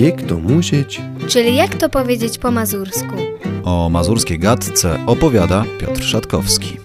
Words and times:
Jak 0.00 0.22
to 0.22 0.38
musieć? 0.38 1.00
Czyli 1.28 1.56
jak 1.56 1.74
to 1.74 1.88
powiedzieć 1.88 2.38
po 2.38 2.50
mazursku? 2.50 3.16
O 3.64 3.88
mazurskiej 3.88 4.38
gadce 4.38 5.06
opowiada 5.06 5.64
Piotr 5.78 6.02
Szatkowski. 6.02 6.76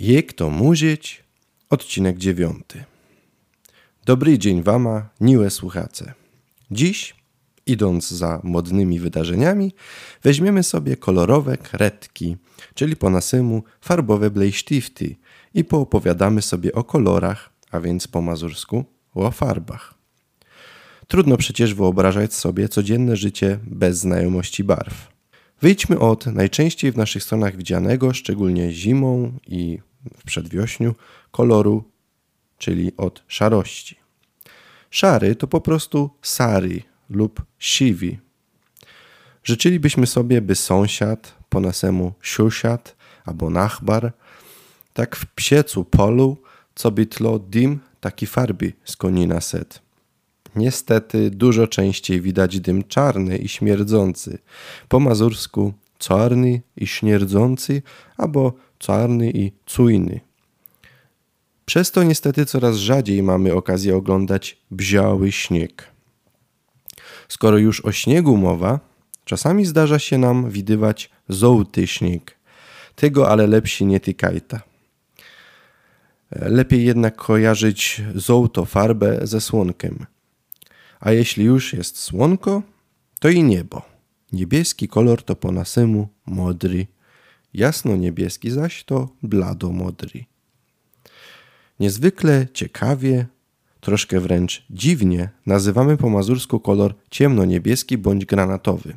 Jak 0.00 0.32
to 0.32 0.50
musieć? 0.50 1.24
Odcinek 1.70 2.18
dziewiąty. 2.18 2.84
Dobry 4.04 4.38
dzień 4.38 4.62
Wama, 4.62 5.08
miłe 5.20 5.50
słuchacze. 5.50 6.12
Dziś, 6.70 7.14
idąc 7.66 8.10
za 8.10 8.40
modnymi 8.42 9.00
wydarzeniami, 9.00 9.72
weźmiemy 10.22 10.62
sobie 10.62 10.96
kolorowe 10.96 11.56
kredki, 11.56 12.36
czyli 12.74 12.96
po 12.96 13.10
nasymu 13.10 13.62
farbowe 13.80 14.30
blejsztifty 14.30 15.16
i 15.54 15.64
poopowiadamy 15.64 16.42
sobie 16.42 16.72
o 16.72 16.84
kolorach, 16.84 17.53
a 17.74 17.80
więc 17.80 18.08
po 18.08 18.22
mazursku 18.22 18.84
o 19.14 19.30
farbach. 19.30 19.94
Trudno 21.08 21.36
przecież 21.36 21.74
wyobrażać 21.74 22.34
sobie 22.34 22.68
codzienne 22.68 23.16
życie 23.16 23.58
bez 23.62 23.98
znajomości 23.98 24.64
barw. 24.64 25.08
Wyjdźmy 25.60 25.98
od 25.98 26.26
najczęściej 26.26 26.92
w 26.92 26.96
naszych 26.96 27.22
stronach 27.22 27.56
widzianego, 27.56 28.12
szczególnie 28.12 28.72
zimą 28.72 29.38
i 29.46 29.78
w 30.18 30.24
przedwiośniu, 30.24 30.94
koloru, 31.30 31.84
czyli 32.58 32.96
od 32.96 33.22
szarości. 33.28 33.96
Szary 34.90 35.36
to 35.36 35.46
po 35.46 35.60
prostu 35.60 36.10
sari 36.22 36.82
lub 37.10 37.42
siwi. 37.58 38.18
Życzylibyśmy 39.44 40.06
sobie, 40.06 40.40
by 40.40 40.54
sąsiad, 40.54 41.34
po 41.48 41.60
nasemu 41.60 42.12
siusiad 42.22 42.96
albo 43.24 43.50
nachbar, 43.50 44.12
tak 44.92 45.16
w 45.16 45.26
psiecu 45.26 45.84
polu, 45.84 46.43
co 46.74 46.90
by 46.90 47.06
tlo 47.06 47.38
dim 47.38 47.80
taki 48.00 48.26
farbi 48.26 48.72
z 48.84 48.96
konina 48.96 49.40
set. 49.40 49.82
Niestety 50.56 51.30
dużo 51.30 51.66
częściej 51.66 52.20
widać 52.20 52.60
dym 52.60 52.84
czarny 52.84 53.38
i 53.38 53.48
śmierdzący. 53.48 54.38
Po 54.88 55.00
mazursku 55.00 55.72
czarny 55.98 56.62
i 56.76 56.86
śmierdzący 56.86 57.82
albo 58.16 58.52
czarny 58.78 59.30
i 59.30 59.52
cujny. 59.66 60.20
Przez 61.66 61.92
to 61.92 62.02
niestety 62.02 62.46
coraz 62.46 62.76
rzadziej 62.76 63.22
mamy 63.22 63.54
okazję 63.54 63.96
oglądać 63.96 64.58
bziały 64.70 65.32
śnieg. 65.32 65.90
Skoro 67.28 67.58
już 67.58 67.84
o 67.84 67.92
śniegu 67.92 68.36
mowa, 68.36 68.80
czasami 69.24 69.64
zdarza 69.66 69.98
się 69.98 70.18
nam 70.18 70.50
widywać 70.50 71.10
żółty 71.28 71.86
śnieg. 71.86 72.36
Tego 72.96 73.30
ale 73.30 73.46
lepsi 73.46 73.86
nie 73.86 74.00
tykajta. 74.00 74.73
Lepiej 76.34 76.84
jednak 76.84 77.16
kojarzyć 77.16 78.02
żółto 78.14 78.64
farbę 78.64 79.18
ze 79.22 79.40
słonkiem. 79.40 80.06
A 81.00 81.12
jeśli 81.12 81.44
już 81.44 81.72
jest 81.72 81.98
słonko, 81.98 82.62
to 83.20 83.28
i 83.28 83.42
niebo. 83.42 83.82
Niebieski 84.32 84.88
kolor 84.88 85.22
to 85.22 85.36
po 85.36 85.52
nasymu 85.52 86.08
modry, 86.26 86.86
jasno-niebieski 87.54 88.50
zaś 88.50 88.84
to 88.84 89.08
blado-modry. 89.22 90.24
Niezwykle 91.80 92.46
ciekawie, 92.52 93.26
troszkę 93.80 94.20
wręcz 94.20 94.64
dziwnie 94.70 95.28
nazywamy 95.46 95.96
po 95.96 96.10
mazursku 96.10 96.60
kolor 96.60 96.94
ciemno-niebieski 97.10 97.98
bądź 97.98 98.24
granatowy. 98.24 98.96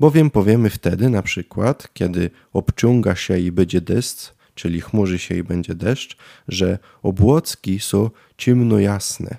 Bowiem 0.00 0.30
powiemy 0.30 0.70
wtedy 0.70 1.08
na 1.08 1.22
przykład, 1.22 1.88
kiedy 1.92 2.30
obciąga 2.52 3.16
się 3.16 3.38
i 3.38 3.52
będzie 3.52 3.80
deszcz, 3.80 4.34
czyli 4.54 4.80
chmurzy 4.80 5.18
się 5.18 5.34
i 5.36 5.42
będzie 5.42 5.74
deszcz, 5.74 6.16
że 6.48 6.78
obłocki 7.02 7.80
są 7.80 8.10
ciemno-jasne. 8.38 9.36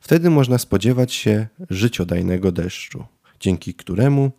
Wtedy 0.00 0.30
można 0.30 0.58
spodziewać 0.58 1.12
się 1.12 1.46
życiodajnego 1.70 2.52
deszczu, 2.52 3.04
dzięki 3.40 3.74
któremu 3.74 4.32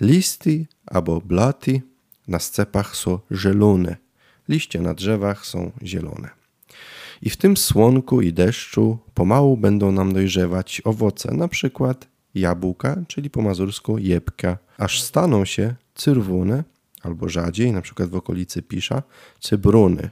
listy 0.00 0.66
albo 0.86 1.20
blaty 1.20 1.82
na 2.28 2.38
scepach 2.38 2.96
są 2.96 3.18
zielone, 3.32 3.96
liście 4.48 4.80
na 4.80 4.94
drzewach 4.94 5.46
są 5.46 5.72
zielone. 5.82 6.28
I 7.22 7.30
w 7.30 7.36
tym 7.36 7.56
słonku 7.56 8.20
i 8.20 8.32
deszczu 8.32 8.98
pomału 9.14 9.56
będą 9.56 9.92
nam 9.92 10.12
dojrzewać 10.12 10.82
owoce, 10.84 11.34
na 11.34 11.48
przykład 11.48 12.08
jabłka, 12.34 12.96
czyli 13.08 13.30
po 13.30 13.42
mazursku 13.42 13.98
jebka, 13.98 14.58
aż 14.78 15.02
staną 15.02 15.44
się 15.44 15.74
czerwone, 15.94 16.64
albo 17.06 17.28
rzadziej, 17.28 17.72
przykład 17.82 18.10
w 18.10 18.14
okolicy 18.14 18.62
Pisza, 18.62 19.02
cybruny. 19.40 20.10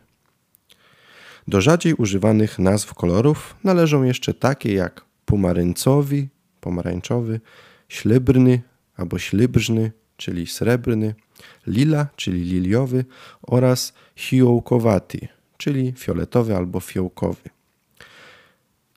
Do 1.49 1.61
rzadziej 1.61 1.95
używanych 1.95 2.59
nazw 2.59 2.95
kolorów 2.95 3.57
należą 3.65 4.03
jeszcze 4.03 4.35
takie 4.35 4.75
jak 4.75 5.05
pomarańcowy, 5.25 6.29
pomarańczowy, 6.61 7.41
ślibrny 7.89 8.63
albo 8.97 9.19
ślibrzny, 9.19 9.93
czyli 10.17 10.47
srebrny, 10.47 11.15
lila, 11.67 12.07
czyli 12.17 12.43
liliowy 12.43 13.05
oraz 13.43 13.93
fiołkowaty, 14.17 15.29
czyli 15.57 15.93
fioletowy 15.97 16.57
albo 16.57 16.81
fiołkowy. 16.81 17.51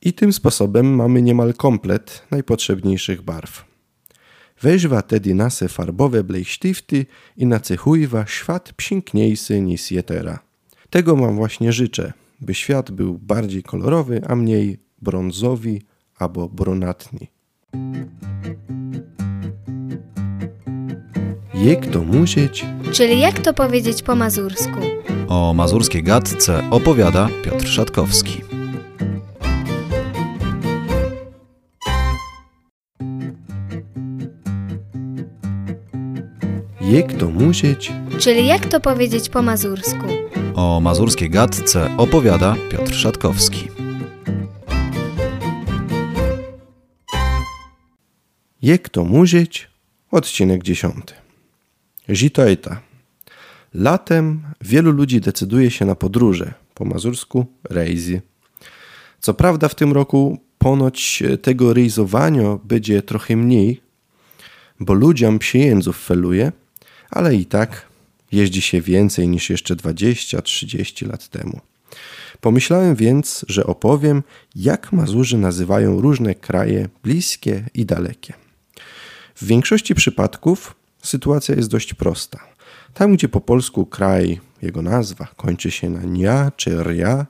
I 0.01 0.13
tym 0.13 0.33
sposobem 0.33 0.95
mamy 0.95 1.21
niemal 1.21 1.53
komplet 1.53 2.23
najpotrzebniejszych 2.31 3.21
barw. 3.21 3.66
Weźwa 4.61 5.01
tedy 5.01 5.33
nasze 5.33 5.67
farbowe 5.67 6.23
blejsztifty 6.23 7.05
i 7.37 7.45
nacechujwa 7.45 8.25
świat 8.27 8.73
piękniejszy 8.77 9.61
niż 9.61 9.91
jetera. 9.91 10.39
Tego 10.89 11.15
wam 11.15 11.35
właśnie 11.35 11.73
życzę, 11.73 12.13
by 12.41 12.53
świat 12.53 12.91
był 12.91 13.17
bardziej 13.17 13.63
kolorowy, 13.63 14.21
a 14.27 14.35
mniej 14.35 14.79
brązowy 15.01 15.79
albo 16.19 16.49
brunatny. 16.49 17.27
Jak 21.53 21.85
to 21.85 22.03
musieć? 22.03 22.65
Czyli 22.91 23.19
jak 23.19 23.39
to 23.39 23.53
powiedzieć 23.53 24.03
po 24.03 24.15
mazursku? 24.15 24.79
O 25.27 25.53
mazurskiej 25.53 26.03
gadce 26.03 26.69
opowiada 26.69 27.29
Piotr 27.43 27.67
Szatkowski. 27.67 28.56
Jak 36.91 37.13
to 37.13 37.29
musieć? 37.29 37.91
Czyli 38.19 38.45
jak 38.45 38.65
to 38.65 38.79
powiedzieć 38.79 39.29
po 39.29 39.41
mazursku? 39.41 40.05
O 40.55 40.79
mazurskiej 40.79 41.29
gadce 41.29 41.97
opowiada 41.97 42.55
Piotr 42.71 42.93
Szatkowski. 42.93 43.67
Jak 48.61 48.89
to 48.89 49.03
musieć? 49.03 49.67
Odcinek 50.11 50.63
dziesiąty. 50.63 51.13
Zitoita. 52.09 52.81
Latem 53.73 54.43
wielu 54.61 54.91
ludzi 54.91 55.21
decyduje 55.21 55.71
się 55.71 55.85
na 55.85 55.95
podróże, 55.95 56.53
po 56.73 56.85
mazursku 56.85 57.45
rejzy. 57.69 58.21
Co 59.19 59.33
prawda 59.33 59.67
w 59.67 59.75
tym 59.75 59.91
roku 59.91 60.37
ponoć 60.57 61.23
tego 61.41 61.73
rejzowania 61.73 62.57
będzie 62.63 63.01
trochę 63.01 63.35
mniej, 63.35 63.81
bo 64.79 64.93
ludziom 64.93 65.39
pieniędzów 65.39 65.97
feluje, 65.97 66.51
ale 67.09 67.35
i 67.35 67.45
tak 67.45 67.85
jeździ 68.31 68.61
się 68.61 68.81
więcej 68.81 69.27
niż 69.27 69.49
jeszcze 69.49 69.75
20-30 69.75 71.07
lat 71.07 71.27
temu. 71.27 71.59
Pomyślałem 72.41 72.95
więc, 72.95 73.45
że 73.47 73.65
opowiem, 73.65 74.23
jak 74.55 74.91
Mazurzy 74.91 75.37
nazywają 75.37 76.01
różne 76.01 76.35
kraje 76.35 76.89
bliskie 77.03 77.63
i 77.73 77.85
dalekie. 77.85 78.33
W 79.35 79.45
większości 79.45 79.95
przypadków 79.95 80.75
sytuacja 81.01 81.55
jest 81.55 81.69
dość 81.69 81.93
prosta. 81.93 82.39
Tam, 82.93 83.13
gdzie 83.13 83.29
po 83.29 83.41
polsku 83.41 83.85
kraj, 83.85 84.39
jego 84.61 84.81
nazwa 84.81 85.27
kończy 85.35 85.71
się 85.71 85.89
na 85.89 86.01
nia 86.01 86.51
czy 86.55 86.83
ria, 86.83 87.25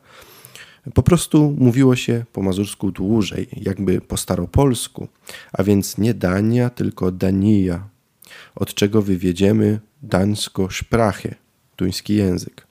po 0.94 1.04
prostu 1.04 1.56
mówiło 1.57 1.96
się 1.96 2.25
po 2.34 2.42
mazursku 2.42 2.92
dłużej, 2.92 3.48
jakby 3.54 4.02
po 4.02 4.18
staropolsku, 4.18 5.07
a 5.54 5.63
więc 5.63 5.98
nie 5.98 6.13
Dania, 6.13 6.69
tylko 6.69 7.12
Dania, 7.12 7.88
od 8.57 8.74
czego 8.74 9.01
wywiedziemy 9.01 9.80
dańsko 10.04 10.69
szprachę, 10.69 11.36
duński 11.77 12.15
język. 12.15 12.68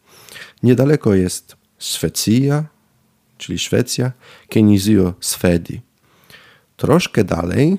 Niedaleko 0.63 1.15
jest 1.15 1.57
Szwecja, 1.79 2.65
czyli 3.39 3.59
Szwecja, 3.59 4.13
Kenizio 4.49 5.15
Swedi. 5.21 5.81
Troszkę 6.77 7.25
dalej 7.25 7.79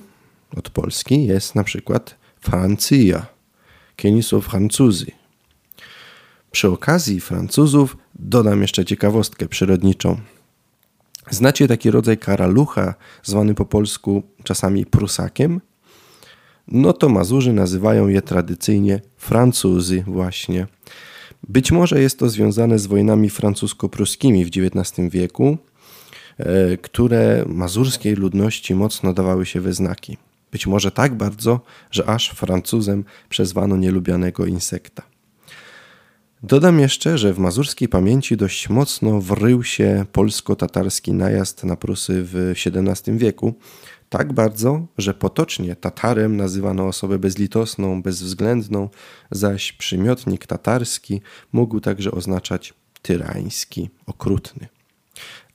od 0.58 0.70
Polski 0.70 1.26
jest 1.26 1.56
na 1.56 1.64
przykład 1.64 2.16
Francja, 2.40 3.26
Keniso 3.96 4.42
Francuzy. 4.42 5.12
Przy 6.52 6.70
okazji 6.70 7.20
Francuzów 7.20 7.98
dodam 8.16 8.62
jeszcze 8.62 8.86
ciekawostkę 8.86 9.48
przyrodniczą. 9.48 10.20
Znacie 11.30 11.68
taki 11.68 11.92
rodzaj 11.92 12.18
karalucha, 12.18 12.94
zwany 13.24 13.54
po 13.54 13.66
polsku 13.66 14.24
czasami 14.44 14.86
prusakiem? 14.86 15.62
No 16.68 16.94
to 16.94 17.10
Mazurzy 17.10 17.54
nazywają 17.54 18.08
je 18.08 18.22
tradycyjnie 18.22 19.02
Francuzy 19.18 20.04
właśnie. 20.08 20.68
Być 21.50 21.72
może 21.72 22.02
jest 22.02 22.20
to 22.20 22.30
związane 22.30 22.80
z 22.80 22.88
wojnami 22.88 23.30
francusko-pruskimi 23.30 24.46
w 24.46 24.48
XIX 24.48 25.10
wieku, 25.10 25.58
e, 26.38 26.78
które 26.78 27.46
mazurskiej 27.48 28.16
ludności 28.16 28.76
mocno 28.76 29.14
dawały 29.14 29.46
się 29.46 29.62
we 29.62 29.74
znaki. 29.74 30.18
Być 30.52 30.68
może 30.68 30.92
tak 30.92 31.16
bardzo, 31.16 31.60
że 31.92 32.10
aż 32.10 32.30
Francuzem 32.30 33.04
przezwano 33.30 33.78
nielubianego 33.78 34.46
insekta. 34.46 35.04
Dodam 36.44 36.80
jeszcze, 36.80 37.18
że 37.18 37.34
w 37.34 37.40
mazurskiej 37.40 37.88
pamięci 37.88 38.38
dość 38.38 38.70
mocno 38.70 39.22
wrył 39.22 39.64
się 39.64 40.06
polsko-tatarski 40.12 41.14
najazd 41.14 41.64
na 41.64 41.76
Prusy 41.76 42.24
w 42.24 42.54
XVII 42.66 43.18
wieku. 43.18 43.54
Tak 44.10 44.34
bardzo, 44.34 44.88
że 44.98 45.14
potocznie 45.14 45.76
Tatarem 45.76 46.38
nazywano 46.38 46.88
osobę 46.88 47.20
bezlitosną, 47.20 48.02
bezwzględną, 48.02 48.90
zaś 49.32 49.72
przymiotnik 49.74 50.46
tatarski 50.46 51.22
mógł 51.52 51.80
także 51.80 52.12
oznaczać 52.12 52.74
tyrański, 53.02 53.90
okrutny. 54.06 54.68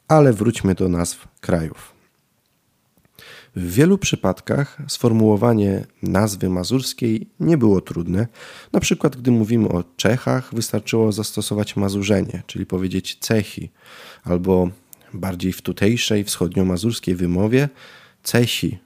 Ale 0.09 0.33
wróćmy 0.33 0.75
do 0.75 0.89
nazw 0.89 1.29
krajów. 1.41 1.93
W 3.57 3.73
wielu 3.75 3.99
przypadkach 3.99 4.79
sformułowanie 4.89 5.87
nazwy 6.03 6.49
mazurskiej 6.49 7.31
nie 7.41 7.59
było 7.59 7.81
trudne. 7.81 8.27
Na 8.73 8.81
przykład, 8.81 9.17
gdy 9.17 9.31
mówimy 9.31 9.69
o 9.69 9.85
Czechach, 9.97 10.55
wystarczyło 10.55 11.13
zastosować 11.13 11.77
mazurzenie, 11.77 12.43
czyli 12.47 12.67
powiedzieć 12.67 13.19
cechy, 13.21 13.69
albo 14.25 14.71
bardziej 15.15 15.53
w 15.53 15.63
tutejszej 15.63 16.25
wschodnio-mazurskiej 16.25 17.15
wymowie 17.15 17.69
cesi, 18.23 18.79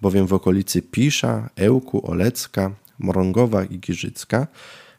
bowiem 0.00 0.26
w 0.26 0.32
okolicy 0.32 0.82
Pisza, 0.82 1.50
Ełku, 1.56 2.10
Olecka, 2.10 2.70
Morągowa 2.98 3.64
i 3.64 3.78
Giżycka 3.78 4.46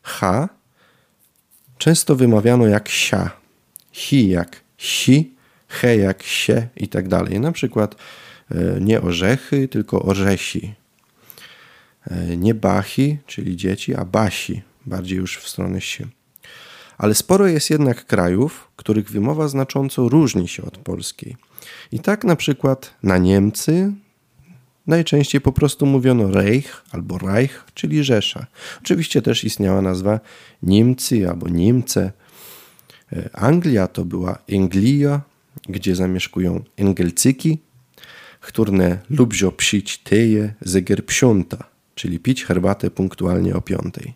H 0.04 0.50
często 1.78 2.16
wymawiano 2.16 2.68
jak 2.68 2.90
sia, 2.90 3.32
hi 3.92 4.30
jak 4.30 4.62
si, 4.78 5.34
he 5.68 5.98
jak 5.98 6.24
sie 6.24 6.68
i 6.78 6.88
tak 6.88 7.08
dalej. 7.08 7.40
Na 7.40 7.52
przykład 7.52 7.96
E, 8.56 8.82
nie 8.82 9.02
orzechy, 9.02 9.68
tylko 9.68 10.02
orzesi. 10.02 10.74
E, 12.12 12.38
nie 12.38 12.54
bachi, 12.54 13.18
czyli 13.26 13.58
dzieci, 13.58 13.96
a 13.96 14.06
basi, 14.06 14.62
bardziej 14.86 15.18
już 15.18 15.38
w 15.38 15.50
stronę 15.50 15.82
się. 15.82 16.08
Ale 17.02 17.16
sporo 17.16 17.48
jest 17.48 17.70
jednak 17.70 18.06
krajów, 18.06 18.68
których 18.76 19.10
wymowa 19.10 19.48
znacząco 19.48 20.10
różni 20.10 20.48
się 20.48 20.64
od 20.64 20.78
polskiej. 20.78 21.38
I 21.92 22.00
tak 22.00 22.24
na 22.24 22.36
przykład 22.36 22.94
na 23.04 23.18
Niemcy 23.18 23.94
najczęściej 24.88 25.42
po 25.42 25.52
prostu 25.52 25.86
mówiono 25.86 26.32
Reich 26.32 26.84
albo 26.92 27.18
Reich, 27.18 27.66
czyli 27.74 28.04
Rzesza. 28.04 28.46
Oczywiście 28.82 29.22
też 29.22 29.44
istniała 29.44 29.82
nazwa 29.82 30.20
Niemcy 30.64 31.30
albo 31.30 31.50
Niemce. 31.50 32.12
E, 33.14 33.30
Anglia 33.34 33.88
to 33.88 34.06
była 34.06 34.38
Englia, 34.50 35.22
gdzie 35.70 35.96
zamieszkują 35.96 36.64
Engelcyki, 36.78 37.58
które 38.42 38.98
lubią 39.10 39.52
psić 39.52 39.98
teje 39.98 40.54
zeger 40.62 41.06
psiąta, 41.06 41.64
czyli 41.96 42.20
pić 42.20 42.46
herbatę 42.46 42.92
punktualnie 42.92 43.56
o 43.56 43.62
piątej. 43.62 44.14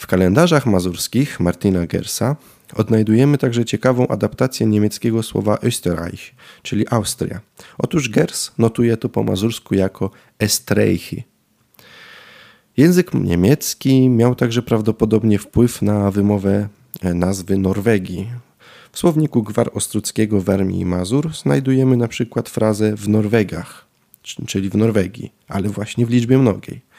W 0.00 0.06
kalendarzach 0.06 0.66
mazurskich 0.66 1.40
Martina 1.40 1.86
Gersa 1.86 2.36
odnajdujemy 2.76 3.38
także 3.38 3.64
ciekawą 3.64 4.08
adaptację 4.08 4.66
niemieckiego 4.66 5.22
słowa 5.22 5.54
Österreich, 5.54 6.32
czyli 6.62 6.88
Austria. 6.90 7.40
Otóż 7.78 8.08
Gers 8.08 8.52
notuje 8.58 8.96
to 8.96 9.08
po 9.08 9.22
mazursku 9.22 9.74
jako 9.74 10.10
Estreichi. 10.38 11.24
Język 12.76 13.14
niemiecki 13.14 14.08
miał 14.08 14.34
także 14.34 14.62
prawdopodobnie 14.62 15.38
wpływ 15.38 15.82
na 15.82 16.10
wymowę 16.10 16.68
nazwy 17.02 17.58
Norwegii, 17.58 18.30
w 18.92 18.98
słowniku 18.98 19.42
Gwar 19.42 19.70
Ostruckiego 19.74 20.40
Wermi 20.40 20.80
i 20.80 20.86
Mazur 20.86 21.36
znajdujemy 21.36 21.96
na 21.96 22.08
przykład 22.08 22.48
frazę 22.48 22.96
w 22.96 23.08
Norwegach, 23.08 23.86
czyli 24.46 24.70
w 24.70 24.76
Norwegii, 24.76 25.32
ale 25.48 25.68
właśnie 25.68 26.06
w 26.06 26.10
liczbie 26.10 26.38
mnogiej. 26.38 26.89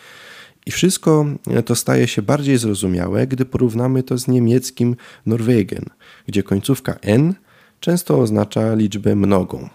I 0.65 0.71
wszystko 0.71 1.25
to 1.65 1.75
staje 1.75 2.07
się 2.07 2.21
bardziej 2.21 2.57
zrozumiałe, 2.57 3.27
gdy 3.27 3.45
porównamy 3.45 4.03
to 4.03 4.17
z 4.17 4.27
niemieckim 4.27 4.95
Norwegen, 5.25 5.85
gdzie 6.27 6.43
końcówka 6.43 6.95
n 7.01 7.33
często 7.79 8.19
oznacza 8.19 8.75
liczbę 8.75 9.15
mnogą. 9.15 9.69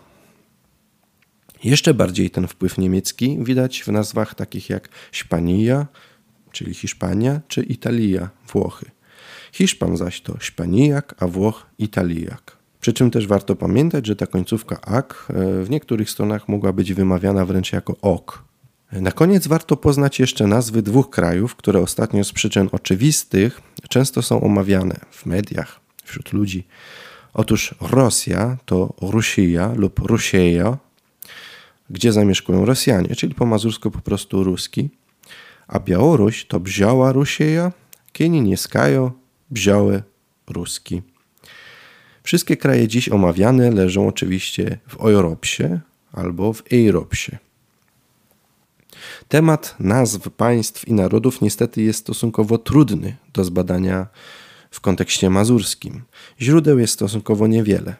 Jeszcze 1.65 1.95
bardziej 1.95 2.31
ten 2.31 2.49
wpływ 2.49 2.79
niemiecki 2.79 3.39
widać 3.41 3.83
w 3.83 3.89
nazwach 3.89 4.35
takich 4.35 4.71
jak 4.71 4.89
Hiszpania, 5.13 5.87
czyli 6.53 6.75
Hiszpania, 6.75 7.41
czy 7.49 7.63
Italia, 7.63 8.31
Włochy. 8.53 8.91
Hiszpan 9.53 9.97
zaś 9.97 10.21
to 10.21 10.39
Hiszpanijak, 10.39 11.15
a 11.19 11.27
Włoch 11.27 11.67
Italijak. 11.79 12.57
Przy 12.81 12.93
czym 12.93 13.11
też 13.11 13.27
warto 13.27 13.57
pamiętać, 13.57 14.07
że 14.07 14.17
ta 14.17 14.27
końcówka 14.27 14.81
ak 14.81 15.27
e, 15.29 15.63
w 15.65 15.71
niektórych 15.71 16.11
stronach 16.11 16.49
mogła 16.49 16.73
być 16.73 16.95
wymawiana 16.95 17.47
wręcz 17.47 17.73
jako 17.73 17.97
ok. 18.03 18.46
Na 18.93 19.13
koniec 19.13 19.47
warto 19.47 19.77
poznać 19.77 20.21
jeszcze 20.21 20.47
nazwy 20.47 20.83
dwóch 20.83 21.11
krajów, 21.11 21.57
które 21.57 21.81
ostatnio 21.81 22.25
z 22.25 22.33
przyczyn 22.33 22.69
oczywistych 22.73 23.61
często 23.89 24.23
są 24.23 24.41
omawiane 24.41 25.01
w 25.11 25.27
mediach, 25.27 25.81
wśród 26.05 26.33
ludzi. 26.33 26.67
Otóż 27.35 27.75
Rosja 27.81 28.57
to 28.65 28.95
Rusija 29.03 29.73
lub 29.77 29.99
Rusieja, 29.99 30.79
gdzie 31.91 32.13
zamieszkują 32.13 32.65
Rosjanie, 32.65 33.17
czyli 33.17 33.35
po 33.35 33.47
mazursku 33.47 33.91
po 33.91 34.01
prostu 34.01 34.45
ruski, 34.45 34.91
a 35.69 35.81
Białoruś 35.81 36.47
to 36.47 36.61
Bziała 36.61 37.13
Rusieja, 37.13 37.73
Kienienieskajo 38.13 39.13
Bzioły, 39.51 40.03
Ruski. 40.47 41.03
Wszystkie 42.23 42.57
kraje 42.57 42.89
dziś 42.89 43.09
omawiane 43.09 43.71
leżą 43.71 44.09
oczywiście 44.09 44.79
w 44.89 44.97
Europsie 44.97 45.81
albo 46.13 46.53
w 46.53 46.63
Eiropsie. 46.73 47.46
Temat 49.29 49.75
nazw 49.81 50.31
państw 50.31 50.89
i 50.89 50.93
narodów 50.93 51.41
niestety 51.41 51.83
jest 51.83 51.99
stosunkowo 51.99 52.59
trudny 52.59 53.17
do 53.33 53.45
zbadania 53.45 54.07
w 54.71 54.81
kontekście 54.81 55.31
mazurskim. 55.31 56.03
Źródeł 56.41 56.79
jest 56.79 56.93
stosunkowo 56.93 57.47
niewiele. 57.47 57.95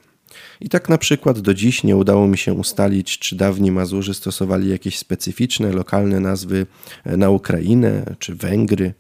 I 0.61 0.69
tak 0.69 0.89
na 0.89 0.99
przykład 0.99 1.41
do 1.41 1.55
dziś 1.55 1.85
nie 1.85 1.97
udało 1.97 2.27
mi 2.29 2.39
się 2.39 2.53
ustalić, 2.53 3.19
czy 3.19 3.37
dawni 3.37 3.73
Mazurzy 3.73 4.15
stosowali 4.15 4.71
jakieś 4.71 4.99
specyficzne, 4.99 5.73
lokalne 5.73 6.21
nazwy 6.21 6.67
na 7.05 7.31
Ukrainę 7.31 8.17
czy 8.19 8.35
Węgry, 8.35 8.95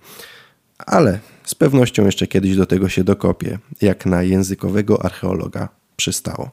ale 0.79 1.19
z 1.45 1.55
pewnością 1.55 2.07
jeszcze 2.07 2.27
kiedyś 2.27 2.57
do 2.57 2.67
tego 2.67 2.89
się 2.89 3.05
dokopię, 3.05 3.59
jak 3.83 4.07
na 4.07 4.23
językowego 4.23 5.05
archeologa 5.05 5.69
przystało. 5.97 6.51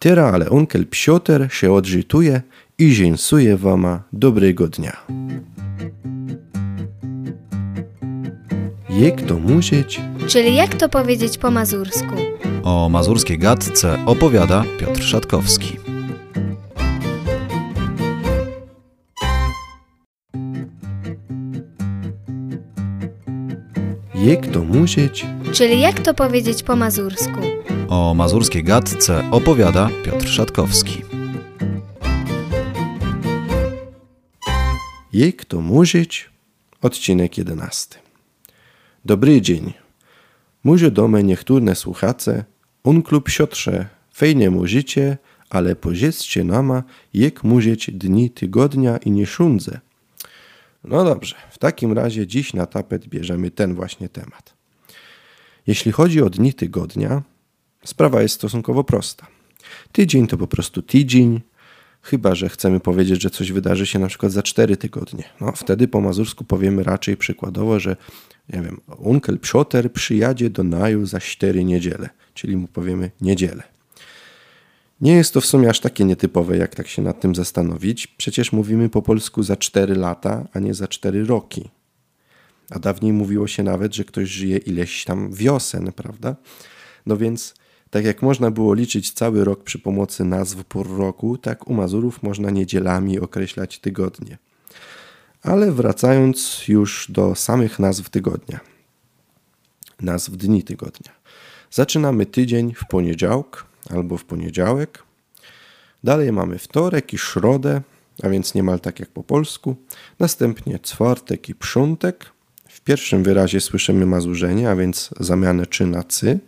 Tyra, 0.00 0.30
ale 0.32 0.50
onkel 0.50 0.86
Psioter 0.86 1.48
się 1.52 1.72
odżytuje 1.72 2.42
i 2.78 2.92
dzięsuje 2.92 3.56
wama 3.56 4.02
dobrego 4.12 4.68
dnia. 4.68 4.96
Jak 8.90 9.22
to 9.22 9.38
mówić? 9.38 10.00
Czyli 10.26 10.54
jak 10.54 10.74
to 10.74 10.88
powiedzieć 10.88 11.38
po 11.38 11.50
mazursku? 11.50 12.14
O 12.62 12.88
mazurskiej 12.88 13.38
gadce 13.38 13.98
opowiada 14.06 14.64
Piotr 14.78 15.02
Szatkowski. 15.02 15.76
Jak 24.14 24.46
to 24.46 24.64
musieć? 24.64 25.26
Czyli 25.52 25.80
jak 25.80 26.00
to 26.00 26.14
powiedzieć 26.14 26.62
po 26.62 26.76
mazursku? 26.76 27.59
O 27.90 28.14
mazurskiej 28.14 28.64
gadce 28.64 29.30
opowiada 29.30 29.90
Piotr 30.04 30.28
Szatkowski. 30.28 31.02
Jak 35.12 35.44
to 35.44 35.60
musieć? 35.60 36.30
Odcinek 36.82 37.38
11. 37.38 37.98
Dobry 39.04 39.40
dzień. 39.40 39.72
Mówię 40.64 40.90
do 40.90 41.08
mnie 41.08 41.22
niektóre 41.22 41.74
słuchacze, 41.74 42.44
on 42.84 43.02
klub 43.02 43.28
siotrze, 43.28 43.86
fejnie 44.14 44.50
możecie, 44.50 45.18
ale 45.50 45.76
powiedzcie 45.76 46.44
nama, 46.44 46.82
jak 47.14 47.44
musieć 47.44 47.90
dni 47.90 48.30
tygodnia 48.30 48.96
i 48.96 49.10
nie 49.10 49.26
szundze. 49.26 49.80
No 50.84 51.04
dobrze, 51.04 51.36
w 51.50 51.58
takim 51.58 51.92
razie 51.92 52.26
dziś 52.26 52.54
na 52.54 52.66
tapet 52.66 53.08
bierzemy 53.08 53.50
ten 53.50 53.74
właśnie 53.74 54.08
temat. 54.08 54.54
Jeśli 55.66 55.92
chodzi 55.92 56.22
o 56.22 56.30
dni 56.30 56.54
tygodnia, 56.54 57.22
sprawa 57.84 58.22
jest 58.22 58.34
stosunkowo 58.34 58.84
prosta. 58.84 59.26
Tydzień 59.92 60.26
to 60.26 60.36
po 60.36 60.46
prostu 60.46 60.82
tydzień, 60.82 61.40
chyba 62.02 62.34
że 62.34 62.48
chcemy 62.48 62.80
powiedzieć, 62.80 63.22
że 63.22 63.30
coś 63.30 63.52
wydarzy 63.52 63.86
się 63.86 63.98
na 63.98 64.06
przykład 64.06 64.32
za 64.32 64.42
cztery 64.42 64.76
tygodnie. 64.76 65.24
No 65.40 65.52
wtedy 65.52 65.88
po 65.88 66.00
mazursku 66.00 66.44
powiemy 66.44 66.82
raczej 66.82 67.16
przykładowo, 67.16 67.80
że 67.80 67.96
nie 68.52 68.62
wiem, 68.62 68.80
unkel 68.98 69.38
Psioter 69.38 69.92
przyjadzie 69.92 70.50
do 70.50 70.64
Naju 70.64 71.06
za 71.06 71.20
cztery 71.20 71.64
niedziele, 71.64 72.08
czyli 72.34 72.56
mu 72.56 72.68
powiemy 72.68 73.10
niedzielę. 73.20 73.62
Nie 75.00 75.12
jest 75.12 75.34
to 75.34 75.40
w 75.40 75.46
sumie 75.46 75.70
aż 75.70 75.80
takie 75.80 76.04
nietypowe, 76.04 76.56
jak 76.56 76.74
tak 76.74 76.88
się 76.88 77.02
nad 77.02 77.20
tym 77.20 77.34
zastanowić. 77.34 78.06
Przecież 78.06 78.52
mówimy 78.52 78.88
po 78.88 79.02
polsku 79.02 79.42
za 79.42 79.56
4 79.56 79.94
lata, 79.94 80.48
a 80.52 80.58
nie 80.58 80.74
za 80.74 80.88
4 80.88 81.24
roki. 81.24 81.68
A 82.70 82.78
dawniej 82.78 83.12
mówiło 83.12 83.46
się 83.46 83.62
nawet, 83.62 83.94
że 83.94 84.04
ktoś 84.04 84.28
żyje 84.28 84.56
ileś 84.56 85.04
tam 85.04 85.32
wiosen, 85.32 85.92
prawda? 85.92 86.36
No 87.06 87.16
więc 87.16 87.54
Tak 87.90 88.04
jak 88.04 88.22
można 88.22 88.50
było 88.50 88.74
liczyć 88.74 89.12
cały 89.12 89.44
rok 89.44 89.62
przy 89.62 89.78
pomocy 89.78 90.24
nazw 90.24 90.64
pór 90.64 90.98
roku, 90.98 91.38
tak 91.38 91.68
u 91.68 91.74
Mazurów 91.74 92.22
można 92.22 92.50
niedzielami 92.50 93.20
określać 93.20 93.78
tygodnie. 93.78 94.38
Ale 95.42 95.72
wracając 95.72 96.68
już 96.68 97.06
do 97.10 97.34
samych 97.34 97.78
nazw 97.78 98.08
tygodnia. 98.08 98.60
Nazw 100.00 100.30
dni 100.30 100.62
tygodnia. 100.62 101.12
Zaczynamy 101.70 102.26
tydzień 102.26 102.74
w 102.74 102.84
poniedziałek 102.88 103.64
albo 103.90 104.18
w 104.18 104.24
poniedziałek. 104.24 105.02
Dalej 106.04 106.32
mamy 106.32 106.58
wtorek 106.58 107.12
i 107.12 107.18
środę, 107.18 107.80
a 108.22 108.28
więc 108.28 108.54
niemal 108.54 108.80
tak 108.80 109.00
jak 109.00 109.08
po 109.08 109.22
polsku. 109.22 109.76
Następnie 110.18 110.78
czwartek 110.78 111.48
i 111.48 111.54
przątek. 111.54 112.32
W 112.68 112.80
pierwszym 112.80 113.22
wyrazie 113.22 113.60
słyszymy 113.60 114.06
mazurzenie, 114.06 114.70
a 114.70 114.76
więc 114.76 115.10
zamianę 115.20 115.66
czy 115.66 115.86
na 115.86 116.02
cy, 116.02 116.38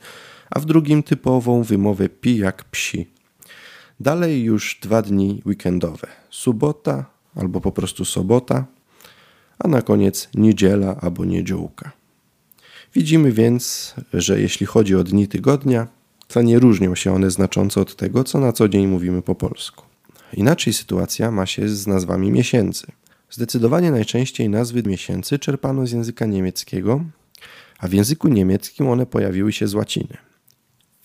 a 0.55 0.61
w 0.61 0.65
drugim 0.65 1.03
typową 1.03 1.63
wymowę 1.63 2.09
pi 2.09 2.37
jak 2.37 2.65
psi. 2.65 3.09
Dalej 4.01 4.43
już 4.43 4.79
dwa 4.83 5.03
dni 5.03 5.43
weekendowe. 5.47 6.09
Subota 6.31 7.05
albo 7.35 7.61
po 7.61 7.73
prostu 7.73 8.05
sobota, 8.05 8.65
a 9.59 9.69
na 9.69 9.83
koniec 9.83 10.29
niedziela 10.35 10.97
albo 11.01 11.25
niedziółka. 11.25 11.93
Widzimy 12.95 13.33
więc, 13.33 13.95
że 14.13 14.41
jeśli 14.41 14.67
chodzi 14.67 14.97
o 14.97 15.05
dni 15.05 15.29
tygodnia, 15.29 15.87
to 16.29 16.43
nie 16.43 16.59
różnią 16.59 16.95
się 16.95 17.15
one 17.15 17.31
znacząco 17.31 17.81
od 17.81 17.97
tego, 17.97 18.25
co 18.25 18.39
na 18.41 18.53
co 18.53 18.69
dzień 18.69 18.87
mówimy 18.87 19.23
po 19.23 19.35
polsku. 19.35 19.85
Inaczej 20.33 20.73
sytuacja 20.73 21.31
ma 21.31 21.47
się 21.47 21.69
z 21.69 21.87
nazwami 21.87 22.31
miesięcy. 22.31 22.87
Zdecydowanie 23.31 23.91
najczęściej 23.91 24.49
nazwy 24.49 24.83
miesięcy 24.83 25.39
czerpano 25.39 25.87
z 25.87 25.93
języka 25.93 26.27
niemieckiego, 26.27 27.05
a 27.79 27.89
w 27.89 27.93
języku 27.93 28.29
niemieckim 28.29 28.89
one 28.89 29.07
pojawiły 29.07 29.53
się 29.53 29.69
z 29.69 29.75
łaciny. 29.75 30.32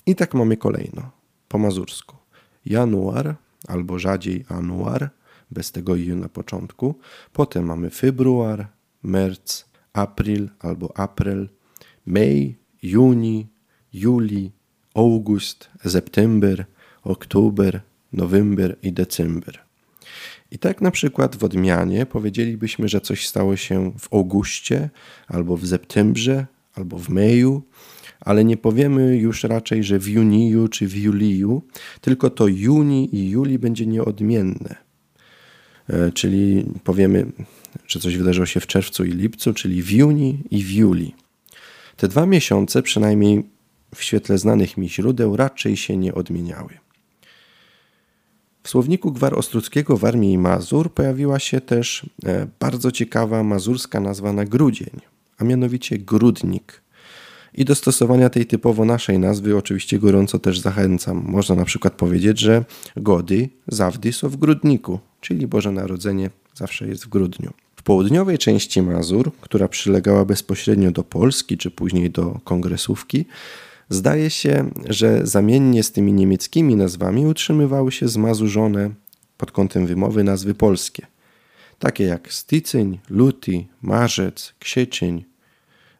I 0.07 0.15
tak 0.15 0.33
mamy 0.33 0.57
kolejno, 0.57 1.11
po 1.47 1.57
mazursku. 1.57 2.15
Januar 2.65 3.35
albo 3.67 3.99
rzadziej 3.99 4.45
anuar, 4.49 5.09
bez 5.51 5.71
tego 5.71 5.95
i 5.95 6.09
na 6.09 6.29
początku. 6.29 6.95
Potem 7.33 7.65
mamy 7.65 7.89
februar, 7.89 8.67
merc, 9.03 9.65
april 9.93 10.49
albo 10.59 10.97
april, 10.97 11.49
maj, 12.05 12.55
juni, 12.83 13.47
juli, 13.93 14.51
august, 14.93 15.69
september, 15.85 16.65
oktober, 17.03 17.81
november 18.13 18.77
i 18.81 18.93
december. 18.93 19.59
I 20.51 20.59
tak 20.59 20.81
na 20.81 20.91
przykład 20.91 21.35
w 21.35 21.43
odmianie 21.43 22.05
powiedzielibyśmy, 22.05 22.87
że 22.87 23.01
coś 23.01 23.27
stało 23.27 23.55
się 23.55 23.91
w 23.99 24.13
augustie, 24.13 24.89
albo 25.27 25.57
w 25.57 25.67
septembrze, 25.67 26.45
albo 26.73 26.97
w 26.97 27.09
maju, 27.09 27.63
ale 28.19 28.45
nie 28.45 28.57
powiemy 28.57 29.17
już 29.17 29.43
raczej, 29.43 29.83
że 29.83 29.99
w 29.99 30.07
juniju 30.07 30.67
czy 30.67 30.87
w 30.87 30.95
juliju, 30.95 31.61
tylko 32.01 32.29
to 32.29 32.47
juni 32.47 33.15
i 33.15 33.29
juli 33.29 33.59
będzie 33.59 33.85
nieodmienne. 33.85 34.75
E, 35.89 36.11
czyli 36.11 36.65
powiemy, 36.83 37.31
że 37.87 37.99
coś 37.99 38.17
wydarzyło 38.17 38.45
się 38.45 38.59
w 38.59 38.67
czerwcu 38.67 39.05
i 39.05 39.11
lipcu, 39.11 39.53
czyli 39.53 39.83
w 39.83 39.91
juni 39.91 40.43
i 40.51 40.63
w 40.63 40.71
juli. 40.71 41.15
Te 41.97 42.07
dwa 42.07 42.25
miesiące, 42.25 42.81
przynajmniej 42.81 43.43
w 43.95 44.03
świetle 44.03 44.37
znanych 44.37 44.77
mi 44.77 44.89
źródeł, 44.89 45.35
raczej 45.35 45.77
się 45.77 45.97
nie 45.97 46.13
odmieniały. 46.13 46.69
W 48.63 48.69
słowniku 48.69 49.11
Gwar 49.11 49.39
Ostruckiego 49.39 49.97
w 49.97 50.05
Armii 50.05 50.37
Mazur 50.37 50.93
pojawiła 50.93 51.39
się 51.39 51.61
też 51.61 52.09
e, 52.25 52.47
bardzo 52.59 52.91
ciekawa 52.91 53.43
mazurska 53.43 53.99
nazwa 53.99 54.33
na 54.33 54.45
grudzień, 54.45 54.99
a 55.37 55.43
mianowicie 55.43 55.97
grudnik. 55.97 56.81
I 57.57 57.65
do 57.65 57.75
stosowania 57.75 58.29
tej 58.29 58.45
typowo 58.45 58.85
naszej 58.85 59.19
nazwy 59.19 59.57
oczywiście 59.57 59.99
gorąco 59.99 60.39
też 60.39 60.59
zachęcam. 60.59 61.23
Można 61.25 61.55
na 61.55 61.65
przykład 61.65 61.93
powiedzieć, 61.93 62.39
że 62.39 62.65
gody 62.95 63.49
zawdy 63.67 64.13
są 64.13 64.29
w 64.29 64.37
grudniku, 64.37 64.99
czyli 65.21 65.47
Boże 65.47 65.71
Narodzenie 65.71 66.29
zawsze 66.55 66.87
jest 66.87 67.05
w 67.05 67.09
grudniu. 67.09 67.53
W 67.75 67.83
południowej 67.83 68.37
części 68.37 68.81
Mazur, 68.81 69.31
która 69.41 69.67
przylegała 69.67 70.25
bezpośrednio 70.25 70.91
do 70.91 71.03
Polski 71.03 71.57
czy 71.57 71.71
później 71.71 72.09
do 72.09 72.39
kongresówki, 72.43 73.25
Zdaje 73.89 74.29
się, 74.29 74.71
że 74.89 75.27
zamiennie 75.27 75.83
z 75.83 75.91
tymi 75.91 76.13
niemieckimi 76.13 76.75
nazwami 76.75 77.25
utrzymywały 77.25 77.91
się 77.91 78.07
zmazurzone 78.07 78.89
pod 79.37 79.51
kątem 79.51 79.87
wymowy 79.87 80.23
nazwy 80.23 80.53
polskie, 80.53 81.07
takie 81.79 82.03
jak 82.03 82.33
Stycyń, 82.33 82.99
Luty, 83.09 83.65
Marzec, 83.81 84.53
Ksiecień, 84.59 85.25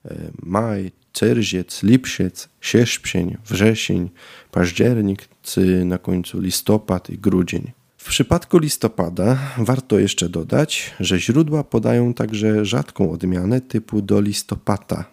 e, 0.06 0.16
Maj, 0.44 0.92
Czerziec, 1.17 1.83
Lipsiec, 1.83 2.50
Sierpzień, 2.62 3.38
Wrzesień, 3.45 4.09
Październik, 4.51 5.27
czy 5.43 5.86
na 5.86 5.97
końcu 5.97 6.39
listopad 6.39 7.09
i 7.09 7.17
grudzień. 7.17 7.71
W 7.97 8.09
przypadku 8.09 8.57
listopada 8.57 9.38
warto 9.57 10.00
jeszcze 10.00 10.29
dodać, 10.29 10.93
że 11.00 11.19
źródła 11.19 11.63
podają 11.63 12.13
także 12.13 12.65
rzadką 12.65 13.12
odmianę 13.12 13.62
typu 13.62 14.01
do 14.01 14.21
listopata, 14.21 15.05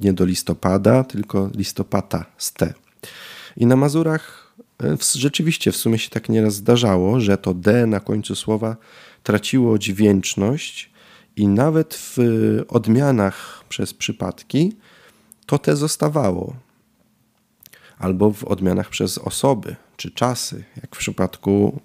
nie 0.00 0.12
do 0.12 0.24
listopada, 0.24 1.04
tylko 1.04 1.50
listopata 1.54 2.24
z 2.38 2.52
T. 2.52 2.74
I 3.56 3.66
na 3.66 3.76
Mazurach 3.76 4.54
e, 4.82 4.96
rzeczywiście 5.16 5.72
w 5.72 5.76
sumie 5.76 5.98
się 5.98 6.10
tak 6.10 6.28
nieraz 6.28 6.54
zdarzało, 6.54 7.20
że 7.20 7.38
to 7.38 7.54
D 7.54 7.86
na 7.86 8.00
końcu 8.00 8.34
słowa 8.34 8.76
traciło 9.22 9.78
dźwięczność 9.78 10.90
i 11.36 11.48
nawet 11.48 11.94
w 11.94 12.18
odmianach 12.68 13.64
przez 13.68 13.94
przypadki 13.94 14.72
to 15.46 15.58
te 15.58 15.76
zostawało. 15.76 16.56
Albo 17.98 18.30
w 18.30 18.44
odmianach 18.44 18.88
przez 18.88 19.18
osoby 19.18 19.76
czy 19.96 20.10
czasy, 20.10 20.64
jak 20.76 20.96
w 20.96 20.98
przypadku 20.98 21.80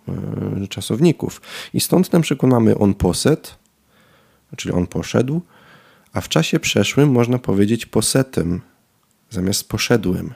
y, 0.63 0.67
czasowników. 0.67 1.41
I 1.73 1.79
stąd 1.79 2.13
na 2.13 2.19
przykład 2.19 2.51
mamy 2.51 2.77
on 2.77 2.93
poset, 2.93 3.55
czyli 4.57 4.75
on 4.75 4.87
poszedł, 4.87 5.41
a 6.13 6.21
w 6.21 6.29
czasie 6.29 6.59
przeszłym 6.59 7.11
można 7.11 7.39
powiedzieć 7.39 7.85
posetem 7.85 8.61
zamiast 9.29 9.69
poszedłem, 9.69 10.33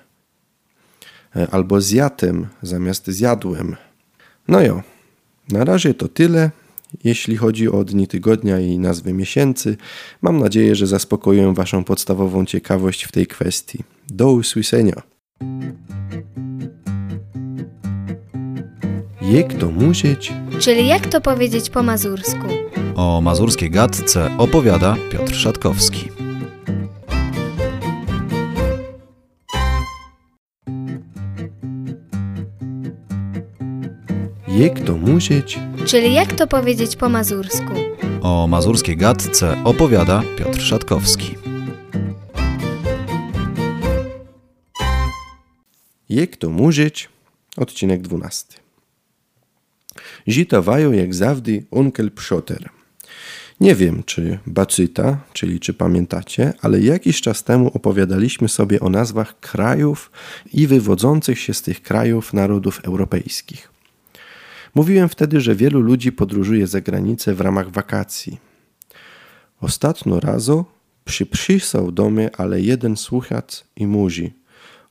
e, 1.35 1.47
albo 1.51 1.81
zjatem 1.81 2.47
zamiast 2.61 3.07
zjadłem. 3.07 3.75
No 4.47 4.61
jo, 4.61 4.81
na 5.49 5.63
razie 5.63 5.93
to 5.93 6.07
tyle. 6.07 6.51
Jeśli 7.03 7.37
chodzi 7.37 7.69
o 7.69 7.83
dni 7.83 8.07
tygodnia 8.07 8.59
i 8.59 8.79
nazwy 8.79 9.13
miesięcy, 9.13 9.77
mam 10.21 10.39
nadzieję, 10.39 10.75
że 10.75 10.87
zaspokoję 10.87 11.53
Waszą 11.53 11.83
podstawową 11.83 12.45
ciekawość 12.45 13.03
w 13.03 13.11
tej 13.11 13.27
kwestii. 13.27 13.79
Do 14.07 14.31
usłyszenia. 14.31 15.01
Jak 19.21 19.53
to 19.53 19.71
mówić? 19.71 20.33
Czyli 20.59 20.87
jak 20.87 21.07
to 21.07 21.21
powiedzieć 21.21 21.69
po 21.69 21.83
mazursku? 21.83 22.47
O 22.95 23.21
mazurskiej 23.21 23.69
gadce 23.69 24.37
opowiada 24.37 24.95
Piotr 25.11 25.35
Szatkowski. 25.35 26.09
Jak 34.47 34.79
to 34.79 34.97
mówić? 34.97 35.59
Czyli 35.85 36.13
jak 36.13 36.33
to 36.33 36.47
powiedzieć 36.47 36.95
po 36.95 37.09
mazursku? 37.09 37.73
O 38.21 38.47
mazurskiej 38.47 38.97
gadce 38.97 39.63
opowiada 39.63 40.23
Piotr 40.37 40.61
Szatkowski. 40.61 41.35
Jak 46.09 46.35
to 46.35 46.49
mówić? 46.49 47.09
Odcinek 47.57 48.01
12. 48.01 48.57
Zitawają 50.27 50.91
jak 50.91 51.13
zawdy 51.13 51.65
onkel 51.71 52.11
Pszoter. 52.11 52.69
Nie 53.59 53.75
wiem, 53.75 54.03
czy 54.05 54.39
bacyta, 54.47 55.17
czyli 55.33 55.59
czy 55.59 55.73
pamiętacie, 55.73 56.53
ale 56.61 56.79
jakiś 56.79 57.21
czas 57.21 57.43
temu 57.43 57.71
opowiadaliśmy 57.73 58.49
sobie 58.49 58.79
o 58.79 58.89
nazwach 58.89 59.39
krajów 59.39 60.11
i 60.53 60.67
wywodzących 60.67 61.39
się 61.39 61.53
z 61.53 61.61
tych 61.61 61.81
krajów 61.81 62.33
narodów 62.33 62.81
europejskich. 62.85 63.70
Mówiłem 64.75 65.09
wtedy, 65.09 65.41
że 65.41 65.55
wielu 65.55 65.81
ludzi 65.81 66.11
podróżuje 66.11 66.67
za 66.67 66.81
granicę 66.81 67.33
w 67.33 67.41
ramach 67.41 67.69
wakacji. 67.69 68.39
Ostatnio 69.61 70.19
razo 70.19 70.65
przyprzysał 71.05 71.91
do 71.91 72.09
mnie 72.09 72.35
ale 72.35 72.61
jeden 72.61 72.97
słuchacz 72.97 73.63
i 73.75 73.87
mówi 73.87 74.33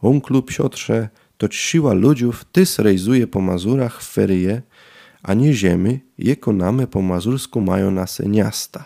Onklu 0.01 0.43
Piotrze, 0.43 1.09
to 1.39 1.47
siła 1.51 1.95
ludziów 1.95 2.45
tys 2.53 2.79
rejzuje 2.79 3.27
po 3.27 3.41
Mazurach 3.41 4.03
w 4.03 4.13
ferie, 4.13 4.63
a 5.23 5.35
nie 5.35 5.55
ziemi, 5.55 6.01
jako 6.19 6.53
namy 6.53 6.87
po 6.87 7.03
mazursku 7.03 7.61
mają 7.61 7.91
nasze 7.91 8.29
miasta. 8.29 8.85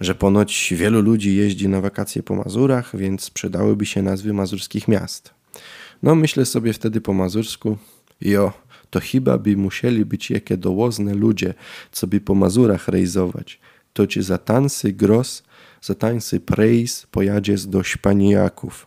Że 0.00 0.14
ponoć 0.14 0.74
wielu 0.76 1.02
ludzi 1.02 1.36
jeździ 1.36 1.68
na 1.68 1.80
wakacje 1.80 2.22
po 2.22 2.34
Mazurach, 2.34 2.96
więc 2.96 3.30
przydałyby 3.30 3.86
się 3.86 4.02
nazwy 4.02 4.32
mazurskich 4.32 4.88
miast. 4.88 5.34
No 6.02 6.14
myślę 6.14 6.46
sobie 6.46 6.72
wtedy 6.72 7.00
po 7.00 7.12
mazursku, 7.12 7.76
jo, 8.20 8.52
to 8.92 9.00
chyba 9.00 9.38
by 9.38 9.56
musieli 9.56 10.04
być 10.04 10.30
jakie 10.30 10.56
dołozne 10.56 11.14
ludzie, 11.14 11.54
co 11.92 12.06
by 12.06 12.20
po 12.20 12.34
Mazurach 12.34 12.88
rejzować. 12.88 13.60
To 13.92 14.06
ci 14.06 14.22
za 14.22 14.38
tansy 14.38 14.92
gros, 14.92 15.42
za 15.82 15.94
tańcy 15.94 16.40
prejs 16.40 17.06
pojadzie 17.10 17.56
do 17.56 17.82
Szpaniaków. 17.82 18.86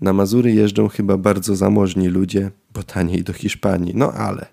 Na 0.00 0.12
Mazury 0.12 0.52
jeżdżą 0.52 0.88
chyba 0.88 1.16
bardzo 1.16 1.56
zamożni 1.56 2.08
ludzie, 2.08 2.50
bo 2.74 2.82
taniej 2.82 3.24
do 3.24 3.32
Hiszpanii. 3.32 3.92
No 3.94 4.12
ale 4.12 4.46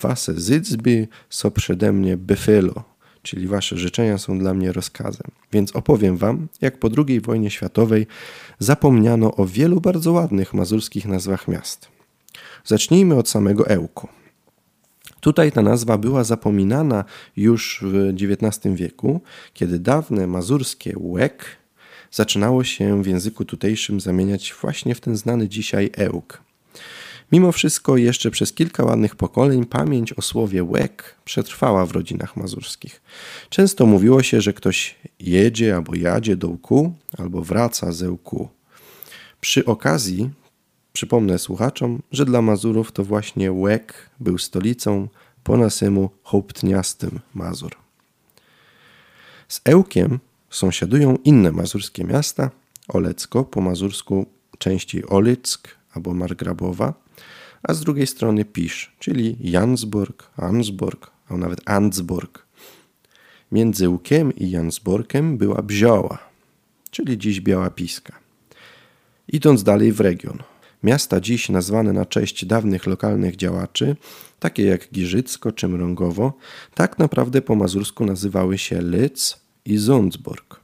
wasze 0.00 0.34
zydzby 0.34 1.08
są 1.30 1.50
przede 1.50 1.92
mnie 1.92 2.16
befelo, 2.16 2.84
czyli 3.22 3.46
wasze 3.46 3.78
życzenia 3.78 4.18
są 4.18 4.38
dla 4.38 4.54
mnie 4.54 4.72
rozkazem. 4.72 5.30
Więc 5.52 5.76
opowiem 5.76 6.16
wam, 6.16 6.48
jak 6.60 6.78
po 6.78 6.90
II 7.08 7.20
wojnie 7.20 7.50
światowej 7.50 8.06
zapomniano 8.58 9.34
o 9.34 9.46
wielu 9.46 9.80
bardzo 9.80 10.12
ładnych 10.12 10.54
mazurskich 10.54 11.06
nazwach 11.06 11.48
miast. 11.48 11.95
Zacznijmy 12.66 13.14
od 13.14 13.28
samego 13.28 13.68
Ełku. 13.68 14.08
Tutaj 15.20 15.52
ta 15.52 15.62
nazwa 15.62 15.98
była 15.98 16.24
zapominana 16.24 17.04
już 17.36 17.80
w 17.82 18.12
XIX 18.22 18.74
wieku, 18.74 19.20
kiedy 19.54 19.78
dawne 19.78 20.26
mazurskie 20.26 20.92
łek 20.96 21.44
zaczynało 22.10 22.64
się 22.64 23.02
w 23.02 23.06
języku 23.06 23.44
tutejszym 23.44 24.00
zamieniać 24.00 24.54
właśnie 24.60 24.94
w 24.94 25.00
ten 25.00 25.16
znany 25.16 25.48
dzisiaj 25.48 25.90
ełk. 25.96 26.42
Mimo 27.32 27.52
wszystko 27.52 27.96
jeszcze 27.96 28.30
przez 28.30 28.52
kilka 28.52 28.84
ładnych 28.84 29.16
pokoleń 29.16 29.64
pamięć 29.64 30.12
o 30.12 30.22
słowie 30.22 30.64
łek 30.64 31.14
przetrwała 31.24 31.86
w 31.86 31.92
rodzinach 31.92 32.36
mazurskich. 32.36 33.02
Często 33.50 33.86
mówiło 33.86 34.22
się, 34.22 34.40
że 34.40 34.52
ktoś 34.52 34.94
jedzie 35.20 35.76
albo 35.76 35.94
jadzie 35.94 36.36
do 36.36 36.48
łku, 36.48 36.94
albo 37.18 37.42
wraca 37.42 37.92
ze 37.92 38.10
łku. 38.10 38.48
Przy 39.40 39.64
okazji 39.64 40.30
przypomnę 40.96 41.38
słuchaczom, 41.38 42.02
że 42.12 42.24
dla 42.24 42.42
Mazurów 42.42 42.92
to 42.92 43.04
właśnie 43.04 43.52
łek 43.52 44.10
był 44.20 44.38
stolicą 44.38 45.08
po 45.44 45.56
nasemu 45.56 46.10
hołptniastym 46.22 47.20
Mazur. 47.34 47.76
Z 49.48 49.60
Ełkiem 49.64 50.18
sąsiadują 50.50 51.18
inne 51.24 51.52
mazurskie 51.52 52.04
miasta, 52.04 52.50
Olecko, 52.88 53.44
po 53.44 53.60
mazursku 53.60 54.26
częściej 54.58 55.06
Olyck 55.08 55.68
albo 55.94 56.14
Margrabowa, 56.14 56.94
a 57.62 57.74
z 57.74 57.80
drugiej 57.80 58.06
strony 58.06 58.44
Pisz, 58.44 58.92
czyli 58.98 59.36
Jansburg, 59.40 60.30
Ansburg, 60.36 61.10
a 61.28 61.36
nawet 61.36 61.60
Ansburg. 61.64 62.46
Między 63.52 63.88
Łukiem 63.88 64.36
i 64.36 64.50
Jansborkiem 64.50 65.38
była 65.38 65.62
Bzioła, 65.62 66.18
czyli 66.90 67.18
dziś 67.18 67.40
Biała 67.40 67.70
Piska. 67.70 68.12
Idąc 69.28 69.62
dalej 69.62 69.92
w 69.92 70.00
region, 70.00 70.38
miasta 70.82 71.20
dziś 71.20 71.48
nazwane 71.48 71.92
na 71.92 72.06
cześć 72.06 72.44
dawnych 72.44 72.86
lokalnych 72.86 73.36
działaczy, 73.36 73.96
takie 74.40 74.64
jak 74.64 74.88
Giżycko 74.92 75.52
czy 75.52 75.68
Mrągowo, 75.68 76.32
tak 76.74 76.98
naprawdę 76.98 77.42
po 77.42 77.54
mazursku 77.54 78.06
nazywały 78.06 78.58
się 78.58 78.80
Lyc 78.80 79.40
i 79.64 79.76
Zundsborg. 79.76 80.60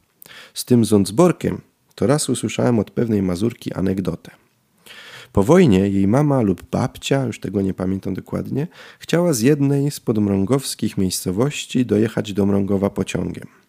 Z 0.54 0.64
tym 0.64 0.84
Zundsborkiem 0.84 1.60
to 1.94 2.06
raz 2.06 2.28
usłyszałem 2.28 2.78
od 2.78 2.90
pewnej 2.90 3.22
mazurki 3.22 3.72
anegdotę. 3.72 4.30
Po 5.32 5.42
wojnie 5.42 5.78
jej 5.78 6.08
mama 6.08 6.42
lub 6.42 6.62
babcia, 6.70 7.24
już 7.24 7.40
tego 7.40 7.62
nie 7.62 7.74
pamiętam 7.74 8.14
dokładnie, 8.14 8.66
chciała 8.98 9.32
z 9.32 9.40
jednej 9.40 9.90
z 9.90 10.00
podmrągowskich 10.00 10.98
miejscowości 10.98 11.86
dojechać 11.86 12.32
do 12.32 12.46
Mrągowa 12.46 12.90
pociągiem. 12.90 13.61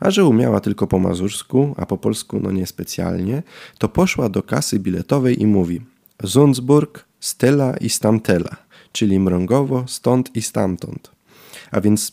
A 0.00 0.10
że 0.10 0.24
umiała 0.24 0.60
tylko 0.60 0.86
po 0.86 0.98
mazursku, 0.98 1.74
a 1.76 1.86
po 1.86 1.98
polsku 1.98 2.40
no 2.42 2.50
niespecjalnie, 2.50 3.42
to 3.78 3.88
poszła 3.88 4.28
do 4.28 4.42
kasy 4.42 4.78
biletowej 4.78 5.42
i 5.42 5.46
mówi 5.46 5.80
Zundsburg, 6.22 7.04
Stella 7.20 7.76
i 7.76 7.90
Stamtela, 7.90 8.56
czyli 8.92 9.20
Mrągowo, 9.20 9.84
stąd 9.88 10.36
i 10.36 10.42
stamtąd. 10.42 11.10
A 11.70 11.80
więc 11.80 12.12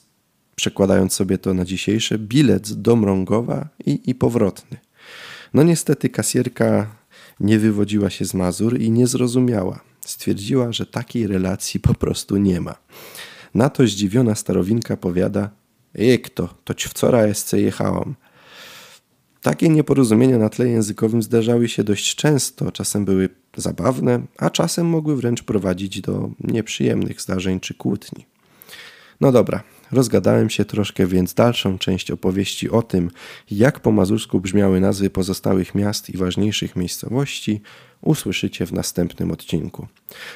przekładając 0.56 1.14
sobie 1.14 1.38
to 1.38 1.54
na 1.54 1.66
dzisiejsze, 1.66 2.18
bilet 2.20 2.74
do 2.74 2.96
Mrągowa 2.96 3.68
i, 3.86 4.02
i 4.06 4.16
powrotny. 4.16 4.78
No 5.54 5.64
niestety 5.64 6.10
kasierka 6.10 6.96
nie 7.40 7.60
wywodziła 7.60 8.10
się 8.10 8.26
z 8.26 8.34
Mazur 8.34 8.80
i 8.80 8.92
nie 8.92 9.08
zrozumiała. 9.08 9.80
Stwierdziła, 10.06 10.72
że 10.72 10.86
takiej 10.86 11.28
relacji 11.28 11.80
po 11.80 11.94
prostu 11.94 12.38
nie 12.38 12.62
ma. 12.62 12.76
Na 13.54 13.70
to 13.70 13.88
zdziwiona 13.88 14.36
starowinka 14.36 14.98
powiada, 14.98 15.50
jak 15.96 16.30
to, 16.30 16.50
to 16.64 16.74
ci 16.74 16.90
wczoraj 16.90 17.28
jeszcze 17.28 17.62
jechałam. 17.62 18.16
Takie 19.42 19.70
nieporozumienia 19.70 20.38
na 20.38 20.50
tle 20.50 20.70
językowym 20.70 21.22
zdarzały 21.22 21.70
się 21.70 21.84
dość 21.84 22.16
często, 22.16 22.72
czasem 22.72 23.06
były 23.06 23.30
zabawne, 23.58 24.22
a 24.38 24.50
czasem 24.50 24.88
mogły 24.88 25.16
wręcz 25.16 25.44
prowadzić 25.44 26.02
do 26.02 26.30
nieprzyjemnych 26.40 27.22
zdarzeń 27.22 27.60
czy 27.60 27.74
kłótni. 27.74 28.26
No 29.22 29.32
dobra, 29.32 29.64
rozgadałem 29.92 30.50
się 30.50 30.66
troszkę, 30.66 31.08
więc 31.08 31.34
dalszą 31.34 31.78
część 31.78 32.12
opowieści 32.12 32.70
o 32.70 32.82
tym, 32.82 33.12
jak 33.52 33.80
po 33.80 33.92
mazursku 33.92 34.40
brzmiały 34.40 34.82
nazwy 34.82 35.10
pozostałych 35.10 35.76
miast 35.76 36.10
i 36.10 36.18
ważniejszych 36.18 36.76
miejscowości, 36.76 37.62
usłyszycie 38.02 38.66
w 38.66 38.74
następnym 38.74 39.32
odcinku. 39.32 39.88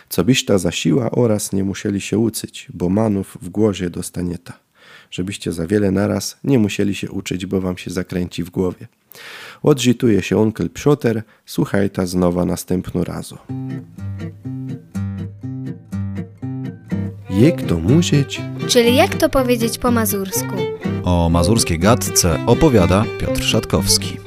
Co 0.09 0.23
byś 0.23 0.45
ta 0.45 0.57
zasiła 0.57 1.11
oraz 1.11 1.53
nie 1.53 1.63
musieli 1.63 2.01
się 2.01 2.17
ucyć, 2.17 2.67
bo 2.73 2.89
manów 2.89 3.37
w 3.41 3.49
głozie 3.49 3.89
dostanie 3.89 4.37
ta. 4.37 4.64
Żebyście 5.15 5.51
za 5.51 5.67
wiele 5.67 5.91
naraz 5.91 6.37
nie 6.43 6.59
musieli 6.59 6.95
się 6.95 7.11
uczyć, 7.11 7.45
bo 7.45 7.61
wam 7.61 7.77
się 7.77 7.91
zakręci 7.91 8.43
w 8.43 8.49
głowie. 8.49 8.87
Odżytuje 9.63 10.21
się 10.21 10.37
onkel 10.37 10.69
Psioter, 10.69 11.23
słuchaj 11.45 11.89
ta 11.89 12.05
znowa 12.05 12.45
następno 12.45 13.03
razu. 13.03 13.37
Jak 17.29 17.61
to 17.61 17.79
musieć? 17.79 18.41
Czyli 18.67 18.95
jak 18.95 19.15
to 19.15 19.29
powiedzieć 19.29 19.77
po 19.77 19.91
mazursku? 19.91 20.55
O 21.03 21.29
mazurskiej 21.29 21.79
gadce 21.79 22.45
opowiada 22.45 23.05
Piotr 23.19 23.43
Szatkowski. 23.43 24.17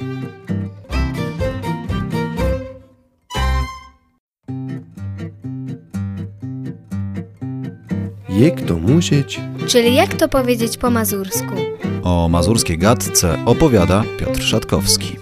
Jak 8.29 8.61
to 8.61 8.79
musieć? 8.79 9.40
Czyli 9.68 9.94
jak 9.94 10.14
to 10.14 10.28
powiedzieć 10.28 10.76
po 10.76 10.90
mazursku? 10.90 11.54
O 12.02 12.28
mazurskiej 12.28 12.78
gadce 12.78 13.44
opowiada 13.46 14.04
Piotr 14.18 14.42
Szatkowski. 14.42 15.16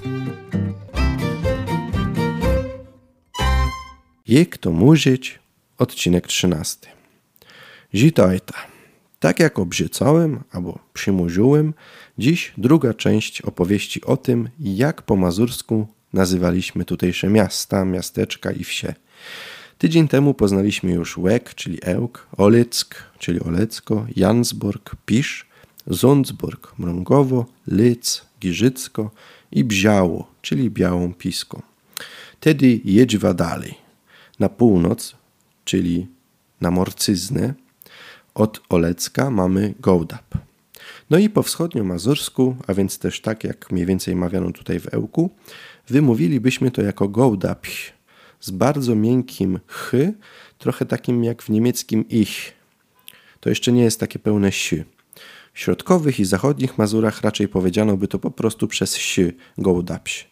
Jak 4.26 4.58
to 4.58 4.72
musieć? 4.72 5.38
Odcinek 5.78 6.26
13. 6.26 6.88
Zitajta. 7.94 8.54
Tak 9.18 9.40
jak 9.40 9.58
obiecałem 9.58 10.44
albo 10.52 10.78
przymurzyłem, 10.92 11.74
dziś 12.18 12.52
druga 12.58 12.94
część 12.94 13.42
opowieści 13.42 14.04
o 14.04 14.16
tym, 14.16 14.48
jak 14.60 15.02
po 15.02 15.16
mazursku 15.16 15.86
nazywaliśmy 16.12 16.84
tutejsze 16.84 17.28
miasta, 17.28 17.84
miasteczka 17.84 18.50
i 18.52 18.64
wsie. 18.64 18.94
Tydzień 19.78 20.08
temu 20.08 20.34
poznaliśmy 20.34 20.92
już 20.92 21.18
Łek, 21.18 21.54
czyli 21.54 21.78
Ełk, 21.82 22.26
Olyck, 22.36 22.94
czyli 23.18 23.40
Olecko, 23.40 24.06
Jansborg, 24.16 24.96
Pisz, 25.06 25.46
Zundsburg, 25.86 26.78
Mrągowo, 26.78 27.46
Lyc, 27.66 28.24
Giżycko 28.40 29.10
i 29.52 29.64
Bziało, 29.64 30.30
czyli 30.42 30.70
Białą 30.70 31.14
Piską. 31.14 31.62
Tedy 32.40 32.80
jedźwa 32.84 33.34
dalej. 33.34 33.74
Na 34.38 34.48
północ, 34.48 35.16
czyli 35.64 36.06
na 36.60 36.70
Morcyznę, 36.70 37.54
od 38.34 38.60
Olecka 38.68 39.30
mamy 39.30 39.74
Gołdap. 39.80 40.34
No 41.10 41.18
i 41.18 41.30
po 41.30 41.42
wschodnio-mazursku, 41.42 42.56
a 42.66 42.74
więc 42.74 42.98
też 42.98 43.20
tak 43.20 43.44
jak 43.44 43.72
mniej 43.72 43.86
więcej 43.86 44.16
mawiano 44.16 44.52
tutaj 44.52 44.80
w 44.80 44.94
Ełku, 44.94 45.30
wymówilibyśmy 45.88 46.70
to 46.70 46.82
jako 46.82 47.08
Gołdapś 47.08 47.95
z 48.46 48.50
bardzo 48.50 48.94
miękkim 48.94 49.60
ch, 49.66 49.92
trochę 50.58 50.86
takim 50.86 51.24
jak 51.24 51.42
w 51.42 51.48
niemieckim 51.48 52.08
ich. 52.08 52.52
To 53.40 53.48
jeszcze 53.48 53.72
nie 53.72 53.82
jest 53.82 54.00
takie 54.00 54.18
pełne 54.18 54.52
si. 54.52 54.84
W 55.52 55.58
środkowych 55.58 56.20
i 56.20 56.24
zachodnich 56.24 56.78
Mazurach 56.78 57.20
raczej 57.20 57.48
powiedziano 57.48 57.96
by 57.96 58.08
to 58.08 58.18
po 58.18 58.30
prostu 58.30 58.68
przez 58.68 58.96
si, 58.96 59.32
Gołdapś. 59.58 60.28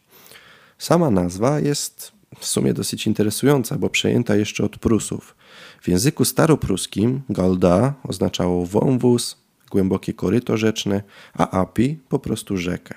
Sama 0.78 1.10
nazwa 1.10 1.60
jest 1.60 2.12
w 2.38 2.46
sumie 2.46 2.74
dosyć 2.74 3.06
interesująca, 3.06 3.78
bo 3.78 3.90
przejęta 3.90 4.36
jeszcze 4.36 4.64
od 4.64 4.78
Prusów. 4.78 5.36
W 5.82 5.88
języku 5.88 6.24
staropruskim 6.24 7.22
Galda 7.28 7.94
oznaczało 8.02 8.66
wąwóz, 8.66 9.36
głębokie 9.70 10.12
koryto 10.12 10.56
rzeczne, 10.56 11.02
a 11.32 11.60
Api 11.60 11.98
po 12.08 12.18
prostu 12.18 12.56
rzekę. 12.56 12.94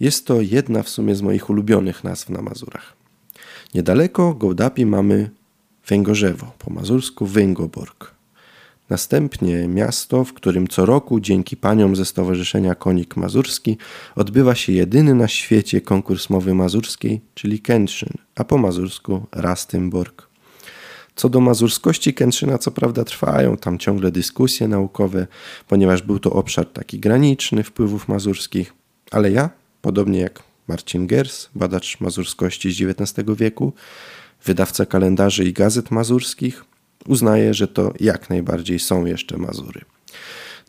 Jest 0.00 0.26
to 0.26 0.40
jedna 0.40 0.82
w 0.82 0.88
sumie 0.88 1.14
z 1.14 1.22
moich 1.22 1.50
ulubionych 1.50 2.04
nazw 2.04 2.30
na 2.30 2.42
Mazurach. 2.42 2.97
Niedaleko 3.74 4.34
Gołdapi 4.34 4.86
mamy 4.86 5.30
Węgorzewo, 5.88 6.52
po 6.58 6.70
mazursku 6.70 7.26
Węgoborg. 7.26 8.14
Następnie 8.90 9.68
miasto, 9.68 10.24
w 10.24 10.32
którym 10.32 10.68
co 10.68 10.86
roku 10.86 11.20
dzięki 11.20 11.56
paniom 11.56 11.96
ze 11.96 12.04
Stowarzyszenia 12.04 12.74
Konik 12.74 13.16
Mazurski 13.16 13.78
odbywa 14.16 14.54
się 14.54 14.72
jedyny 14.72 15.14
na 15.14 15.28
świecie 15.28 15.80
konkurs 15.80 16.30
mowy 16.30 16.54
mazurskiej, 16.54 17.20
czyli 17.34 17.60
Kętrzyn, 17.60 18.12
a 18.34 18.44
po 18.44 18.58
mazursku 18.58 19.26
Rastymborg. 19.32 20.28
Co 21.14 21.28
do 21.28 21.40
mazurskości 21.40 22.14
Kętrzyna, 22.14 22.58
co 22.58 22.70
prawda 22.70 23.04
trwają 23.04 23.56
tam 23.56 23.78
ciągle 23.78 24.10
dyskusje 24.10 24.68
naukowe, 24.68 25.26
ponieważ 25.68 26.02
był 26.02 26.18
to 26.18 26.32
obszar 26.32 26.66
taki 26.66 26.98
graniczny 26.98 27.62
wpływów 27.62 28.08
mazurskich, 28.08 28.72
ale 29.10 29.30
ja, 29.30 29.50
podobnie 29.82 30.20
jak 30.20 30.47
Marcin 30.68 31.06
Gers, 31.06 31.48
badacz 31.54 32.00
mazurskości 32.00 32.72
z 32.72 33.00
XIX 33.00 33.28
wieku, 33.36 33.72
wydawca 34.44 34.86
kalendarzy 34.86 35.44
i 35.44 35.52
gazet 35.52 35.90
mazurskich, 35.90 36.64
uznaje, 37.06 37.54
że 37.54 37.68
to 37.68 37.92
jak 38.00 38.30
najbardziej 38.30 38.78
są 38.78 39.04
jeszcze 39.04 39.36
Mazury. 39.36 39.80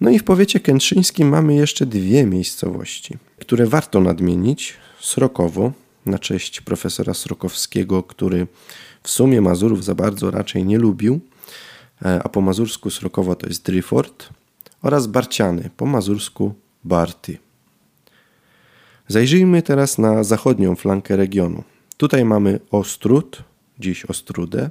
No 0.01 0.09
i 0.09 0.19
w 0.19 0.23
powiecie 0.23 0.59
kętrzyńskim 0.59 1.29
mamy 1.29 1.55
jeszcze 1.55 1.85
dwie 1.85 2.25
miejscowości, 2.25 3.17
które 3.39 3.65
warto 3.65 3.99
nadmienić. 3.99 4.73
Srokowo, 4.99 5.71
na 6.05 6.19
cześć 6.19 6.61
profesora 6.61 7.13
Srokowskiego, 7.13 8.03
który 8.03 8.47
w 9.03 9.09
sumie 9.09 9.41
Mazurów 9.41 9.85
za 9.85 9.95
bardzo 9.95 10.31
raczej 10.31 10.65
nie 10.65 10.77
lubił, 10.77 11.19
e, 12.05 12.23
a 12.23 12.29
po 12.29 12.41
mazursku 12.41 12.89
Srokowo 12.89 13.35
to 13.35 13.47
jest 13.47 13.65
Dryford, 13.65 14.29
oraz 14.81 15.07
Barciany, 15.07 15.69
po 15.77 15.85
mazursku 15.85 16.53
Barty. 16.83 17.37
Zajrzyjmy 19.11 19.61
teraz 19.61 19.97
na 19.97 20.23
zachodnią 20.23 20.75
flankę 20.75 21.15
regionu. 21.15 21.63
Tutaj 21.97 22.25
mamy 22.25 22.59
Ostrud, 22.71 23.43
dziś 23.79 24.05
Ostrudę. 24.05 24.69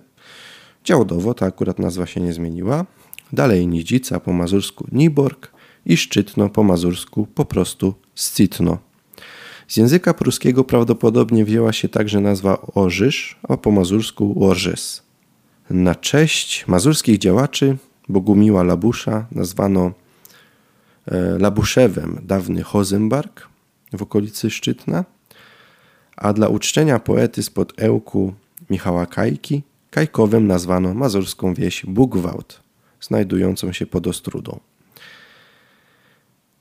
Działdowo, 0.85 1.35
ta 1.35 1.47
akurat 1.47 1.79
nazwa 1.79 2.07
się 2.07 2.21
nie 2.21 2.33
zmieniła. 2.33 2.87
Dalej 3.33 3.67
Nidzica 3.67 4.21
po 4.21 4.33
mazursku 4.33 4.87
Niborg 4.93 5.53
i 5.87 5.97
Szczytno 5.97 6.49
po 6.49 6.63
mazursku 6.63 7.27
po 7.35 7.45
prostu 7.45 7.95
Scitno. 8.15 8.79
Z 9.69 9.77
języka 9.77 10.15
pruskiego 10.15 10.65
prawdopodobnie 10.65 11.45
wzięła 11.45 11.73
się 11.73 11.89
także 11.89 12.21
nazwa 12.21 12.67
Orzysz, 12.75 13.39
a 13.49 13.57
po 13.57 13.71
mazursku 13.71 14.45
Orżes. 14.45 15.03
Na 15.71 15.95
cześć 15.95 16.67
mazurskich 16.67 17.19
działaczy 17.19 17.77
Bogumiła 18.09 18.63
Labusza 18.63 19.27
nazwano 19.33 19.93
e, 21.07 21.39
Labuszewem 21.39 22.21
dawny 22.23 22.63
Hozenbark 22.63 23.49
w 23.93 24.03
okolicy 24.03 24.51
Szczytna, 24.51 25.05
a 26.17 26.33
dla 26.33 26.49
uczczenia 26.49 26.99
poety 26.99 27.43
spod 27.43 27.73
Ełku 27.77 28.35
Michała 28.71 29.07
Kajki 29.07 29.63
Kajkowem 29.91 30.47
nazwano 30.47 30.95
mazurską 30.95 31.55
wieś 31.55 31.87
Bugwałt, 31.87 32.61
znajdującą 33.01 33.73
się 33.73 33.87
pod 33.87 34.07
Ostrudą. 34.07 34.61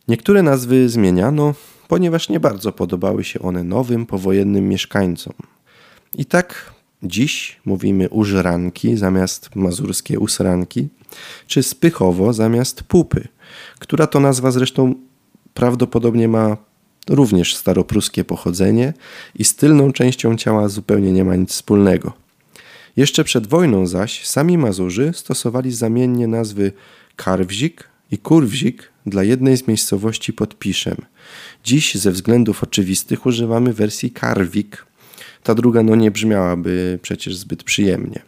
Niektóre 0.07 0.43
nazwy 0.43 0.89
zmieniano, 0.89 1.53
ponieważ 1.87 2.29
nie 2.29 2.39
bardzo 2.39 2.71
podobały 2.71 3.23
się 3.23 3.39
one 3.39 3.63
nowym, 3.63 4.05
powojennym 4.05 4.69
mieszkańcom. 4.69 5.33
I 6.15 6.25
tak 6.25 6.73
dziś 7.03 7.59
mówimy 7.65 8.09
użranki 8.09 8.97
zamiast 8.97 9.55
mazurskie 9.55 10.19
usranki, 10.19 10.87
czy 11.47 11.63
spychowo 11.63 12.33
zamiast 12.33 12.83
pupy, 12.83 13.27
która 13.79 14.07
to 14.07 14.19
nazwa 14.19 14.51
zresztą 14.51 14.95
prawdopodobnie 15.53 16.27
ma 16.27 16.57
również 17.09 17.55
staropruskie 17.55 18.23
pochodzenie 18.23 18.93
i 19.35 19.43
z 19.43 19.55
tylną 19.55 19.93
częścią 19.93 20.37
ciała 20.37 20.69
zupełnie 20.69 21.11
nie 21.11 21.23
ma 21.23 21.35
nic 21.35 21.51
wspólnego. 21.51 22.13
Jeszcze 22.97 23.23
przed 23.23 23.47
wojną 23.47 23.87
zaś 23.87 24.27
sami 24.27 24.57
Mazurzy 24.57 25.11
stosowali 25.15 25.71
zamiennie 25.71 26.27
nazwy 26.27 26.71
Karwzik 27.15 27.89
i 28.11 28.17
Kurwzik 28.17 28.91
dla 29.05 29.23
jednej 29.23 29.57
z 29.57 29.67
miejscowości 29.67 30.33
pod 30.33 30.59
Piszem. 30.59 30.97
Dziś 31.63 31.95
ze 31.95 32.11
względów 32.11 32.63
oczywistych 32.63 33.25
używamy 33.25 33.73
wersji 33.73 34.11
Karwik. 34.11 34.85
Ta 35.43 35.55
druga 35.55 35.83
no 35.83 35.95
nie 35.95 36.11
brzmiałaby 36.11 36.99
przecież 37.01 37.35
zbyt 37.35 37.63
przyjemnie. 37.63 38.21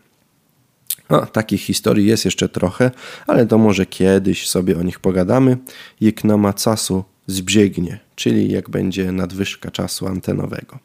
No, 1.09 1.25
takich 1.25 1.61
historii 1.61 2.05
jest 2.05 2.25
jeszcze 2.25 2.49
trochę, 2.49 2.91
ale 3.27 3.45
to 3.45 3.57
może 3.57 3.85
kiedyś 3.85 4.49
sobie 4.49 4.77
o 4.77 4.83
nich 4.83 4.99
pogadamy. 4.99 5.57
Jak 6.01 6.23
nama 6.23 6.53
czasu 6.53 7.03
zbiegnie, 7.29 7.99
czyli 8.15 8.51
jak 8.51 8.69
będzie 8.69 9.11
nadwyżka 9.11 9.71
czasu 9.71 10.07
antenowego. 10.07 10.79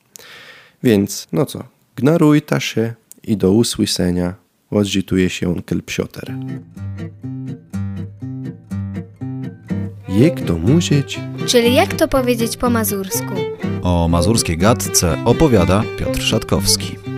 Więc, 0.82 1.28
no 1.32 1.46
co, 1.46 1.64
gnarujta 1.96 2.60
się 2.60 2.94
i 3.22 3.36
do 3.36 3.52
usłyszenia. 3.52 4.34
Odżytuje 4.70 5.30
się 5.30 5.48
onkel 5.48 5.82
Psioter. 5.82 6.34
Jak 10.08 10.40
to 10.40 10.58
musieć? 10.58 11.20
Czyli 11.46 11.74
jak 11.74 11.94
to 11.94 12.08
powiedzieć 12.08 12.56
po 12.56 12.70
mazursku? 12.70 13.34
O 13.82 14.08
mazurskiej 14.08 14.58
gadce 14.58 15.24
opowiada 15.24 15.82
Piotr 15.98 16.22
Szatkowski. 16.22 17.13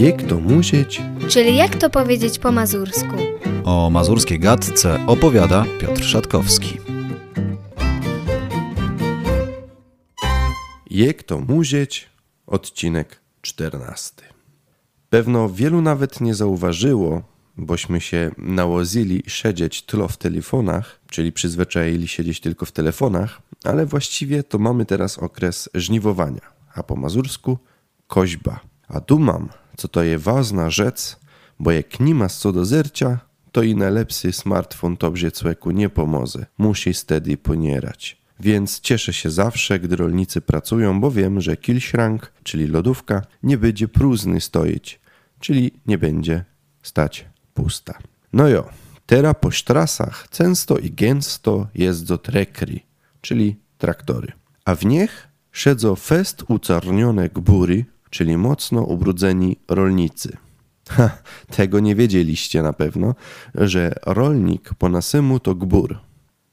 Jak 0.00 0.22
to 0.22 0.40
musieć? 0.40 1.02
Czyli 1.28 1.56
jak 1.56 1.76
to 1.76 1.90
powiedzieć 1.90 2.38
po 2.38 2.52
mazursku? 2.52 3.16
O 3.64 3.90
mazurskiej 3.90 4.38
gadce 4.38 5.06
opowiada 5.06 5.64
Piotr 5.80 6.04
Szatkowski. 6.04 6.78
Jak 10.90 11.22
to 11.22 11.40
musieć? 11.40 12.08
Odcinek 12.46 13.20
14. 13.40 14.22
Pewno 15.10 15.48
wielu 15.48 15.82
nawet 15.82 16.20
nie 16.20 16.34
zauważyło, 16.34 17.22
bośmy 17.56 18.00
się 18.00 18.30
nałozili 18.38 19.22
siedzieć 19.26 19.82
tlo 19.82 20.08
w 20.08 20.16
telefonach, 20.16 21.00
czyli 21.10 21.32
przyzwyczaili 21.32 22.08
siedzieć 22.08 22.40
tylko 22.40 22.66
w 22.66 22.72
telefonach, 22.72 23.42
ale 23.64 23.86
właściwie 23.86 24.42
to 24.42 24.58
mamy 24.58 24.86
teraz 24.86 25.18
okres 25.18 25.68
żniwowania, 25.74 26.52
a 26.74 26.82
po 26.82 26.96
mazursku 26.96 27.58
koźba. 28.06 28.60
A 28.88 29.00
dumam, 29.00 29.48
co 29.76 29.88
to 29.88 30.02
je 30.02 30.18
ważna 30.18 30.70
rzecz, 30.70 31.16
bo 31.60 31.72
jak 31.72 32.00
nie 32.00 32.14
ma 32.14 32.28
co 32.28 32.52
do 32.52 32.64
zercia, 32.64 33.18
to 33.52 33.62
i 33.62 33.74
najlepszy 33.74 34.32
smartfon 34.32 34.96
tobie 34.96 35.30
człowieku 35.30 35.70
nie 35.70 35.88
pomoże. 35.88 36.46
Musi 36.58 36.94
wtedy 36.94 37.36
ponierać. 37.36 38.24
Więc 38.40 38.80
cieszę 38.80 39.12
się 39.12 39.30
zawsze, 39.30 39.78
gdy 39.78 39.96
rolnicy 39.96 40.40
pracują, 40.40 41.00
bo 41.00 41.10
wiem, 41.10 41.40
że 41.40 41.56
kilśrank, 41.56 42.32
czyli 42.42 42.66
lodówka, 42.66 43.22
nie 43.42 43.58
będzie 43.58 43.88
próżny 43.88 44.40
stoić, 44.40 45.00
czyli 45.40 45.72
nie 45.86 45.98
będzie 45.98 46.44
stać 46.82 47.24
pusta. 47.54 47.98
No 48.32 48.48
jo, 48.48 48.68
teraz 49.06 49.34
po 49.40 49.50
sztrasach 49.50 50.28
często 50.30 50.78
i 50.78 50.90
gęsto 50.90 51.66
jeżdżą 51.74 52.18
trekry, 52.18 52.80
czyli 53.20 53.56
traktory. 53.78 54.32
A 54.64 54.74
w 54.74 54.84
nich 54.84 55.28
siedzą 55.52 55.96
fest 55.96 56.44
ucarnione 56.48 57.28
gbury, 57.28 57.84
czyli 58.14 58.36
mocno 58.36 58.82
ubrudzeni 58.82 59.56
rolnicy. 59.68 60.36
Ha, 60.88 61.10
tego 61.56 61.80
nie 61.80 61.94
wiedzieliście 61.94 62.62
na 62.62 62.72
pewno, 62.72 63.14
że 63.54 63.92
rolnik 64.06 64.74
po 64.74 64.88
nasymu 64.88 65.40
to 65.40 65.54
gbur. 65.54 65.98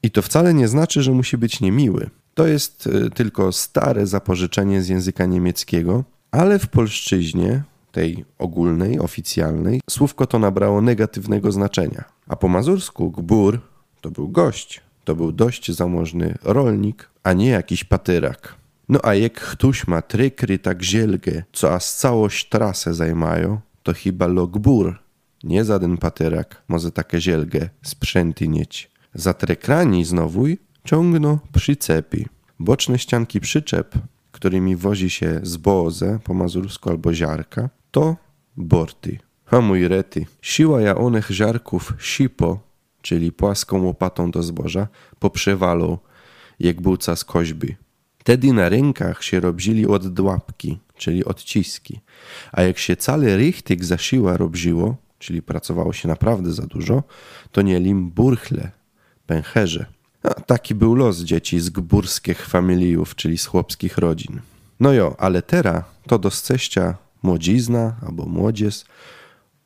I 0.02 0.10
to 0.10 0.22
wcale 0.22 0.54
nie 0.54 0.68
znaczy, 0.68 1.02
że 1.02 1.12
musi 1.12 1.38
być 1.38 1.60
niemiły. 1.60 2.10
To 2.34 2.46
jest 2.46 2.86
y, 2.86 3.10
tylko 3.10 3.52
stare 3.52 4.06
zapożyczenie 4.06 4.82
z 4.82 4.88
języka 4.88 5.26
niemieckiego, 5.26 6.04
ale 6.30 6.58
w 6.58 6.68
polszczyźnie, 6.68 7.62
tej 7.92 8.24
ogólnej, 8.38 8.98
oficjalnej, 8.98 9.80
słówko 9.90 10.26
to 10.26 10.38
nabrało 10.38 10.80
negatywnego 10.80 11.52
znaczenia. 11.52 12.04
A 12.28 12.36
po 12.36 12.48
mazursku 12.48 13.10
gbur 13.10 13.60
to 14.00 14.10
był 14.10 14.28
gość, 14.28 14.80
to 15.04 15.14
był 15.14 15.32
dość 15.32 15.70
zamożny 15.70 16.38
rolnik, 16.42 17.10
a 17.22 17.32
nie 17.32 17.48
jakiś 17.48 17.84
patyrak. 17.84 18.61
No 18.92 19.00
a 19.02 19.14
jak 19.14 19.40
ktoś 19.40 19.86
ma 19.86 20.02
trykry 20.02 20.58
tak 20.58 20.82
zielgę, 20.82 21.42
co 21.52 21.74
aż 21.74 21.84
całość 21.84 22.48
trasę 22.48 22.94
zajmają, 22.94 23.60
to 23.82 23.92
chyba 23.94 24.26
logbur, 24.26 24.98
nie 25.44 25.64
żaden 25.64 25.96
patyrak, 25.98 26.62
może 26.68 26.90
takie 26.90 27.20
zielgę 27.20 27.68
sprzęty 27.82 28.48
mieć. 28.48 28.90
Za 29.14 29.34
trekrani 29.34 30.04
znowu 30.04 30.44
ciągno 30.84 31.38
przycepi. 31.52 32.26
Boczne 32.58 32.98
ścianki 32.98 33.40
przyczep, 33.40 33.94
którymi 34.32 34.76
wozi 34.76 35.10
się 35.10 35.40
zboże 35.42 36.18
po 36.24 36.34
mazursku 36.34 36.90
albo 36.90 37.14
ziarka, 37.14 37.70
to 37.90 38.16
borty. 38.56 39.18
A 39.50 39.60
mój 39.60 39.88
rety, 39.88 40.26
siła 40.42 40.80
ja 40.80 40.96
onych 40.96 41.30
ziarków 41.30 41.94
sipo, 41.98 42.60
czyli 43.02 43.32
płaską 43.32 43.82
łopatą 43.82 44.30
do 44.30 44.42
zboża, 44.42 44.88
poprzewalą, 45.18 45.98
jak 46.60 46.80
bułca 46.80 47.16
z 47.16 47.24
koźby. 47.24 47.81
Tedy 48.24 48.52
na 48.52 48.68
rękach 48.68 49.24
się 49.24 49.40
robzili 49.40 49.86
od 49.86 50.14
dłapki, 50.14 50.78
czyli 50.96 51.24
odciski, 51.24 52.00
a 52.52 52.62
jak 52.62 52.78
się 52.78 52.96
cały 52.96 53.36
rychtyk 53.36 53.84
za 53.84 53.98
siła 53.98 54.36
robziło, 54.36 54.96
czyli 55.18 55.42
pracowało 55.42 55.92
się 55.92 56.08
naprawdę 56.08 56.52
za 56.52 56.66
dużo, 56.66 57.02
to 57.52 57.62
nie 57.62 57.80
lim 57.80 58.10
burchle, 58.10 58.70
pęcherze. 59.26 59.86
A 60.22 60.34
taki 60.34 60.74
był 60.74 60.94
los 60.94 61.18
dzieci 61.20 61.60
z 61.60 61.70
gburskich 61.70 62.46
familiów, 62.46 63.14
czyli 63.14 63.38
z 63.38 63.46
chłopskich 63.46 63.98
rodzin. 63.98 64.40
No 64.80 64.92
jo, 64.92 65.16
ale 65.18 65.42
teraz 65.42 65.84
to 66.06 66.18
do 66.18 66.30
sceścia 66.30 66.96
młodzizna 67.22 67.96
albo 68.06 68.26
młodzież 68.26 68.84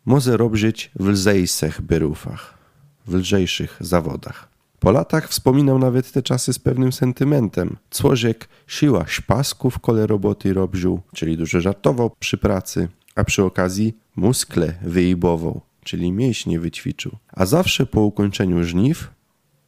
może 0.05 0.37
robić 0.37 0.91
w 0.95 1.07
lżejszych 1.09 1.81
byrufach, 1.81 2.59
w 3.07 3.15
lżejszych 3.15 3.77
zawodach. 3.81 4.56
Po 4.79 4.91
latach 4.91 5.29
wspominał 5.29 5.79
nawet 5.79 6.13
te 6.13 6.23
czasy 6.23 6.53
z 6.53 6.59
pewnym 6.59 6.93
sentymentem. 6.93 7.77
Cłożek 7.91 8.49
siła 8.67 9.07
szpasków 9.07 9.79
kole 9.79 10.07
roboty 10.07 10.55
robił, 10.55 11.01
czyli 11.15 11.37
dużo 11.37 11.61
żartował 11.61 12.11
przy 12.19 12.39
pracy, 12.39 12.89
a 13.15 13.25
przy 13.25 13.45
okazji 13.45 13.99
muskle 14.17 14.75
wyjbował, 14.83 15.61
czyli 15.85 16.13
mięśnie 16.13 16.61
wyćwiczył. 16.61 17.13
A 17.33 17.47
zawsze 17.47 17.87
po 17.87 18.01
ukończeniu 18.01 18.65
żniw, 18.65 19.11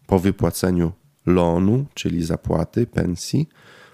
po 0.07 0.19
wypłaceniu 0.19 0.93
loanu, 1.27 1.87
czyli 1.95 2.25
zapłaty, 2.25 2.87
pensji, 2.87 3.49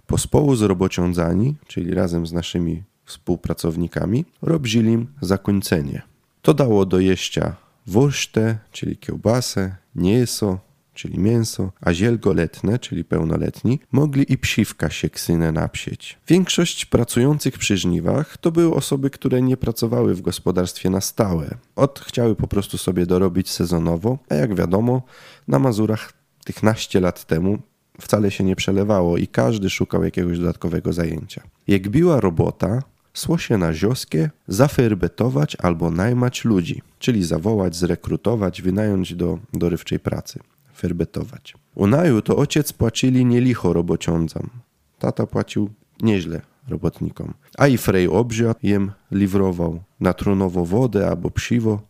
pospołu 0.06 0.56
z 0.56 0.62
robociądzani, 0.62 1.54
czyli 1.66 1.94
razem 1.94 2.26
z 2.26 2.32
naszymi 2.32 2.82
współpracownikami, 3.04 4.24
robili 4.42 4.92
im 4.92 5.06
zakończenie. 5.20 6.02
To 6.42 6.54
dało 6.54 6.86
do 6.86 7.00
jeścia 7.00 7.56
wursztę, 7.86 8.58
czyli 8.72 8.96
kiełbasę, 8.96 9.76
mięso, 9.94 10.58
czyli 10.94 11.18
mięso, 11.18 11.72
a 11.80 11.92
zielgoletne, 11.92 12.78
czyli 12.78 13.04
pełnoletni, 13.04 13.80
mogli 13.92 14.32
i 14.32 14.38
psiwka 14.38 14.90
się 14.90 15.10
ksynę 15.10 15.52
napsieć. 15.52 16.18
Większość 16.28 16.84
pracujących 16.84 17.58
przy 17.58 17.76
żniwach 17.76 18.36
to 18.36 18.52
były 18.52 18.74
osoby, 18.74 19.10
które 19.10 19.42
nie 19.42 19.56
pracowały 19.56 20.14
w 20.14 20.20
gospodarstwie 20.20 20.90
na 20.90 21.00
stałe. 21.00 21.54
Od 21.76 22.00
chciały 22.00 22.36
po 22.36 22.46
prostu 22.46 22.78
sobie 22.78 23.06
dorobić 23.06 23.50
sezonowo, 23.50 24.18
a 24.28 24.34
jak 24.34 24.54
wiadomo, 24.54 25.02
na 25.48 25.58
Mazurach 25.58 26.12
tych 26.44 26.62
naście 26.62 27.00
lat 27.00 27.24
temu 27.24 27.58
wcale 28.00 28.30
się 28.30 28.44
nie 28.44 28.56
przelewało 28.56 29.16
i 29.18 29.26
każdy 29.26 29.70
szukał 29.70 30.04
jakiegoś 30.04 30.38
dodatkowego 30.38 30.92
zajęcia. 30.92 31.42
Jak 31.68 31.88
biła 31.88 32.20
robota, 32.20 32.82
szło 33.14 33.38
się 33.38 33.58
na 33.58 33.72
zioskie 33.72 34.30
zaferbetować 34.48 35.56
albo 35.62 35.90
najmać 35.90 36.44
ludzi, 36.44 36.82
czyli 36.98 37.24
zawołać, 37.24 37.76
zrekrutować, 37.76 38.62
wynająć 38.62 39.14
do 39.14 39.38
dorywczej 39.52 40.00
pracy, 40.00 40.40
ferbetować. 40.84 41.54
U 41.74 41.86
naju 41.86 42.22
to 42.22 42.36
ojciec 42.36 42.72
płacili 42.72 43.24
nielicho 43.24 43.72
robociądzom. 43.72 44.50
Tata 44.98 45.26
płacił 45.26 45.70
nieźle 46.02 46.40
robotnikom. 46.68 47.34
A 47.58 47.66
i 47.66 47.78
frej 47.78 48.08
obrzia 48.08 48.54
jem 48.62 48.92
liwrował 49.10 49.80
na 50.00 50.12
trunowo 50.12 50.64
wodę 50.64 51.08
albo 51.08 51.30
psiwo, 51.30 51.80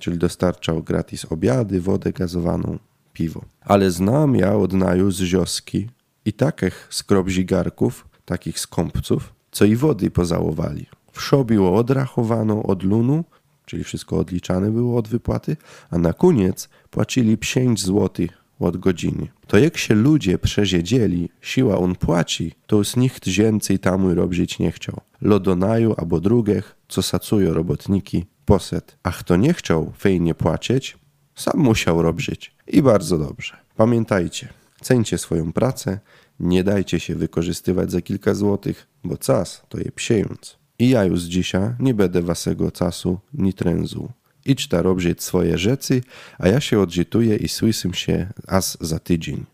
czyli 0.00 0.18
dostarczał 0.18 0.82
gratis 0.82 1.24
obiady, 1.24 1.80
wodę 1.80 2.12
gazowaną, 2.12 2.78
piwo. 3.12 3.40
Ale 3.60 3.90
znam 3.90 4.36
ja 4.36 4.56
od 4.56 4.72
naju 4.72 5.10
z 5.10 5.20
zioski 5.20 5.88
i 6.24 6.32
takich 6.32 6.86
skrobzigarków, 6.90 8.08
takich 8.24 8.60
skąpców, 8.60 9.34
co 9.50 9.64
i 9.64 9.76
wody 9.76 10.10
pozałowali. 10.10 10.86
Wszo 11.12 11.44
było 11.44 11.76
odrachowaną 11.76 12.62
od 12.62 12.82
lunu, 12.82 13.24
czyli 13.66 13.84
wszystko 13.84 14.16
odliczane 14.16 14.70
było 14.70 14.98
od 14.98 15.08
wypłaty, 15.08 15.56
a 15.90 15.98
na 15.98 16.12
koniec 16.12 16.68
płacili 16.90 17.38
5 17.38 17.80
złotych 17.80 18.30
od 18.58 18.76
godziny. 18.76 19.28
To 19.46 19.58
jak 19.58 19.76
się 19.76 19.94
ludzie 19.94 20.38
przeziedzieli, 20.38 21.28
siła 21.40 21.78
on 21.78 21.94
płaci, 21.94 22.52
to 22.66 22.76
już 22.76 22.96
nikt 22.96 23.28
więcej 23.28 23.78
tamu 23.78 24.14
robić 24.14 24.58
nie 24.58 24.72
chciał. 24.72 25.00
Lodonaju 25.20 25.94
albo 25.96 26.20
drugich, 26.20 26.76
co 26.88 27.02
sacują 27.02 27.54
robotniki, 27.54 28.26
poset. 28.44 28.98
A 29.02 29.10
kto 29.10 29.36
nie 29.36 29.54
chciał 29.54 29.92
fejnie 29.98 30.34
płacić, 30.34 30.98
sam 31.34 31.58
musiał 31.60 32.02
robić. 32.02 32.54
I 32.66 32.82
bardzo 32.82 33.18
dobrze. 33.18 33.56
Pamiętajcie, 33.76 34.48
cencie 34.80 35.18
swoją 35.18 35.52
pracę, 35.52 35.98
nie 36.40 36.64
dajcie 36.64 37.00
się 37.00 37.14
wykorzystywać 37.14 37.90
za 37.90 38.00
kilka 38.00 38.34
złotych, 38.34 38.86
bo 39.04 39.16
czas 39.16 39.62
to 39.68 39.78
je 39.78 39.92
psiejąc. 39.92 40.58
I 40.78 40.88
ja 40.88 41.04
już 41.04 41.20
dzisiaj 41.20 41.70
nie 41.80 41.94
będę 41.94 42.22
wasego 42.22 42.70
czasu 42.70 43.18
ni 43.34 43.54
tręzuł. 43.54 44.08
Idź 44.48 44.68
ta 44.68 44.82
robić 44.82 45.22
swoje 45.22 45.58
rzeczy, 45.58 46.02
a 46.38 46.48
ja 46.48 46.60
się 46.60 46.80
odżytuję 46.80 47.36
i 47.36 47.48
słysym 47.48 47.94
się 47.94 48.26
as 48.46 48.78
za 48.80 48.98
tydzień. 48.98 49.44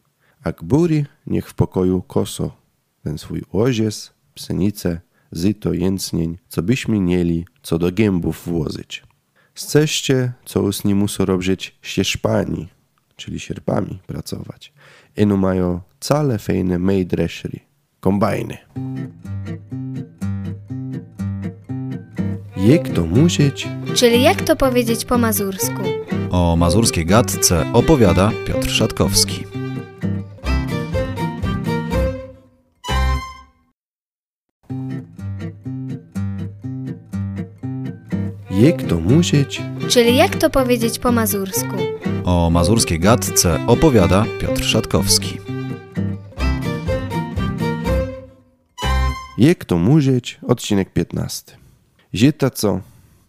A 0.44 0.52
buri 0.62 1.04
niech 1.26 1.48
w 1.48 1.54
pokoju 1.54 2.02
koso, 2.02 2.56
ten 3.02 3.18
swój 3.18 3.42
łozies, 3.52 4.12
pszenicę, 4.34 5.00
zyto, 5.32 5.72
jęcnień, 5.72 6.38
co 6.48 6.62
byśmy 6.62 7.00
mieli, 7.00 7.46
co 7.62 7.78
do 7.78 7.92
gębów 7.92 8.42
włożyć. 8.46 9.02
Sceście, 9.54 10.32
co 10.44 10.60
już 10.60 10.84
nie 10.84 10.94
muszą 10.94 11.24
robić 11.24 11.78
sierzpani, 11.82 12.68
czyli 13.16 13.40
sierpami 13.40 13.98
pracować. 14.06 14.72
Eno 15.16 15.36
mają 15.36 15.80
cale 16.00 16.38
fejne 16.38 16.78
mejdreszry, 16.78 17.60
kombajny. 18.00 18.58
Jak 22.66 22.88
to 22.88 23.06
musieć? 23.06 23.68
Czyli 23.94 24.22
jak 24.22 24.42
to 24.42 24.56
powiedzieć 24.56 25.04
po 25.04 25.18
mazursku? 25.18 25.82
O 26.30 26.56
mazurskiej 26.56 27.06
gadce 27.06 27.66
opowiada 27.72 28.32
Piotr 28.46 28.70
Szatkowski. 28.70 29.44
Jak 38.50 38.82
to 38.82 39.00
musieć? 39.00 39.62
Czyli 39.88 40.16
jak 40.16 40.36
to 40.36 40.50
powiedzieć 40.50 40.98
po 40.98 41.12
mazursku? 41.12 41.76
O 42.24 42.50
mazurskiej 42.50 43.00
gadce 43.00 43.66
opowiada 43.66 44.24
Piotr 44.40 44.64
Szatkowski. 44.64 45.38
Jak 49.38 49.64
to 49.64 49.78
musieć? 49.78 50.38
Odcinek 50.48 50.92
15. 50.92 51.63
Zita 52.14 52.50
co? 52.50 52.80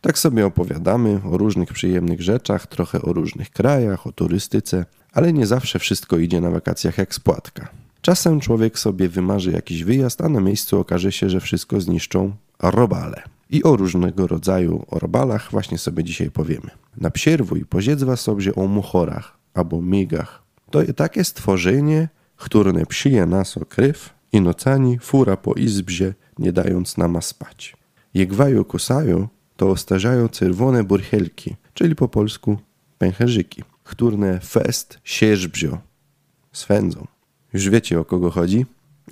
Tak 0.02 0.20
sobie 0.20 0.46
opowiadamy 0.46 1.22
o 1.32 1.38
różnych 1.38 1.74
przyjemnych 1.74 2.22
rzeczach, 2.22 2.68
trochę 2.68 3.02
o 3.02 3.14
różnych 3.14 3.50
krajach, 3.50 4.08
o 4.08 4.12
turystyce, 4.12 4.86
ale 5.14 5.34
nie 5.34 5.48
zawsze 5.48 5.80
wszystko 5.80 6.18
idzie 6.18 6.42
na 6.42 6.50
wakacjach 6.50 6.98
jak 6.98 7.16
spłatka. 7.16 7.70
Czasem 8.02 8.40
człowiek 8.40 8.80
sobie 8.80 9.10
wymarzy 9.10 9.52
jakiś 9.52 9.84
wyjazd, 9.84 10.22
a 10.22 10.30
na 10.30 10.42
miejscu 10.42 10.80
okaże 10.80 11.12
się, 11.12 11.30
że 11.30 11.40
wszystko 11.40 11.82
zniszczą 11.82 12.36
robale. 12.60 13.24
I 13.50 13.64
o 13.64 13.76
różnego 13.76 14.28
rodzaju 14.28 14.86
robalach 14.92 15.52
właśnie 15.52 15.78
sobie 15.78 16.04
dzisiaj 16.04 16.32
powiemy. 16.32 16.70
Na 16.98 17.12
psierwój 17.12 17.66
poziedzwa 17.66 18.16
sobie 18.16 18.56
o 18.56 18.68
muchorach 18.68 19.38
albo 19.54 19.82
migach. 19.82 20.44
To 20.72 20.94
takie 20.96 21.24
stworzenie, 21.24 22.10
które 22.36 22.86
psije 22.86 23.26
nas 23.26 23.58
o 23.58 23.66
kryw 23.66 24.14
i 24.32 24.42
nocami 24.42 25.00
fura 25.00 25.38
po 25.38 25.54
izbzie, 25.54 26.14
nie 26.40 26.54
dając 26.54 26.98
nama 26.98 27.22
spać. 27.22 27.85
Jak 28.16 28.34
waju 28.34 28.66
kusają, 28.66 29.28
to 29.58 29.70
ostarzają 29.70 30.30
czerwone 30.30 30.84
burchelki, 30.84 31.56
czyli 31.74 31.96
po 31.96 32.08
polsku 32.08 32.58
pęcherzyki, 32.98 33.64
które 33.84 34.40
fest 34.40 35.00
sierzbzio 35.04 35.78
swędzą. 36.52 37.08
Już 37.54 37.70
wiecie 37.70 38.00
o 38.00 38.06
kogo 38.06 38.32
chodzi? 38.32 38.66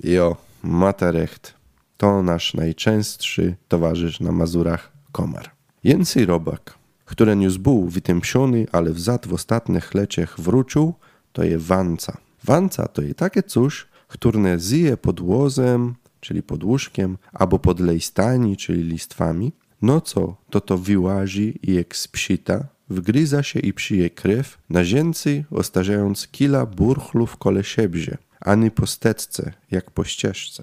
Jo, 0.04 0.36
Matarecht. 0.62 1.54
To 1.96 2.22
nasz 2.22 2.54
najczęstszy 2.54 3.56
towarzysz 3.68 4.20
na 4.20 4.32
Mazurach 4.32 4.92
komar. 5.12 5.50
Jęcy 5.84 6.26
robak, 6.26 6.74
który 7.04 7.32
już 7.32 7.58
był 7.58 7.88
wytępiony, 7.88 8.66
ale 8.72 8.92
wzad 8.92 9.26
w 9.26 9.34
ostatnich 9.34 9.94
leciach 9.94 10.40
wrócił, 10.40 10.94
to 11.32 11.42
je 11.42 11.58
wanca. 11.58 12.16
Wanca 12.44 12.88
to 12.88 13.02
je 13.02 13.14
takie 13.14 13.42
coś, 13.42 13.86
które 14.08 14.58
zje 14.58 14.96
pod 14.96 15.20
łozem, 15.20 15.94
czyli 16.24 16.42
pod 16.42 16.64
łóżkiem, 16.64 17.18
albo 17.32 17.58
pod 17.58 17.80
lejstami, 17.80 18.56
czyli 18.56 18.82
listwami. 18.82 19.52
No 19.82 20.00
co, 20.00 20.36
to 20.50 20.60
to 20.60 20.78
wyłazi 20.78 21.58
i 21.62 21.74
jak 21.74 21.96
spsita, 21.96 22.66
wgryza 22.90 23.42
się 23.42 23.60
i 23.60 23.72
psije 23.72 24.10
krew, 24.10 24.58
na 24.70 24.84
zięcy 24.84 25.44
ostarzając 25.50 26.28
kila 26.28 26.66
burchlów 26.66 27.36
kole 27.36 27.64
siebzie, 27.64 28.18
ani 28.40 28.70
po 28.70 28.86
stecce, 28.86 29.52
jak 29.70 29.90
po 29.90 30.04
ścieżce. 30.04 30.62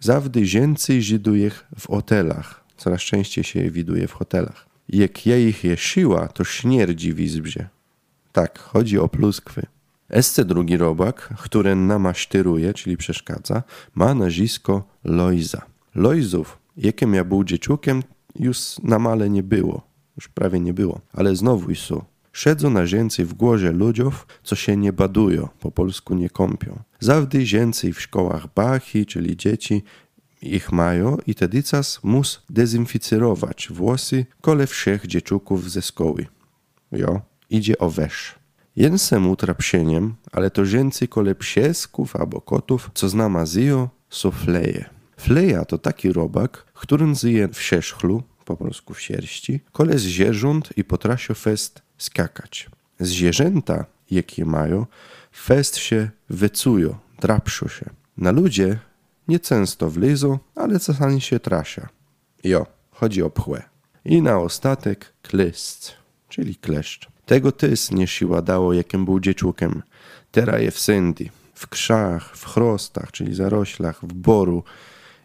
Zawdy 0.00 0.46
zięcy 0.46 1.02
żiduje 1.02 1.50
w 1.78 1.86
hotelach, 1.86 2.64
coraz 2.76 3.00
częściej 3.00 3.44
się 3.44 3.60
je 3.60 3.70
widuje 3.70 4.08
w 4.08 4.12
hotelach. 4.12 4.66
Jak 4.88 5.26
ja 5.26 5.36
ich 5.36 5.64
je 5.64 5.76
siła, 5.76 6.28
to 6.28 6.44
śmierdzi 6.44 7.12
w 7.12 7.20
izbie. 7.20 7.68
Tak, 8.32 8.58
chodzi 8.58 8.98
o 8.98 9.08
pluskwy. 9.08 9.66
Esce 10.12 10.44
drugi 10.44 10.76
robak, 10.76 11.34
który 11.38 11.76
namasztyruje, 11.76 12.74
czyli 12.74 12.96
przeszkadza, 12.96 13.62
ma 13.94 14.14
nazwisko 14.14 14.84
Lojza. 15.04 15.62
Lojzów, 15.94 16.58
jakim 16.76 17.14
ja 17.14 17.24
był 17.24 17.44
dzieciukiem, 17.44 18.02
już 18.38 18.58
na 18.82 18.98
male 18.98 19.30
nie 19.30 19.42
było. 19.42 19.82
Już 20.16 20.28
prawie 20.28 20.60
nie 20.60 20.74
było, 20.74 21.00
ale 21.12 21.36
znowu 21.36 21.74
są. 21.74 22.04
Siedzą 22.32 22.70
na 22.70 22.86
zięcej 22.86 23.24
w 23.24 23.34
głozie 23.34 23.72
ludziów, 23.72 24.26
co 24.42 24.56
się 24.56 24.76
nie 24.76 24.92
badują, 24.92 25.48
po 25.60 25.70
polsku 25.70 26.14
nie 26.14 26.30
kąpią. 26.30 26.82
Zawdy 27.00 27.46
zięcej 27.46 27.92
w 27.92 28.00
szkołach 28.00 28.54
bachy, 28.54 29.06
czyli 29.06 29.36
dzieci, 29.36 29.82
ich 30.42 30.72
mają 30.72 31.16
i 31.26 31.34
tedycas 31.34 32.00
mus 32.02 32.42
dezynficerować 32.50 33.68
włosy 33.70 34.26
kole 34.40 34.66
wszech 34.66 35.06
dzieczuków 35.06 35.70
ze 35.70 35.82
szkoły. 35.82 36.26
Jo, 36.92 37.20
idzie 37.50 37.78
o 37.78 37.90
wesz. 37.90 38.41
Jęsem 38.76 39.30
utrapsieniem, 39.30 40.14
ale 40.32 40.50
to 40.50 40.66
zięcej 40.66 41.08
kole 41.08 41.34
psiesków 41.34 42.16
albo 42.16 42.40
kotów, 42.40 42.90
co 42.94 43.08
zna 43.08 43.28
mazyjo, 43.28 43.88
są 44.10 44.30
fleje. 44.30 44.84
Fleja 45.16 45.64
to 45.64 45.78
taki 45.78 46.12
robak, 46.12 46.64
którym 46.74 47.14
zyje 47.14 47.48
w 47.48 47.62
sierzchlu, 47.62 48.22
po 48.44 48.56
polsku 48.56 48.94
w 48.94 49.00
sierści, 49.00 49.60
kole 49.72 49.98
zwierząt 49.98 50.70
i 50.76 50.84
potrafio 50.84 51.34
fest 51.34 51.82
skakać. 51.98 52.70
Zwierzęta, 53.00 53.84
jakie 54.10 54.44
mają, 54.44 54.86
fest 55.32 55.76
się 55.76 56.10
wycują, 56.30 56.98
drapszą 57.20 57.68
się. 57.68 57.90
Na 58.16 58.32
ludzie 58.32 58.78
nie 59.28 59.40
często 59.40 59.90
wlizą, 59.90 60.38
ale 60.54 60.80
czasami 60.80 61.20
się 61.20 61.40
trasia. 61.40 61.88
Jo, 62.44 62.66
chodzi 62.90 63.22
o 63.22 63.30
pchłę. 63.30 63.62
I 64.04 64.22
na 64.22 64.38
ostatek 64.38 65.12
klysc, 65.22 65.92
czyli 66.28 66.56
kleszcz. 66.56 67.11
Tego 67.32 67.52
tys 67.52 67.90
nie 67.90 68.06
siła 68.06 68.42
dało, 68.42 68.72
jakim 68.72 69.04
był 69.04 69.20
dzieczukiem. 69.20 69.82
Teraz 70.32 70.60
je 70.60 70.70
w 70.70 70.78
syndy, 70.78 71.28
w 71.54 71.68
krzach, 71.68 72.36
w 72.36 72.44
chrostach, 72.44 73.12
czyli 73.12 73.34
zaroślach, 73.34 74.00
w 74.02 74.12
boru. 74.12 74.64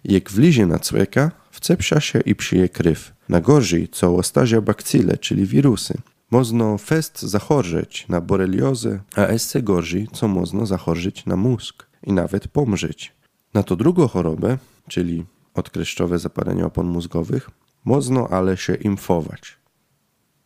Jak 0.03 0.31
wlizie 0.31 0.65
na 0.65 0.79
cłeka, 0.79 1.31
wcepsza 1.51 1.99
się 1.99 2.19
i 2.19 2.35
przyje 2.35 2.69
kryw. 2.69 3.13
Na 3.29 3.41
gorzej, 3.41 3.87
co 3.91 4.15
ostazia 4.15 4.61
bakcyle, 4.61 5.17
czyli 5.17 5.45
wirusy. 5.45 5.93
Można 6.31 6.77
fest 6.77 7.21
zachorzyć 7.21 8.05
na 8.09 8.21
boreliozę, 8.21 8.99
a 9.15 9.21
esce 9.21 9.61
gorzej, 9.61 10.07
co 10.13 10.27
można 10.27 10.65
zachorzyć 10.65 11.25
na 11.25 11.35
mózg 11.35 11.85
i 12.03 12.13
nawet 12.13 12.47
pomrzeć. 12.47 13.13
Na 13.53 13.63
to 13.63 13.75
drugą 13.75 14.07
chorobę, 14.07 14.57
czyli 14.87 15.25
odkreszczowe 15.53 16.19
zapalenie 16.19 16.65
opon 16.65 16.87
mózgowych, 16.87 17.49
można 17.85 18.27
ale 18.27 18.57
się 18.57 18.75
imfować, 18.75 19.57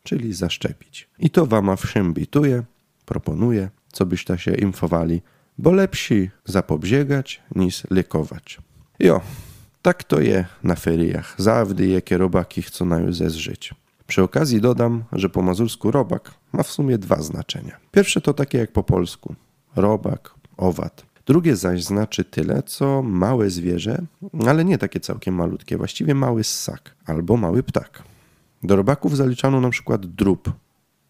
czyli 0.04 0.34
zaszczepić. 0.34 1.10
I 1.20 1.30
to 1.30 1.46
wam 1.46 1.78
wszem 1.78 2.14
bituje, 2.14 2.64
proponuje, 3.06 3.70
co 3.92 4.06
byście 4.06 4.38
się 4.38 4.54
imfowali, 4.54 5.22
bo 5.58 5.72
lepsi 5.72 6.30
zapobiegać 6.46 7.42
niż 7.56 7.84
lekować. 7.90 8.60
Jo, 9.00 9.22
tak 9.82 10.04
to 10.04 10.22
je 10.22 10.46
na 10.64 10.76
feriach, 10.76 11.36
zawdy 11.38 11.88
jakie 11.88 12.18
robaki 12.18 12.62
chcą 12.62 12.86
na 12.86 13.12
zezżyć. 13.12 13.74
Przy 14.08 14.24
okazji 14.24 14.62
dodam, 14.62 15.04
że 15.12 15.30
po 15.30 15.42
mazursku 15.42 15.92
robak 15.92 16.34
ma 16.54 16.64
w 16.64 16.72
sumie 16.72 16.98
dwa 16.98 17.22
znaczenia. 17.22 17.78
Pierwsze 17.92 18.22
to 18.22 18.34
takie 18.34 18.58
jak 18.58 18.72
po 18.72 18.84
polsku 18.84 19.36
robak, 19.76 20.34
owad. 20.58 21.06
Drugie 21.26 21.56
zaś 21.56 21.84
znaczy 21.84 22.24
tyle, 22.24 22.64
co 22.64 23.02
małe 23.02 23.50
zwierzę, 23.50 24.02
ale 24.48 24.66
nie 24.66 24.78
takie 24.78 25.00
całkiem 25.00 25.36
malutkie, 25.36 25.78
właściwie 25.78 26.16
mały 26.16 26.44
ssak 26.44 26.96
albo 27.06 27.38
mały 27.38 27.64
ptak. 27.64 28.04
Do 28.64 28.76
robaków 28.76 29.18
zaliczano 29.18 29.62
na 29.62 29.70
przykład 29.70 30.06
drób, 30.06 30.52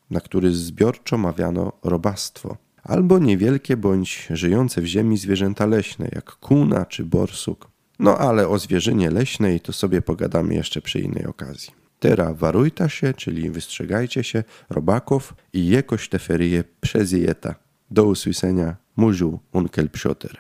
na 0.10 0.20
który 0.20 0.52
zbiorczo 0.52 1.18
mawiano 1.18 1.72
robactwo, 1.84 2.58
albo 2.84 3.20
niewielkie 3.20 3.78
bądź 3.78 4.28
żyjące 4.30 4.82
w 4.82 4.86
ziemi 4.86 5.18
zwierzęta 5.18 5.66
leśne, 5.66 6.10
jak 6.12 6.32
kuna 6.32 6.86
czy 6.86 7.06
borsuk. 7.06 7.68
No 8.00 8.18
ale 8.18 8.48
o 8.48 8.60
zwierzynie 8.60 9.12
leśnej 9.12 9.60
to 9.60 9.74
sobie 9.74 10.02
pogadamy 10.02 10.56
jeszcze 10.56 10.82
przy 10.82 11.00
innej 11.00 11.26
okazji. 11.26 11.82
Teraz 12.00 12.38
warujta 12.38 12.90
się, 12.90 13.14
czyli 13.14 13.50
wystrzegajcie 13.50 14.24
się 14.24 14.44
robaków 14.70 15.34
i 15.54 15.68
jekoś 15.68 16.10
te 16.10 16.20
ferie 16.20 16.64
przezjeta. 16.82 17.56
Do 17.92 18.04
usłyszenia, 18.06 18.76
muziu 18.96 19.40
unkel 19.54 19.90
psioter. 19.90 20.38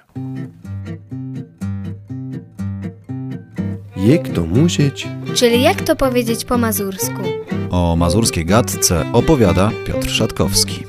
Jak 4.05 4.29
to 4.29 4.41
musieć? 4.45 5.07
Czyli 5.35 5.61
jak 5.61 5.81
to 5.81 5.95
powiedzieć 5.95 6.45
po 6.45 6.57
mazursku? 6.57 7.21
O 7.69 7.95
mazurskiej 7.95 8.45
gadce 8.45 9.11
opowiada 9.13 9.71
Piotr 9.85 10.09
Szatkowski. 10.09 10.83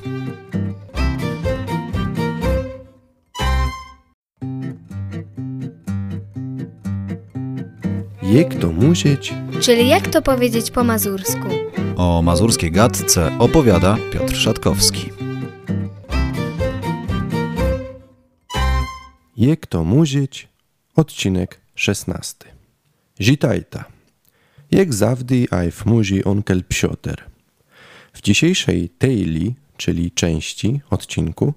Jak 8.23 8.55
to 8.55 8.73
musieć? 8.73 9.35
Czyli 9.61 9.89
jak 9.89 10.09
to 10.09 10.23
powiedzieć 10.23 10.71
po 10.71 10.85
mazursku? 10.85 11.49
O 11.97 12.23
mazurskiej 12.23 12.71
gadce 12.71 13.39
opowiada 13.39 13.97
Piotr 14.13 14.37
Szatkowski. 14.37 15.11
Jak 19.37 19.67
to 19.67 19.85
musieć? 19.85 20.49
Odcinek 20.97 21.61
16. 21.75 22.62
Zitajta. 23.21 23.85
Jak 24.71 24.95
zawdy 24.95 25.47
ajf 25.51 25.87
muzi 25.87 26.25
onkel 26.25 26.65
psioter. 26.65 27.25
W 28.13 28.23
dzisiejszej 28.23 28.89
tejli, 28.89 29.55
czyli 29.77 30.11
części 30.11 30.81
odcinku, 30.91 31.55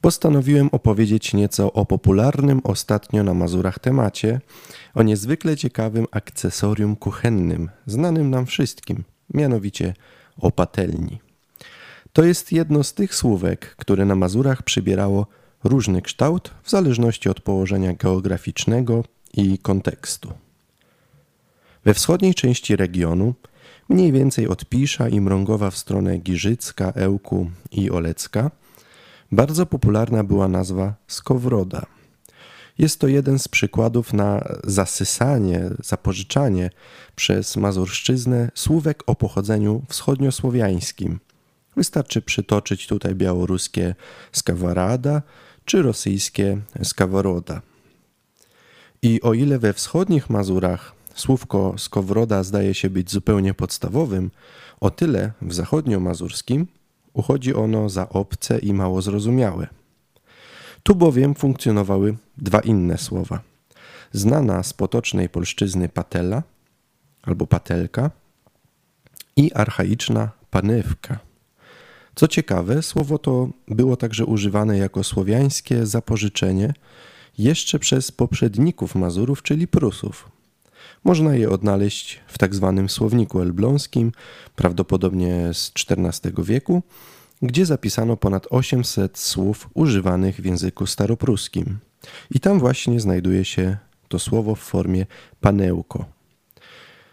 postanowiłem 0.00 0.68
opowiedzieć 0.72 1.34
nieco 1.34 1.72
o 1.72 1.86
popularnym 1.86 2.60
ostatnio 2.64 3.22
na 3.22 3.34
Mazurach 3.34 3.78
temacie, 3.78 4.40
o 4.94 5.02
niezwykle 5.02 5.56
ciekawym 5.56 6.06
akcesorium 6.10 6.96
kuchennym, 6.96 7.70
znanym 7.86 8.30
nam 8.30 8.46
wszystkim, 8.46 9.04
mianowicie 9.34 9.94
o 10.38 10.50
patelni. 10.50 11.20
To 12.12 12.24
jest 12.24 12.52
jedno 12.52 12.84
z 12.84 12.94
tych 12.94 13.14
słówek, 13.14 13.76
które 13.76 14.04
na 14.04 14.14
Mazurach 14.14 14.62
przybierało 14.62 15.26
różny 15.64 16.02
kształt 16.02 16.54
w 16.62 16.70
zależności 16.70 17.28
od 17.28 17.40
położenia 17.40 17.94
geograficznego 17.94 19.04
i 19.34 19.58
kontekstu. 19.58 20.45
We 21.86 21.94
wschodniej 21.94 22.34
części 22.34 22.76
regionu, 22.76 23.34
mniej 23.88 24.12
więcej 24.12 24.48
od 24.48 24.64
Pisza 24.64 25.08
i 25.08 25.20
Mrągowa 25.20 25.70
w 25.70 25.76
stronę 25.76 26.18
Giżycka, 26.18 26.90
Ełku 26.90 27.50
i 27.70 27.90
Olecka, 27.90 28.50
bardzo 29.32 29.66
popularna 29.66 30.24
była 30.24 30.48
nazwa 30.48 30.94
skowroda. 31.06 31.86
Jest 32.78 33.00
to 33.00 33.08
jeden 33.08 33.38
z 33.38 33.48
przykładów 33.48 34.12
na 34.12 34.44
zasysanie, 34.64 35.70
zapożyczanie 35.82 36.70
przez 37.16 37.56
Mazurszczyznę 37.56 38.50
słówek 38.54 39.02
o 39.06 39.14
pochodzeniu 39.14 39.82
wschodniosłowiańskim. 39.88 41.20
Wystarczy 41.76 42.22
przytoczyć 42.22 42.86
tutaj 42.86 43.14
białoruskie 43.14 43.94
skawarada 44.32 45.22
czy 45.64 45.82
rosyjskie 45.82 46.60
skaworoda. 46.82 47.62
I 49.02 49.22
o 49.22 49.34
ile 49.34 49.58
we 49.58 49.72
wschodnich 49.72 50.30
Mazurach 50.30 50.95
słówko 51.16 51.74
skowroda 51.78 52.42
zdaje 52.42 52.74
się 52.74 52.90
być 52.90 53.10
zupełnie 53.10 53.54
podstawowym, 53.54 54.30
o 54.80 54.90
tyle 54.90 55.32
w 55.42 55.54
zachodniomazurskim 55.54 56.66
uchodzi 57.12 57.54
ono 57.54 57.88
za 57.88 58.08
obce 58.08 58.58
i 58.58 58.72
mało 58.72 59.02
zrozumiałe. 59.02 59.66
Tu 60.82 60.94
bowiem 60.94 61.34
funkcjonowały 61.34 62.16
dwa 62.38 62.60
inne 62.60 62.98
słowa. 62.98 63.40
Znana 64.12 64.62
z 64.62 64.72
potocznej 64.72 65.28
polszczyzny 65.28 65.88
patela 65.88 66.42
albo 67.22 67.46
patelka 67.46 68.10
i 69.36 69.52
archaiczna 69.52 70.30
panewka. 70.50 71.18
Co 72.14 72.28
ciekawe, 72.28 72.82
słowo 72.82 73.18
to 73.18 73.48
było 73.68 73.96
także 73.96 74.24
używane 74.24 74.78
jako 74.78 75.04
słowiańskie 75.04 75.86
zapożyczenie 75.86 76.74
jeszcze 77.38 77.78
przez 77.78 78.12
poprzedników 78.12 78.94
Mazurów, 78.94 79.42
czyli 79.42 79.68
Prusów. 79.68 80.35
Można 81.06 81.34
je 81.34 81.50
odnaleźć 81.50 82.20
w 82.26 82.38
tak 82.38 82.54
zwanym 82.54 82.88
słowniku 82.88 83.40
elbląskim, 83.40 84.12
prawdopodobnie 84.56 85.54
z 85.54 85.72
XIV 85.90 86.44
wieku, 86.44 86.82
gdzie 87.42 87.66
zapisano 87.66 88.16
ponad 88.16 88.46
800 88.50 89.18
słów 89.18 89.68
używanych 89.74 90.36
w 90.36 90.44
języku 90.44 90.86
staropruskim. 90.86 91.78
I 92.30 92.40
tam 92.40 92.58
właśnie 92.58 93.00
znajduje 93.00 93.44
się 93.44 93.76
to 94.08 94.18
słowo 94.18 94.54
w 94.54 94.60
formie 94.60 95.06
panełko. 95.40 96.04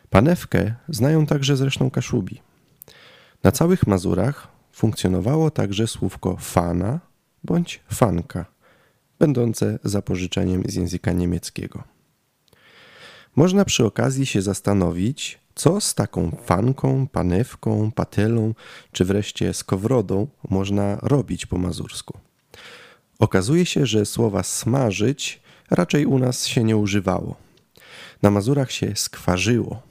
Panewkę 0.09 0.73
znają 0.89 1.25
także 1.25 1.57
zresztą 1.57 1.91
Kaszubi. 1.91 2.41
Na 3.43 3.51
całych 3.51 3.87
Mazurach 3.87 4.47
funkcjonowało 4.71 5.51
także 5.51 5.87
słówko 5.87 6.37
fana 6.39 6.99
bądź 7.43 7.79
fanka, 7.91 8.45
będące 9.19 9.79
zapożyczeniem 9.83 10.63
z 10.65 10.75
języka 10.75 11.11
niemieckiego. 11.11 11.92
Można 13.35 13.65
przy 13.65 13.85
okazji 13.85 14.25
się 14.25 14.41
zastanowić, 14.41 15.39
co 15.55 15.81
z 15.81 15.95
taką 15.95 16.37
fanką, 16.43 17.07
panewką, 17.07 17.91
patelą 17.91 18.53
czy 18.91 19.05
wreszcie 19.05 19.53
skowrodą 19.53 20.27
można 20.49 20.97
robić 21.01 21.45
po 21.45 21.57
mazursku. 21.57 22.17
Okazuje 23.19 23.65
się, 23.65 23.85
że 23.85 24.05
słowa 24.05 24.43
smażyć 24.43 25.41
raczej 25.69 26.05
u 26.05 26.19
nas 26.19 26.45
się 26.45 26.63
nie 26.63 26.77
używało. 26.77 27.35
Na 28.21 28.31
Mazurach 28.31 28.71
się 28.71 28.95
skwarzyło. 28.95 29.81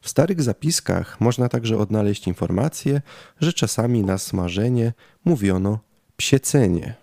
W 0.00 0.08
starych 0.08 0.42
zapiskach 0.42 1.20
można 1.20 1.48
także 1.48 1.78
odnaleźć 1.78 2.26
informację, 2.26 3.02
że 3.40 3.52
czasami 3.52 4.02
na 4.02 4.18
smażenie 4.18 4.92
mówiono 5.24 5.78
psiecenie. 6.16 6.94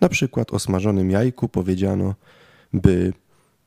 Na 0.00 0.08
przykład 0.08 0.52
o 0.52 0.58
smażonym 0.58 1.10
jajku 1.10 1.48
powiedziano 1.48 2.14
by 2.72 3.12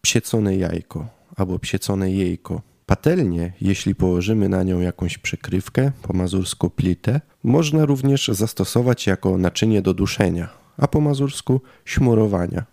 psiecone 0.01 0.57
jajko 0.57 1.20
albo 1.35 1.59
psiecone 1.59 2.11
jejko. 2.11 2.61
Patelnię, 2.85 3.53
jeśli 3.61 3.95
położymy 3.95 4.49
na 4.49 4.63
nią 4.63 4.79
jakąś 4.79 5.17
przykrywkę, 5.17 5.91
po 6.01 6.13
mazursku 6.13 6.69
plitę, 6.69 7.21
można 7.43 7.85
również 7.85 8.27
zastosować 8.27 9.07
jako 9.07 9.37
naczynie 9.37 9.81
do 9.81 9.93
duszenia, 9.93 10.49
a 10.77 10.87
po 10.87 11.01
mazursku 11.01 11.61
śmurowania, 11.85 12.65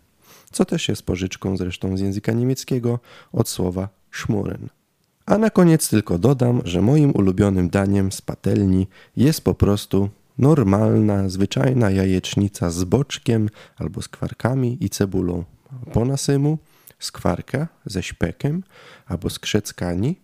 co 0.53 0.65
też 0.65 0.89
jest 0.89 1.03
pożyczką 1.03 1.57
zresztą 1.57 1.97
z 1.97 2.01
języka 2.01 2.33
niemieckiego 2.33 3.01
od 3.33 3.49
słowa 3.49 3.89
szmuren. 4.11 4.69
A 5.27 5.39
na 5.39 5.51
koniec 5.51 5.89
tylko 5.89 6.19
dodam, 6.19 6.63
że 6.65 6.83
moim 6.83 7.11
ulubionym 7.11 7.71
daniem 7.71 8.13
z 8.13 8.21
patelni 8.21 8.87
jest 9.17 9.45
po 9.45 9.55
prostu 9.55 10.09
normalna, 10.39 11.29
zwyczajna 11.29 11.91
jajecznica 11.91 12.71
z 12.71 12.85
boczkiem 12.85 13.49
albo 13.77 14.03
z 14.03 14.09
kwarkami 14.09 14.79
i 14.81 14.91
cebulą. 14.91 15.45
Po 15.93 16.05
nasymu 16.05 16.59
skwarka 16.99 17.69
ze 17.87 18.03
śpekiem, 18.03 18.63
albo 19.07 19.31
z 19.31 19.39
krzeckani, 19.39 20.17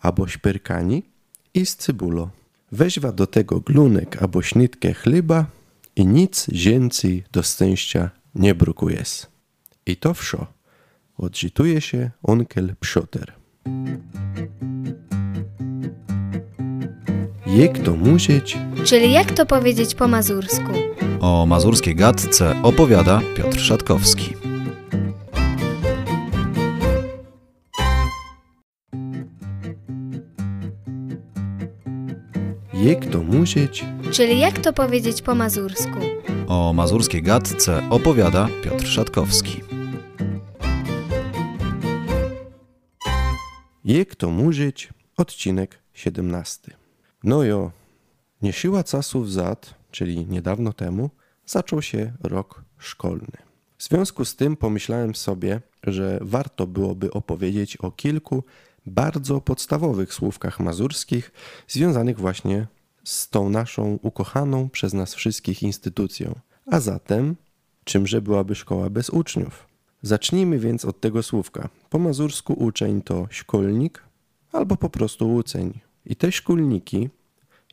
albo 0.00 0.28
śpyrkani 0.28 1.02
i 1.54 1.66
z 1.66 1.76
cybulo. 1.76 2.30
Weźwa 2.72 3.12
do 3.12 3.26
tego 3.26 3.60
glunek 3.60 4.22
albo 4.22 4.42
śnitkę 4.42 4.94
chleba 4.94 5.46
i 5.96 6.06
nic 6.06 6.46
więcej 6.52 7.24
do 7.32 7.42
szczęścia 7.42 8.10
nie 8.34 8.54
brukuje. 8.54 9.02
I 9.86 9.96
to 9.96 10.14
wszo. 10.14 10.46
Odczytuje 11.18 11.80
się 11.80 12.10
onkel 12.22 12.74
Psioter. 12.80 13.32
Jak 17.46 17.78
to 17.78 17.96
musieć? 17.96 18.58
Czyli 18.84 19.12
jak 19.12 19.32
to 19.32 19.46
powiedzieć 19.46 19.94
po 19.94 20.08
mazursku? 20.08 20.72
O 21.20 21.46
mazurskiej 21.46 21.94
gadce 21.94 22.62
opowiada 22.62 23.20
Piotr 23.36 23.60
Szatkowski. 23.60 24.47
Jak 32.82 33.06
to 33.06 33.22
musieć? 33.22 33.84
Czyli 34.12 34.38
jak 34.38 34.58
to 34.58 34.72
powiedzieć 34.72 35.22
po 35.22 35.34
mazursku? 35.34 35.98
O 36.48 36.72
mazurskiej 36.72 37.22
gadce 37.22 37.82
opowiada 37.90 38.48
Piotr 38.62 38.86
Szatkowski. 38.86 39.60
Jak 43.84 44.14
to 44.14 44.30
musieć? 44.30 44.88
Odcinek 45.16 45.78
17. 45.92 46.76
No 47.24 47.42
jo, 47.42 47.70
nie 48.42 48.52
siła 48.52 48.84
czasów 48.84 49.32
zad, 49.32 49.74
czyli 49.90 50.26
niedawno 50.26 50.72
temu, 50.72 51.10
zaczął 51.46 51.82
się 51.82 52.12
rok 52.20 52.64
szkolny. 52.78 53.36
W 53.78 53.82
związku 53.82 54.24
z 54.24 54.36
tym 54.36 54.56
pomyślałem 54.56 55.14
sobie, 55.14 55.60
że 55.86 56.18
warto 56.20 56.66
byłoby 56.66 57.10
opowiedzieć 57.10 57.76
o 57.76 57.90
kilku 57.90 58.44
bardzo 58.88 59.40
podstawowych 59.40 60.14
słówkach 60.14 60.60
mazurskich 60.60 61.32
związanych 61.68 62.18
właśnie 62.18 62.66
z 63.04 63.28
tą 63.28 63.50
naszą 63.50 63.98
ukochaną 64.02 64.68
przez 64.68 64.94
nas 64.94 65.14
wszystkich 65.14 65.62
instytucją. 65.62 66.38
A 66.66 66.80
zatem, 66.80 67.36
czymże 67.84 68.22
byłaby 68.22 68.54
szkoła 68.54 68.90
bez 68.90 69.10
uczniów? 69.10 69.66
Zacznijmy 70.02 70.58
więc 70.58 70.84
od 70.84 71.00
tego 71.00 71.22
słówka. 71.22 71.68
Po 71.90 71.98
mazursku 71.98 72.52
uczeń 72.52 73.02
to 73.02 73.26
szkolnik 73.30 74.02
albo 74.52 74.76
po 74.76 74.90
prostu 74.90 75.34
uceń. 75.34 75.80
I 76.06 76.16
te 76.16 76.32
szkolniki, 76.32 77.08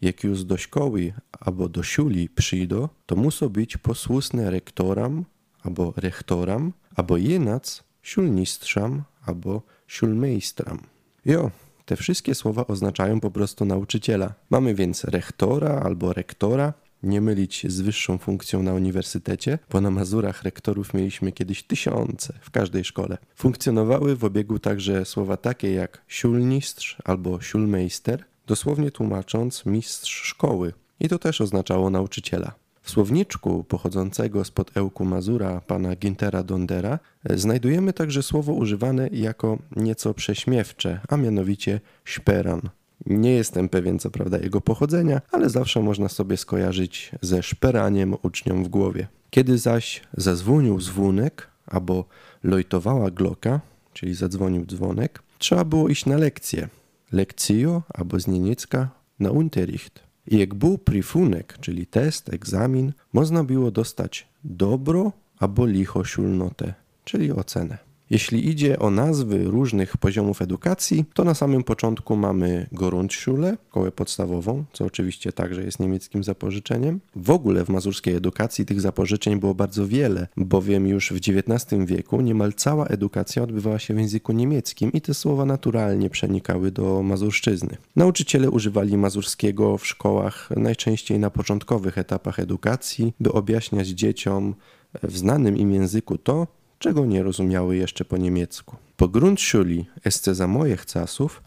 jak 0.01 0.24
już 0.24 0.43
do 0.43 0.57
szkoły 0.57 1.13
albo 1.39 1.70
do 1.70 1.84
siuli 1.84 2.30
przyjdą, 2.30 2.89
to 3.05 3.16
muszą 3.16 3.49
być 3.49 3.78
posłusne 3.78 4.51
rektoram 4.51 5.26
albo 5.63 5.93
rektoram, 5.97 6.74
albo 6.95 7.18
jenac 7.18 7.84
siulmistrzam 8.01 9.03
albo 9.26 9.61
siulmeistram. 9.88 10.95
Jo, 11.26 11.51
te 11.86 11.95
wszystkie 11.95 12.36
słowa 12.36 12.67
oznaczają 12.67 13.19
po 13.19 13.32
prostu 13.32 13.65
nauczyciela. 13.65 14.34
Mamy 14.49 14.76
więc 14.76 15.03
rektora 15.03 15.69
albo 15.69 16.13
rektora, 16.13 16.73
nie 17.03 17.21
mylić 17.21 17.65
z 17.71 17.82
wyższą 17.82 18.17
funkcją 18.17 18.63
na 18.63 18.73
uniwersytecie, 18.73 19.59
bo 19.71 19.82
na 19.82 19.91
Mazurach 19.91 20.43
rektorów 20.43 20.93
mieliśmy 20.93 21.32
kiedyś 21.32 21.63
tysiące 21.63 22.34
w 22.41 22.51
każdej 22.51 22.84
szkole. 22.84 23.17
Funkcjonowały 23.36 24.15
w 24.15 24.23
obiegu 24.23 24.59
także 24.59 25.05
słowa 25.05 25.38
takie 25.38 25.73
jak 25.73 26.01
siulmistrz 26.07 26.97
albo 27.05 27.41
siulmeister, 27.41 28.26
dosłownie 28.47 28.91
tłumacząc 28.91 29.65
mistrz 29.65 30.23
szkoły. 30.23 30.73
I 30.99 31.09
to 31.09 31.19
też 31.19 31.41
oznaczało 31.41 31.89
nauczyciela. 31.89 32.64
W 32.86 32.89
słowniczku 32.89 33.63
pochodzącego 33.63 34.43
spod 34.43 34.77
Ełku 34.77 35.05
Mazura 35.05 35.61
pana 35.61 35.95
Gintera 35.95 36.43
Dondera 36.43 36.99
znajdujemy 37.29 37.93
także 37.93 38.23
słowo 38.23 38.53
używane 38.53 39.07
jako 39.07 39.57
nieco 39.75 40.13
prześmiewcze, 40.13 40.99
a 41.09 41.17
mianowicie 41.17 41.79
szperan. 42.03 42.61
Nie 43.05 43.31
jestem 43.31 43.69
pewien 43.69 43.99
co 43.99 44.11
prawda 44.11 44.38
jego 44.38 44.61
pochodzenia, 44.61 45.21
ale 45.31 45.49
zawsze 45.49 45.81
można 45.81 46.09
sobie 46.09 46.38
skojarzyć 46.38 47.11
ze 47.21 47.43
szperaniem 47.43 48.15
uczniom 48.21 48.63
w 48.63 48.67
głowie. 48.67 49.07
Kiedy 49.29 49.57
zaś 49.57 50.01
zadzwonił 50.17 50.81
dzwonek 50.81 51.47
albo 51.67 52.05
lojtowała 52.43 53.11
gloka, 53.11 53.61
czyli 53.93 54.13
zadzwonił 54.13 54.65
dzwonek, 54.65 55.23
trzeba 55.38 55.65
było 55.65 55.89
iść 55.89 56.05
na 56.05 56.17
lekcję. 56.17 56.69
Lekcjo 57.11 57.83
albo 57.93 58.19
z 58.19 58.27
niemiecka 58.27 58.89
na 59.19 59.31
Unterricht. 59.31 60.05
Jak 60.28 60.53
był 60.53 60.78
prifunek, 60.78 61.57
czyli 61.61 61.88
test, 61.88 62.34
egzamin, 62.34 62.93
można 63.13 63.43
było 63.43 63.71
dostać 63.71 64.28
dobro 64.43 65.11
albo 65.39 65.65
licho 65.65 66.05
siulnotę, 66.05 66.73
czyli 67.03 67.32
ocenę. 67.32 67.78
Jeśli 68.10 68.49
idzie 68.49 68.80
o 68.80 68.91
nazwy 68.91 69.43
różnych 69.43 69.97
poziomów 69.97 70.41
edukacji, 70.41 71.06
to 71.14 71.24
na 71.24 71.34
samym 71.34 71.64
początku 71.64 72.16
mamy 72.16 72.68
Grundschule, 72.72 73.58
szkołę 73.70 73.91
podstawową, 73.91 74.64
co 74.74 74.86
oczywiście 74.86 75.32
także 75.32 75.64
jest 75.64 75.80
niemieckim 75.80 76.24
zapożyczeniem. 76.24 76.99
W 77.16 77.30
ogóle 77.30 77.66
w 77.66 77.70
mazurskiej 77.70 78.16
edukacji 78.16 78.66
tych 78.66 78.82
zapożyczeń 78.82 79.39
było 79.39 79.56
bardzo 79.56 79.88
wiele, 79.88 80.28
bowiem 80.38 80.88
już 80.88 81.12
w 81.12 81.16
XIX 81.16 81.86
wieku 81.86 82.22
niemal 82.22 82.53
cała 82.53 82.88
edukacja 82.88 83.43
odbywała 83.43 83.80
się 83.80 83.93
w 83.93 83.99
języku 83.99 84.32
niemieckim 84.32 84.91
i 84.91 85.01
te 85.01 85.14
słowa 85.14 85.45
naturalnie 85.45 86.10
przenikały 86.10 86.72
do 86.72 87.03
mazurszczyzny. 87.03 87.78
Nauczyciele 87.95 88.49
używali 88.49 88.97
mazurskiego 88.97 89.78
w 89.78 89.88
szkołach 89.88 90.49
najczęściej 90.56 91.20
na 91.20 91.30
początkowych 91.30 91.97
etapach 91.97 92.39
edukacji, 92.39 93.14
by 93.20 93.32
objaśniać 93.32 93.88
dzieciom 93.88 94.56
w 95.03 95.18
znanym 95.18 95.58
im 95.58 95.74
języku 95.74 96.18
to, 96.18 96.47
czego 96.80 97.05
nie 97.05 97.23
rozumiały 97.23 97.78
jeszcze 97.78 98.05
po 98.05 98.17
niemiecku. 98.17 98.76
Po 98.97 99.07
Grundschuli 99.07 99.86
esce 100.05 100.36
za 100.36 100.47
moich 100.47 100.86
czasów 100.86 101.43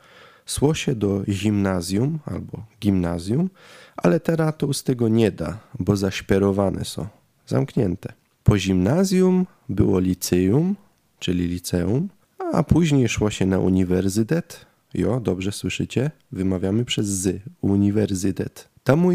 szło 0.47 0.75
się 0.75 0.95
do 0.95 1.23
gimnazjum 1.31 2.19
albo 2.25 2.65
gimnazjum, 2.81 3.51
ale 3.97 4.21
teraz 4.21 4.55
to 4.59 4.73
z 4.73 4.85
tego 4.85 5.09
nie 5.09 5.31
da, 5.31 5.59
bo 5.79 5.97
zaśpierowane 5.97 6.85
są, 6.85 7.07
zamknięte. 7.47 8.13
Po 8.45 8.55
gimnazjum 8.55 9.47
było 9.69 9.99
liceum, 9.99 10.77
czyli 11.19 11.49
liceum, 11.49 12.09
a 12.53 12.63
później 12.63 13.09
szło 13.09 13.31
się 13.31 13.47
na 13.47 13.59
uniwersytet. 13.59 14.67
Jo, 14.95 15.21
dobrze 15.21 15.53
słyszycie? 15.53 16.11
Wymawiamy 16.33 16.85
przez 16.85 17.07
z, 17.07 17.43
uniwersytet. 17.61 18.69
Tam 18.85 19.07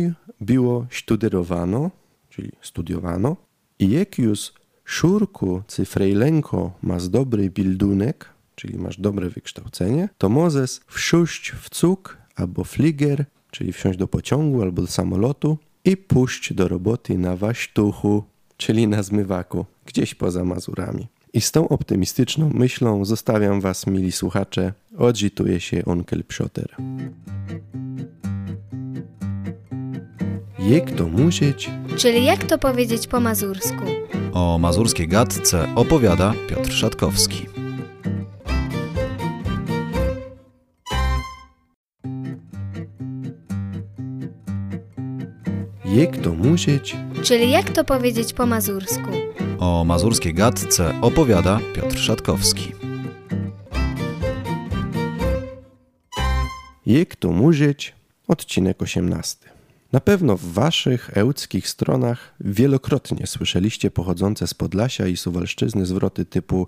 było 0.41 0.85
studierowano, 0.91 1.91
czyli 2.29 2.51
studiowano 2.61 3.37
i 3.79 3.89
jak 3.89 4.17
już 4.17 4.53
szurku 4.85 5.61
cyfrejlenko 5.67 6.71
masz 6.81 7.07
dobry 7.07 7.49
bildunek, 7.49 8.29
czyli 8.55 8.77
masz 8.77 8.99
dobre 8.99 9.29
wykształcenie, 9.29 10.09
to 10.17 10.29
możesz 10.29 10.79
wsiąść 10.87 11.51
w 11.51 11.69
cuk 11.69 12.17
albo 12.35 12.63
fliger, 12.63 13.25
czyli 13.51 13.73
wsiąść 13.73 13.99
do 13.99 14.07
pociągu 14.07 14.61
albo 14.61 14.81
do 14.81 14.87
samolotu 14.87 15.57
i 15.85 15.97
pójść 15.97 16.53
do 16.53 16.67
roboty 16.67 17.17
na 17.17 17.35
waśtuchu, 17.35 18.23
czyli 18.57 18.87
na 18.87 19.03
zmywaku, 19.03 19.65
gdzieś 19.85 20.15
poza 20.15 20.43
Mazurami. 20.43 21.07
I 21.33 21.41
z 21.41 21.51
tą 21.51 21.69
optymistyczną 21.69 22.49
myślą 22.53 23.05
zostawiam 23.05 23.61
Was, 23.61 23.87
mili 23.87 24.11
słuchacze. 24.11 24.73
Odżytuje 24.97 25.59
się 25.59 25.85
onkel 25.85 26.23
Psioter. 26.23 26.75
Jak 30.67 30.91
to 30.91 31.07
musieć? 31.07 31.69
Czyli 31.97 32.25
jak 32.25 32.43
to 32.43 32.57
powiedzieć 32.57 33.07
po 33.07 33.19
mazursku? 33.19 33.83
O 34.33 34.57
mazurskiej 34.57 35.07
gadce 35.07 35.75
opowiada 35.75 36.33
Piotr 36.49 36.71
Szatkowski. 36.71 37.45
Jak 45.85 46.17
to 46.17 46.33
musieć? 46.33 46.95
Czyli 47.23 47.51
jak 47.51 47.69
to 47.69 47.83
powiedzieć 47.83 48.33
po 48.33 48.45
mazursku? 48.45 49.11
O 49.59 49.83
mazurskiej 49.83 50.33
gadce 50.33 50.93
opowiada 51.01 51.59
Piotr 51.75 51.97
Szatkowski. 51.97 52.71
Jak 56.85 57.15
to 57.15 57.31
musieć? 57.31 57.93
Odcinek 58.27 58.81
18. 58.81 59.52
Na 59.93 59.99
pewno 59.99 60.37
w 60.37 60.53
waszych 60.53 61.17
ełckich 61.17 61.67
stronach 61.67 62.35
wielokrotnie 62.39 63.27
słyszeliście 63.27 63.91
pochodzące 63.91 64.47
z 64.47 64.53
Podlasia 64.53 65.07
i 65.07 65.17
Suwalszczyzny 65.17 65.85
zwroty 65.85 66.25
typu 66.25 66.67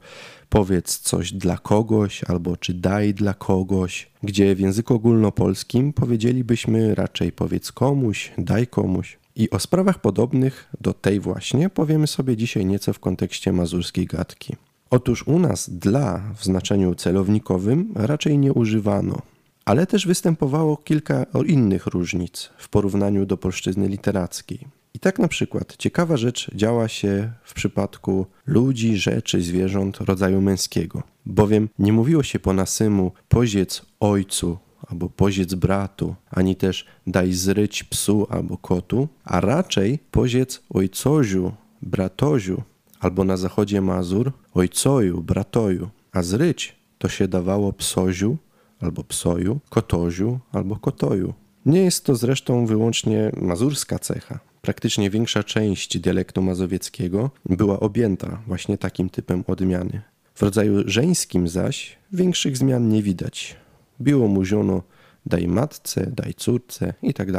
powiedz 0.50 1.00
coś 1.00 1.32
dla 1.34 1.58
kogoś 1.58 2.24
albo 2.24 2.58
czy 2.58 2.74
daj 2.74 3.14
dla 3.14 3.34
kogoś, 3.34 4.08
gdzie 4.24 4.56
w 4.56 4.60
języku 4.60 4.94
ogólnopolskim 4.94 5.94
powiedzielibyśmy 5.94 6.96
raczej 6.96 7.32
powiedz 7.32 7.72
komuś, 7.72 8.32
daj 8.38 8.68
komuś. 8.68 9.18
I 9.36 9.50
o 9.50 9.60
sprawach 9.60 10.02
podobnych 10.02 10.70
do 10.82 10.94
tej 10.94 11.20
właśnie 11.20 11.70
powiemy 11.70 12.08
sobie 12.08 12.38
dzisiaj 12.38 12.66
nieco 12.66 12.94
w 12.94 13.00
kontekście 13.00 13.52
mazurskiej 13.52 14.06
gadki. 14.06 14.56
Otóż 14.90 15.28
u 15.28 15.40
nas 15.40 15.70
dla 15.70 16.34
w 16.38 16.44
znaczeniu 16.44 16.96
celownikowym 16.96 17.92
raczej 17.96 18.38
nie 18.38 18.54
używano, 18.54 19.22
ale 19.66 19.88
też 19.88 20.08
występowało 20.08 20.78
kilka 20.78 21.26
innych 21.46 21.86
różnic 21.86 22.50
w 22.58 22.70
porównaniu 22.70 23.26
do 23.26 23.38
polszczyzny 23.38 23.88
literackiej. 23.88 24.68
I 24.94 25.00
tak 25.00 25.20
na 25.20 25.28
przykład 25.28 25.76
ciekawa 25.78 26.18
rzecz 26.18 26.52
działa 26.56 26.88
się 26.88 27.32
w 27.44 27.54
przypadku 27.54 28.26
ludzi, 28.46 28.98
rzeczy, 28.98 29.42
zwierząt 29.42 29.98
rodzaju 29.98 30.42
męskiego, 30.42 31.04
bowiem 31.26 31.70
nie 31.80 31.94
mówiło 31.94 32.24
się 32.24 32.40
po 32.40 32.54
nasymu 32.54 33.12
poziec 33.30 33.82
ojcu 34.00 34.58
albo 34.88 35.10
poziec 35.10 35.54
bratu, 35.54 36.16
ani 36.30 36.56
też 36.56 36.86
daj 37.08 37.34
zryć 37.34 37.84
psu 37.84 38.28
albo 38.30 38.58
kotu, 38.58 39.08
a 39.24 39.42
raczej 39.42 40.00
poziec 40.12 40.64
ojcoziu, 40.70 41.52
bratoziu, 41.82 42.62
albo 43.00 43.24
na 43.24 43.38
zachodzie 43.38 43.82
Mazur 43.82 44.32
ojcoju, 44.54 45.22
bratoju, 45.22 45.90
a 46.12 46.24
zryć 46.24 46.76
to 46.98 47.10
się 47.10 47.28
dawało 47.28 47.74
psoziu 47.74 48.38
albo 48.86 49.04
psoju, 49.04 49.60
kotoziu 49.70 50.40
albo 50.52 50.76
kotoju. 50.76 51.34
Nie 51.66 51.84
jest 51.84 52.06
to 52.06 52.16
zresztą 52.16 52.66
wyłącznie 52.66 53.32
mazurska 53.42 54.00
cecha. 54.00 54.40
Praktycznie 54.62 55.10
większa 55.10 55.44
część 55.44 56.00
dialektu 56.00 56.42
mazowieckiego 56.42 57.32
była 57.46 57.80
objęta 57.80 58.42
właśnie 58.48 58.78
takim 58.78 59.10
typem 59.10 59.44
odmiany. 59.48 60.02
W 60.36 60.42
rodzaju 60.42 60.84
żeńskim 60.86 61.48
zaś 61.48 61.98
większych 62.12 62.58
zmian 62.58 62.90
nie 62.90 63.04
widać. 63.04 63.56
Biło 64.02 64.28
mu 64.28 64.46
ziono 64.46 64.84
daj 65.26 65.48
matce, 65.48 66.12
daj 66.12 66.34
córce 66.34 66.94
i 67.02 67.14
tak 67.14 67.32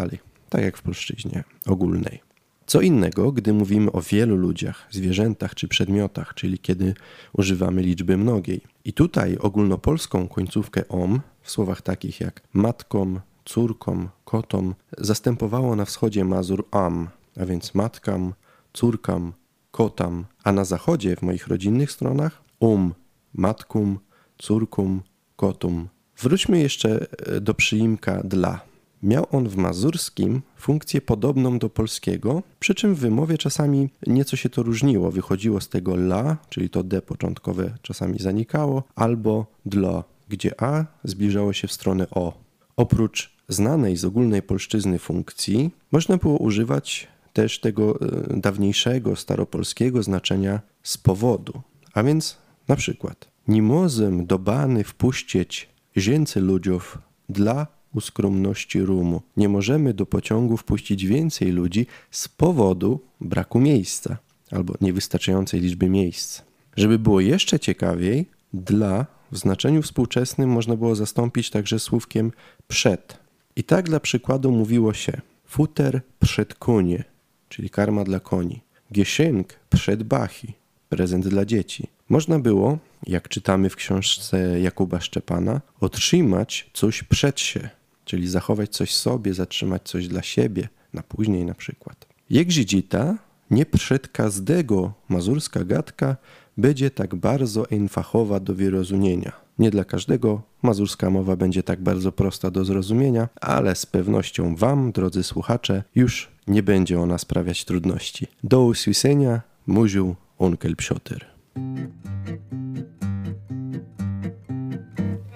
tak 0.48 0.62
jak 0.62 0.76
w 0.76 0.82
polszczyźnie 0.82 1.44
ogólnej. 1.66 2.20
Co 2.66 2.80
innego, 2.80 3.32
gdy 3.32 3.52
mówimy 3.52 3.92
o 3.92 4.00
wielu 4.00 4.36
ludziach, 4.36 4.88
zwierzętach 4.90 5.54
czy 5.54 5.68
przedmiotach, 5.68 6.34
czyli 6.34 6.58
kiedy 6.58 6.94
używamy 7.32 7.82
liczby 7.82 8.16
mnogiej. 8.16 8.60
I 8.84 8.92
tutaj 8.92 9.36
ogólnopolską 9.40 10.28
końcówkę 10.28 10.88
om 10.88 11.20
w 11.42 11.50
słowach 11.50 11.82
takich 11.82 12.20
jak 12.20 12.42
matkom, 12.52 13.20
córkom, 13.44 14.08
kotom 14.24 14.74
zastępowało 14.98 15.76
na 15.76 15.84
wschodzie 15.84 16.24
Mazur 16.24 16.64
am, 16.70 17.08
a 17.40 17.44
więc 17.44 17.74
matkam, 17.74 18.34
córkam, 18.72 19.32
kotam, 19.70 20.24
a 20.44 20.52
na 20.52 20.64
zachodzie 20.64 21.16
w 21.16 21.22
moich 21.22 21.48
rodzinnych 21.48 21.92
stronach 21.92 22.42
um, 22.60 22.94
matkum, 23.34 23.98
córkum, 24.38 25.02
kotum. 25.36 25.88
Wróćmy 26.18 26.58
jeszcze 26.58 27.06
e, 27.26 27.40
do 27.40 27.54
przyimka 27.54 28.22
dla. 28.24 28.75
Miał 29.02 29.26
on 29.32 29.48
w 29.48 29.56
mazurskim 29.56 30.42
funkcję 30.56 31.00
podobną 31.00 31.58
do 31.58 31.70
polskiego, 31.70 32.42
przy 32.60 32.74
czym 32.74 32.94
w 32.94 32.98
wymowie 32.98 33.38
czasami 33.38 33.90
nieco 34.06 34.36
się 34.36 34.48
to 34.48 34.62
różniło. 34.62 35.10
Wychodziło 35.10 35.60
z 35.60 35.68
tego 35.68 35.94
la, 35.94 36.36
czyli 36.50 36.70
to 36.70 36.82
d 36.82 37.02
początkowe 37.02 37.74
czasami 37.82 38.18
zanikało, 38.18 38.82
albo 38.94 39.46
dla, 39.66 40.04
gdzie 40.28 40.62
a 40.62 40.84
zbliżało 41.04 41.52
się 41.52 41.68
w 41.68 41.72
stronę 41.72 42.06
o. 42.10 42.32
Oprócz 42.76 43.36
znanej 43.48 43.96
z 43.96 44.04
ogólnej 44.04 44.42
polszczyzny 44.42 44.98
funkcji, 44.98 45.70
można 45.92 46.16
było 46.16 46.38
używać 46.38 47.08
też 47.32 47.60
tego 47.60 48.00
e, 48.00 48.40
dawniejszego 48.40 49.16
staropolskiego 49.16 50.02
znaczenia 50.02 50.60
z 50.82 50.98
powodu. 50.98 51.52
A 51.94 52.02
więc 52.02 52.38
na 52.68 52.76
przykład, 52.76 53.28
nie 53.48 53.62
możemy 53.62 54.26
do 54.26 54.38
bany 54.38 54.84
wpuścić 54.84 55.68
więcej 55.96 56.42
ludziów 56.42 56.98
dla 57.28 57.66
uskromności 57.96 58.80
rumu. 58.80 59.22
Nie 59.36 59.48
możemy 59.48 59.94
do 59.94 60.06
pociągu 60.06 60.56
wpuścić 60.56 61.06
więcej 61.06 61.52
ludzi 61.52 61.86
z 62.10 62.28
powodu 62.28 63.00
braku 63.20 63.60
miejsca 63.60 64.18
albo 64.50 64.74
niewystarczającej 64.80 65.60
liczby 65.60 65.88
miejsc. 65.88 66.42
Żeby 66.76 66.98
było 66.98 67.20
jeszcze 67.20 67.60
ciekawiej, 67.60 68.26
dla 68.52 69.06
w 69.32 69.38
znaczeniu 69.38 69.82
współczesnym 69.82 70.50
można 70.50 70.76
było 70.76 70.96
zastąpić 70.96 71.50
także 71.50 71.78
słówkiem 71.78 72.32
przed. 72.68 73.18
I 73.56 73.64
tak 73.64 73.88
dla 73.88 74.00
przykładu 74.00 74.50
mówiło 74.50 74.94
się 74.94 75.20
futer 75.46 76.00
przed 76.20 76.54
konie, 76.54 77.04
czyli 77.48 77.70
karma 77.70 78.04
dla 78.04 78.20
koni, 78.20 78.60
geschenk 78.90 79.52
przed 79.70 80.02
bachi, 80.02 80.52
prezent 80.88 81.28
dla 81.28 81.44
dzieci. 81.44 81.88
Można 82.08 82.38
było, 82.38 82.78
jak 83.06 83.28
czytamy 83.28 83.70
w 83.70 83.76
książce 83.76 84.60
Jakuba 84.60 85.00
Szczepana, 85.00 85.60
otrzymać 85.80 86.70
coś 86.72 87.02
przed 87.02 87.40
się, 87.40 87.70
czyli 88.06 88.28
zachować 88.28 88.70
coś 88.70 88.94
sobie, 88.94 89.34
zatrzymać 89.34 89.82
coś 89.82 90.08
dla 90.08 90.22
siebie, 90.22 90.68
na 90.92 91.02
później 91.02 91.44
na 91.44 91.54
przykład. 91.54 92.06
Jak 92.30 92.48
dziedzita, 92.48 93.18
nie 93.50 93.66
przed 93.66 94.08
każdego 94.08 94.92
mazurska 95.08 95.64
gadka 95.64 96.16
będzie 96.56 96.90
tak 96.90 97.14
bardzo 97.14 97.70
einfachowa 97.72 98.40
do 98.40 98.54
wyrozumienia. 98.54 99.32
Nie 99.58 99.70
dla 99.70 99.84
każdego 99.84 100.42
mazurska 100.62 101.10
mowa 101.10 101.36
będzie 101.36 101.62
tak 101.62 101.80
bardzo 101.80 102.12
prosta 102.12 102.50
do 102.50 102.64
zrozumienia, 102.64 103.28
ale 103.40 103.74
z 103.74 103.86
pewnością 103.86 104.56
Wam, 104.56 104.92
drodzy 104.92 105.22
słuchacze, 105.22 105.82
już 105.94 106.28
nie 106.46 106.62
będzie 106.62 107.00
ona 107.00 107.18
sprawiać 107.18 107.64
trudności. 107.64 108.26
Do 108.44 108.64
usłyszenia, 108.64 109.40
mówił 109.66 110.14
onkel. 110.38 110.76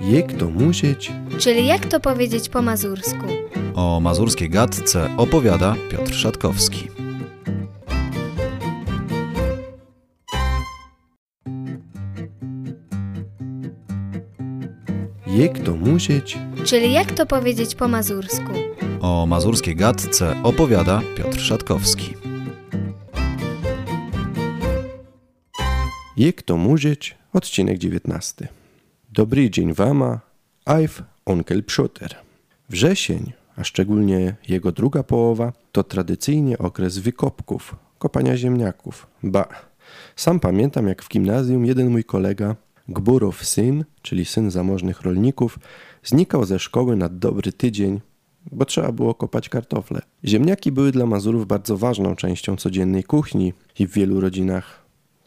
Jak 0.01 0.32
to 0.32 0.51
musieć? 0.51 1.12
Czyli 1.38 1.66
jak 1.66 1.86
to 1.86 2.01
powiedzieć 2.01 2.48
po 2.48 2.62
mazursku? 2.62 3.26
O 3.74 4.01
mazurskiej 4.01 4.51
gadce 4.51 5.11
opowiada 5.16 5.76
Piotr 5.90 6.14
Szatkowski. 6.14 6.88
Jak 15.26 15.59
to 15.59 15.76
musieć? 15.76 16.38
Czyli 16.64 16.92
jak 16.92 17.12
to 17.12 17.26
powiedzieć 17.26 17.74
po 17.74 17.88
mazursku? 17.88 18.53
O 19.01 19.26
mazurskiej 19.26 19.76
gadce 19.76 20.42
opowiada 20.42 21.01
Piotr 21.16 21.40
Szatkowski. 21.40 22.14
Jak 26.16 26.42
to 26.42 26.57
musieć? 26.57 27.16
Odcinek 27.32 27.78
19. 27.78 28.59
Dobry 29.12 29.50
dzień 29.50 29.74
wama, 29.74 30.20
I've 30.66 31.02
onkel 31.26 31.64
Psioter. 31.64 32.16
Wrzesień, 32.68 33.32
a 33.56 33.64
szczególnie 33.64 34.36
jego 34.48 34.72
druga 34.72 35.02
połowa, 35.02 35.52
to 35.72 35.84
tradycyjnie 35.84 36.58
okres 36.58 36.98
wykopków, 36.98 37.76
kopania 37.98 38.36
ziemniaków. 38.36 39.06
Ba, 39.22 39.48
sam 40.16 40.40
pamiętam 40.40 40.88
jak 40.88 41.02
w 41.02 41.08
gimnazjum 41.08 41.66
jeden 41.66 41.90
mój 41.90 42.04
kolega, 42.04 42.56
Gburow 42.88 43.44
syn, 43.44 43.84
czyli 44.02 44.24
syn 44.24 44.50
zamożnych 44.50 45.00
rolników, 45.00 45.58
znikał 46.04 46.44
ze 46.44 46.58
szkoły 46.58 46.96
na 46.96 47.08
dobry 47.08 47.52
tydzień, 47.52 48.00
bo 48.52 48.64
trzeba 48.64 48.92
było 48.92 49.14
kopać 49.14 49.48
kartofle. 49.48 50.02
Ziemniaki 50.24 50.72
były 50.72 50.92
dla 50.92 51.06
Mazurów 51.06 51.46
bardzo 51.46 51.76
ważną 51.76 52.16
częścią 52.16 52.56
codziennej 52.56 53.04
kuchni 53.04 53.52
i 53.78 53.86
w 53.86 53.92
wielu 53.92 54.20
rodzinach 54.20 54.80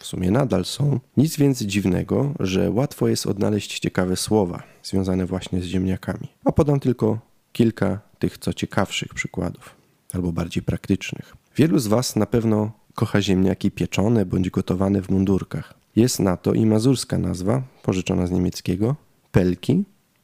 w 0.04 0.06
sumie 0.06 0.32
nadal 0.32 0.66
są. 0.66 1.00
Nic 1.18 1.38
więc 1.38 1.62
dziwnego, 1.62 2.34
że 2.40 2.72
łatwo 2.72 3.08
jest 3.08 3.28
odnaleźć 3.28 3.80
ciekawe 3.80 4.16
słowa 4.16 4.64
związane 4.84 5.26
właśnie 5.26 5.62
z 5.62 5.66
ziemniakami. 5.66 6.28
A 6.46 6.52
podam 6.52 6.80
tylko 6.80 7.20
kilka 7.52 8.00
tych 8.20 8.38
co 8.38 8.54
ciekawszych 8.54 9.14
przykładów, 9.14 9.76
albo 10.14 10.32
bardziej 10.32 10.64
praktycznych. 10.64 11.36
Wielu 11.56 11.80
z 11.80 11.88
Was 11.88 12.16
na 12.16 12.26
pewno 12.26 12.72
kocha 12.94 13.22
ziemniaki 13.22 13.72
pieczone 13.72 14.26
bądź 14.26 14.50
gotowane 14.50 15.02
w 15.02 15.10
mundurkach. 15.10 15.74
Jest 15.96 16.20
na 16.20 16.38
to 16.38 16.54
i 16.54 16.66
mazurska 16.66 17.18
nazwa, 17.18 17.64
pożyczona 17.84 18.28
z 18.28 18.32
niemieckiego, 18.32 18.96
pelki, 19.32 19.84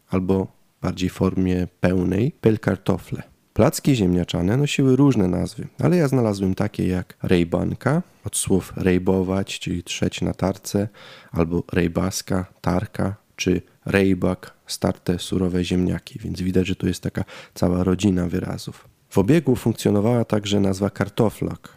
albo 0.10 0.48
bardziej 0.82 1.10
w 1.10 1.14
formie 1.14 1.68
pełnej, 1.80 2.32
pelkartofle. 2.32 3.24
Placki 3.60 3.96
ziemniaczane 3.96 4.58
nosiły 4.58 4.96
różne 4.96 5.28
nazwy, 5.28 5.68
ale 5.80 5.98
ja 5.98 6.08
znalazłem 6.08 6.56
takie 6.56 6.88
jak 6.88 7.18
rejbanka, 7.24 8.02
od 8.26 8.38
słów 8.38 8.74
rejbować, 8.76 9.60
czyli 9.60 9.84
trzeć 9.84 10.22
na 10.22 10.34
tarce, 10.34 10.88
albo 11.32 11.64
rejbaska, 11.74 12.46
tarka, 12.62 13.16
czy 13.36 13.62
rejbak, 13.86 14.54
starte 14.68 15.20
surowe 15.20 15.64
ziemniaki, 15.64 16.20
więc 16.20 16.42
widać, 16.42 16.68
że 16.68 16.76
tu 16.76 16.88
jest 16.88 17.04
taka 17.04 17.24
cała 17.54 17.84
rodzina 17.84 18.28
wyrazów. 18.28 18.88
W 19.10 19.18
obiegu 19.18 19.56
funkcjonowała 19.56 20.26
także 20.26 20.60
nazwa 20.60 20.90
kartoflak, 20.90 21.70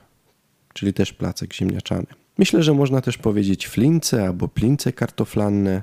czyli 0.75 0.93
też 0.93 1.13
placek 1.13 1.55
ziemniaczany. 1.55 2.07
Myślę, 2.39 2.63
że 2.63 2.75
można 2.75 3.01
też 3.01 3.19
powiedzieć 3.19 3.69
flince 3.69 4.27
albo 4.27 4.49
plince 4.49 4.93
kartoflanne 4.93 5.83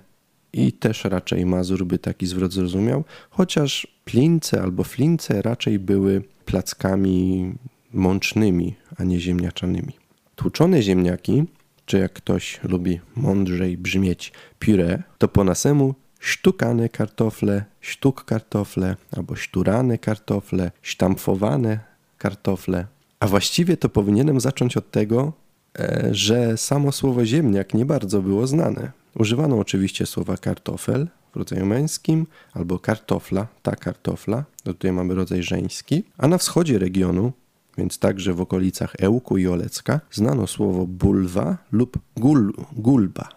i 0.54 0.74
też 0.74 1.04
raczej 1.04 1.45
Mazur 1.45 1.86
by 1.86 2.00
taki 2.00 2.28
zwrot 2.28 2.54
zrozumiał, 2.54 3.04
chociaż 3.30 3.88
plince 4.06 4.62
albo 4.62 4.84
flince 4.84 5.41
raczej 5.41 5.80
były 5.80 6.24
plackami 6.45 7.52
mącznymi, 7.93 8.76
a 8.97 9.04
nie 9.04 9.20
ziemniaczanymi. 9.20 9.93
Tłuczone 10.36 10.82
ziemniaki, 10.82 11.43
czy 11.86 12.00
jak 12.00 12.14
ktoś 12.14 12.60
lubi 12.64 13.00
mądrzej 13.16 13.78
brzmieć 13.78 14.34
puree, 14.60 14.97
to 15.18 15.28
po 15.28 15.43
nasemu 15.43 15.95
sztukane 16.20 16.89
kartofle, 16.89 17.66
sztuk 17.82 18.26
kartofle, 18.26 18.95
albo 19.18 19.36
szturane 19.36 19.97
kartofle, 19.97 20.72
sztamfowane 20.82 21.80
kartofle. 22.18 22.86
A 23.20 23.28
właściwie 23.28 23.78
to 23.78 23.89
powinienem 23.89 24.39
zacząć 24.39 24.78
od 24.78 24.91
tego, 24.91 25.34
e, 25.80 26.10
że 26.12 26.58
samo 26.58 26.91
słowo 26.91 27.26
ziemniak 27.26 27.74
nie 27.74 27.86
bardzo 27.86 28.22
było 28.22 28.47
znane. 28.47 28.91
Używano 29.16 29.57
oczywiście 29.57 30.05
słowa 30.05 30.38
kartofel 30.38 31.07
w 31.34 31.36
rodzaju 31.36 31.66
męskim 31.66 32.28
albo 32.53 32.80
kartofla, 32.80 33.47
ta 33.62 33.76
kartofla, 33.76 34.43
to 34.64 34.74
tutaj 34.74 34.91
mamy 34.91 35.16
rodzaj 35.16 35.43
żeński, 35.43 36.03
a 36.18 36.28
na 36.28 36.38
wschodzie 36.38 36.80
regionu, 36.80 37.32
więc 37.78 37.99
także 37.99 38.34
w 38.34 38.41
okolicach 38.41 38.93
Ełku 38.99 39.38
i 39.38 39.47
Olecka, 39.47 40.01
znano 40.12 40.47
słowo 40.47 40.88
bulwa 40.88 41.57
lub 41.72 41.97
gul, 42.18 42.53
gulba. 42.72 43.30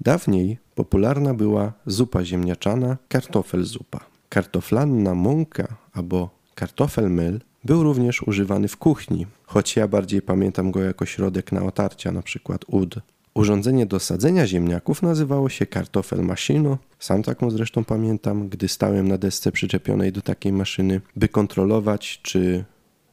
Dawniej 0.00 0.58
popularna 0.74 1.34
była 1.34 1.72
zupa 1.86 2.24
ziemniaczana, 2.24 2.96
kartofel 3.08 3.64
zupa. 3.64 4.00
Kartoflanna 4.28 5.14
mąka 5.14 5.76
albo 5.92 6.30
kartofelmyl 6.54 7.40
był 7.64 7.82
również 7.82 8.22
używany 8.22 8.68
w 8.68 8.76
kuchni, 8.76 9.26
choć 9.44 9.76
ja 9.76 9.88
bardziej 9.88 10.22
pamiętam 10.22 10.70
go 10.70 10.82
jako 10.82 11.06
środek 11.06 11.52
na 11.52 11.62
otarcia, 11.62 12.12
na 12.12 12.22
przykład 12.22 12.64
ud. 12.66 12.94
Urządzenie 13.36 13.86
do 13.86 14.00
sadzenia 14.00 14.46
ziemniaków 14.46 15.02
nazywało 15.02 15.48
się 15.48 15.66
kartofel 15.66 16.24
machino. 16.24 16.78
Sam 16.98 17.22
taką 17.22 17.50
zresztą 17.50 17.84
pamiętam, 17.84 18.48
gdy 18.48 18.68
stałem 18.68 19.08
na 19.08 19.18
desce 19.18 19.52
przyczepionej 19.52 20.12
do 20.12 20.22
takiej 20.22 20.52
maszyny, 20.52 21.00
by 21.16 21.28
kontrolować, 21.28 22.20
czy 22.22 22.64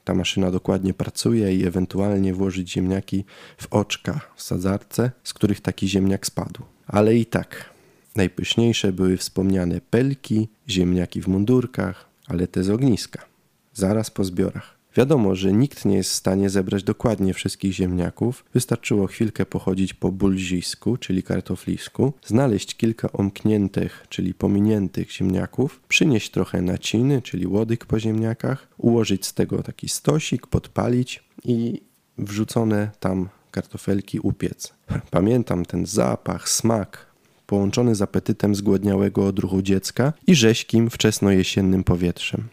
ta 0.03 0.13
maszyna 0.13 0.51
dokładnie 0.51 0.93
pracuje 0.93 1.55
i 1.55 1.65
ewentualnie 1.65 2.34
włożyć 2.34 2.71
ziemniaki 2.71 3.26
w 3.57 3.67
oczka 3.74 4.19
w 4.36 4.41
sadzarce, 4.41 5.11
z 5.24 5.34
których 5.34 5.61
taki 5.61 5.88
ziemniak 5.88 6.26
spadł. 6.26 6.61
Ale 6.88 7.15
i 7.15 7.26
tak, 7.26 7.69
najpyszniejsze 8.15 8.93
były 8.93 9.17
wspomniane 9.17 9.82
pelki, 9.82 10.47
ziemniaki 10.69 11.21
w 11.21 11.28
mundurkach, 11.28 12.09
ale 12.28 12.47
te 12.47 12.63
z 12.63 12.69
ogniska, 12.69 13.26
zaraz 13.74 14.11
po 14.11 14.24
zbiorach. 14.24 14.82
Wiadomo, 14.96 15.36
że 15.36 15.54
nikt 15.54 15.86
nie 15.86 15.96
jest 15.96 16.10
w 16.10 16.14
stanie 16.14 16.50
zebrać 16.50 16.84
dokładnie 16.84 17.34
wszystkich 17.34 17.74
ziemniaków. 17.74 18.46
Wystarczyło 18.54 19.08
chwilkę 19.08 19.46
pochodzić 19.46 19.94
po 19.94 20.12
bulzisku, 20.12 20.98
czyli 20.98 21.24
kartoflisku, 21.24 22.14
znaleźć 22.26 22.76
kilka 22.76 23.12
omkniętych, 23.12 24.06
czyli 24.10 24.34
pominiętych 24.34 25.12
ziemniaków, 25.12 25.82
przynieść 25.88 26.32
trochę 26.32 26.62
naciny, 26.62 27.22
czyli 27.22 27.48
łodyg 27.48 27.86
po 27.86 28.00
ziemniakach, 28.00 28.68
ułożyć 28.78 29.26
z 29.26 29.34
tego 29.34 29.64
taki 29.64 29.89
stosik, 29.89 30.48
podpalić 30.48 31.24
i 31.44 31.82
wrzucone 32.18 32.91
tam 33.00 33.30
kartofelki 33.52 34.20
upiec. 34.20 34.74
Pamiętam 35.12 35.66
ten 35.66 35.86
zapach, 35.86 36.50
smak, 36.50 37.06
połączony 37.48 37.96
z 37.96 38.02
apetytem 38.02 38.56
zgłodniałego 38.56 39.28
odruchu 39.28 39.62
dziecka 39.62 40.14
i 40.28 40.36
rześkim 40.36 40.89
wczesnojesiennym 40.89 41.84
powietrzem. 41.84 42.48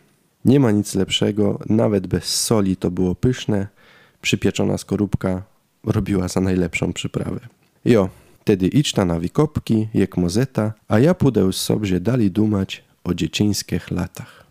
Nie 0.45 0.61
ma 0.61 0.71
nic 0.71 0.95
lepszego, 0.95 1.59
nawet 1.69 2.07
bez 2.07 2.25
soli 2.25 2.77
to 2.77 2.91
było 2.91 3.15
pyszne. 3.15 3.67
Przypieczona 4.23 4.79
skorupka 4.79 5.43
robiła 5.85 6.29
za 6.29 6.41
najlepszą 6.41 6.93
przyprawę. 6.93 7.41
Jo, 7.85 8.09
tedy 8.45 8.69
idź 8.69 8.93
ta 8.93 9.05
na 9.05 9.21
wikopki, 9.21 9.89
jak 9.95 10.17
mozeta, 10.17 10.73
a 10.89 10.99
ja 10.99 11.15
pójdę 11.15 11.53
sobie 11.53 12.01
dali 12.01 12.31
dumać 12.31 12.85
o 13.05 13.15
dziecińskich 13.15 13.91
latach. 13.91 14.47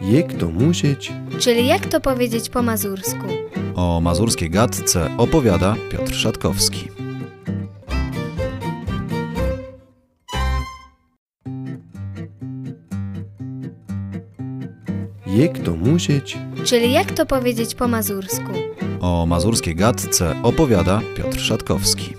Jak 0.00 0.32
to 0.32 0.48
musieć? 0.48 1.12
Czyli 1.38 1.66
jak 1.66 1.86
to 1.86 2.00
powiedzieć 2.00 2.48
po 2.48 2.62
mazursku? 2.62 3.26
O 3.74 4.00
mazurskiej 4.00 4.50
gadce 4.50 5.16
opowiada 5.16 5.76
Piotr 5.90 6.14
Szatkowski. 6.14 6.88
Jak 15.38 15.58
to 15.58 15.76
musieć? 15.76 16.38
Czyli 16.64 16.92
jak 16.92 17.12
to 17.12 17.26
powiedzieć 17.26 17.74
po 17.74 17.88
mazursku? 17.88 18.52
O 19.00 19.26
mazurskiej 19.26 19.74
gadce 19.74 20.42
opowiada 20.42 21.00
Piotr 21.16 21.40
Szatkowski. 21.40 22.14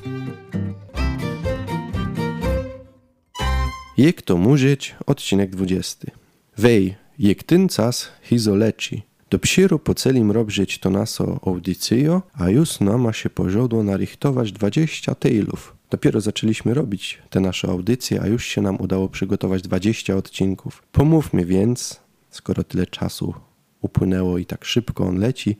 Jak 3.98 4.22
to 4.22 4.38
musieć? 4.38 4.96
Odcinek 5.06 5.50
20. 5.50 6.12
Wej, 6.58 6.96
jak 7.20 7.44
ten 7.44 7.70
czas 7.70 8.10
hizo 8.22 8.56
leci. 8.56 9.02
Dopiero 9.30 9.80
po 9.80 9.94
celim 9.96 10.32
robić 10.32 10.80
to 10.80 10.90
naso 10.90 11.40
audycjo, 11.46 12.22
a 12.34 12.50
już 12.50 12.80
nama 12.80 13.14
się 13.14 13.30
pożodło 13.30 13.84
narychtować 13.84 14.52
20 14.52 15.16
tejlów. 15.16 15.76
Dopiero 15.90 16.22
zaczęliśmy 16.22 16.74
robić 16.74 17.20
te 17.30 17.40
nasze 17.40 17.68
audycje, 17.68 18.22
a 18.22 18.28
już 18.28 18.46
się 18.46 18.62
nam 18.62 18.82
udało 18.82 19.10
przygotować 19.10 19.62
20 19.62 20.16
odcinków. 20.16 20.84
Pomówmy 20.92 21.46
więc, 21.46 22.00
skoro 22.30 22.64
tyle 22.64 22.88
czasu 22.88 23.34
upłynęło 23.82 24.38
i 24.38 24.46
tak 24.46 24.66
szybko 24.66 25.04
on 25.04 25.20
leci, 25.20 25.58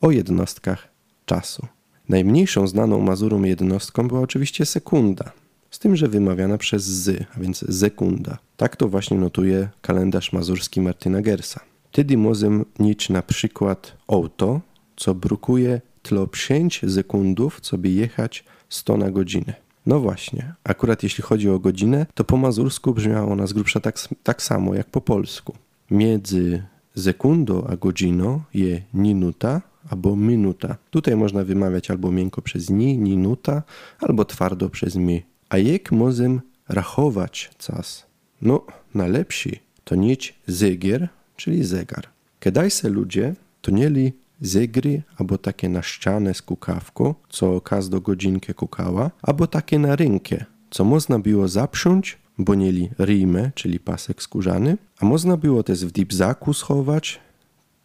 o 0.00 0.10
jednostkach 0.10 0.88
czasu. 1.26 1.66
Najmniejszą 2.08 2.66
znaną 2.66 3.00
Mazurom 3.00 3.46
jednostką 3.46 4.08
była 4.08 4.20
oczywiście 4.20 4.66
sekunda, 4.66 5.32
z 5.70 5.78
tym, 5.78 5.96
że 5.96 6.08
wymawiana 6.08 6.58
przez 6.58 6.84
z, 6.84 7.26
a 7.36 7.40
więc 7.40 7.78
sekunda. 7.78 8.38
Tak 8.56 8.76
to 8.76 8.88
właśnie 8.88 9.16
notuje 9.16 9.68
kalendarz 9.82 10.32
mazurski 10.32 10.80
Martyna 10.80 11.22
Gersa. 11.22 11.60
Tedy 11.92 12.16
możemy 12.16 12.64
nić 12.78 13.08
na 13.08 13.22
przykład 13.22 13.96
auto, 14.08 14.60
co 14.96 15.14
brukuje 15.14 15.80
tlo 16.02 16.26
5 16.48 16.80
sekundów, 16.94 17.60
co 17.60 17.78
by 17.78 17.88
jechać 17.88 18.44
100 18.68 18.96
na 18.96 19.10
godzinę. 19.10 19.54
No 19.86 20.00
właśnie, 20.00 20.54
akurat 20.64 21.02
jeśli 21.02 21.22
chodzi 21.22 21.50
o 21.50 21.58
godzinę, 21.58 22.06
to 22.14 22.24
po 22.24 22.36
mazursku 22.36 22.94
brzmiało 22.94 23.32
ona 23.32 23.46
z 23.46 23.52
grubsza 23.52 23.80
tak, 23.80 23.98
tak 24.22 24.42
samo 24.42 24.74
jak 24.74 24.90
po 24.90 25.00
polsku. 25.00 25.54
Między 25.90 26.62
sekundą 26.96 27.64
a 27.66 27.76
godziną 27.76 28.40
je 28.54 28.82
minuta 28.94 29.62
albo 29.90 30.16
minuta. 30.16 30.76
Tutaj 30.90 31.16
można 31.16 31.44
wymawiać 31.44 31.90
albo 31.90 32.12
miękko 32.12 32.42
przez 32.42 32.70
ni, 32.70 32.98
minuta, 32.98 33.62
albo 34.00 34.24
twardo 34.24 34.68
przez 34.68 34.96
mi. 34.96 35.22
A 35.48 35.58
jak 35.58 35.92
możemy 35.92 36.40
rachować 36.68 37.50
czas? 37.58 38.06
No, 38.42 38.66
najlepsi 38.94 39.60
to 39.84 39.94
nieć 39.94 40.34
zegier, 40.46 41.08
czyli 41.36 41.64
zegar. 41.64 42.08
Kedajse 42.40 42.88
ludzie 42.88 43.34
to 43.60 43.72
mieli 43.72 44.12
zegry 44.40 45.02
albo 45.16 45.38
takie 45.38 45.68
na 45.68 45.82
ścianę 45.82 46.34
z 46.34 46.42
kukawką, 46.42 47.14
co 47.28 47.60
każdą 47.60 48.00
godzinkę 48.00 48.54
kukała, 48.54 49.10
albo 49.22 49.46
takie 49.46 49.78
na 49.78 49.96
rynkę, 49.96 50.44
co 50.70 50.84
można 50.84 51.18
było 51.18 51.48
zaprząć 51.48 52.18
bo 52.44 52.56
mieli 52.56 52.90
rimę, 52.98 53.50
czyli 53.54 53.80
pasek 53.80 54.22
skórzany, 54.22 54.76
a 55.00 55.06
można 55.06 55.36
było 55.36 55.62
też 55.62 55.84
w 55.84 55.92
dipzaku 55.92 56.54
schować, 56.54 57.20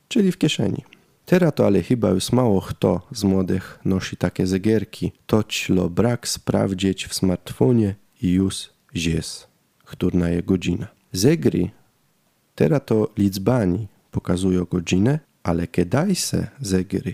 czyli 0.07 0.31
w 0.31 0.37
kieszeni. 0.37 0.83
Teraz 1.25 1.51
to 1.55 1.65
ale 1.65 1.83
chyba 1.83 2.09
już 2.09 2.31
mało 2.31 2.61
kto 2.61 3.07
z 3.11 3.23
młodych 3.23 3.79
nosi 3.85 4.17
takie 4.17 4.47
zegarki. 4.47 5.11
Toćlo 5.25 5.89
brak 5.89 6.27
sprawdzić 6.27 7.05
w 7.05 7.13
smartfonie 7.13 7.95
i 8.21 8.31
już 8.31 8.69
jest, 8.93 9.47
którna 9.85 10.29
je 10.29 10.43
godzina. 10.43 10.87
Zegry 11.11 11.69
teraz 12.55 12.81
to 12.85 13.11
liczbani 13.17 13.87
pokazują 14.11 14.65
godzinę, 14.65 15.19
ale 15.43 15.67
kedajse 15.67 16.47
zegry 16.61 17.13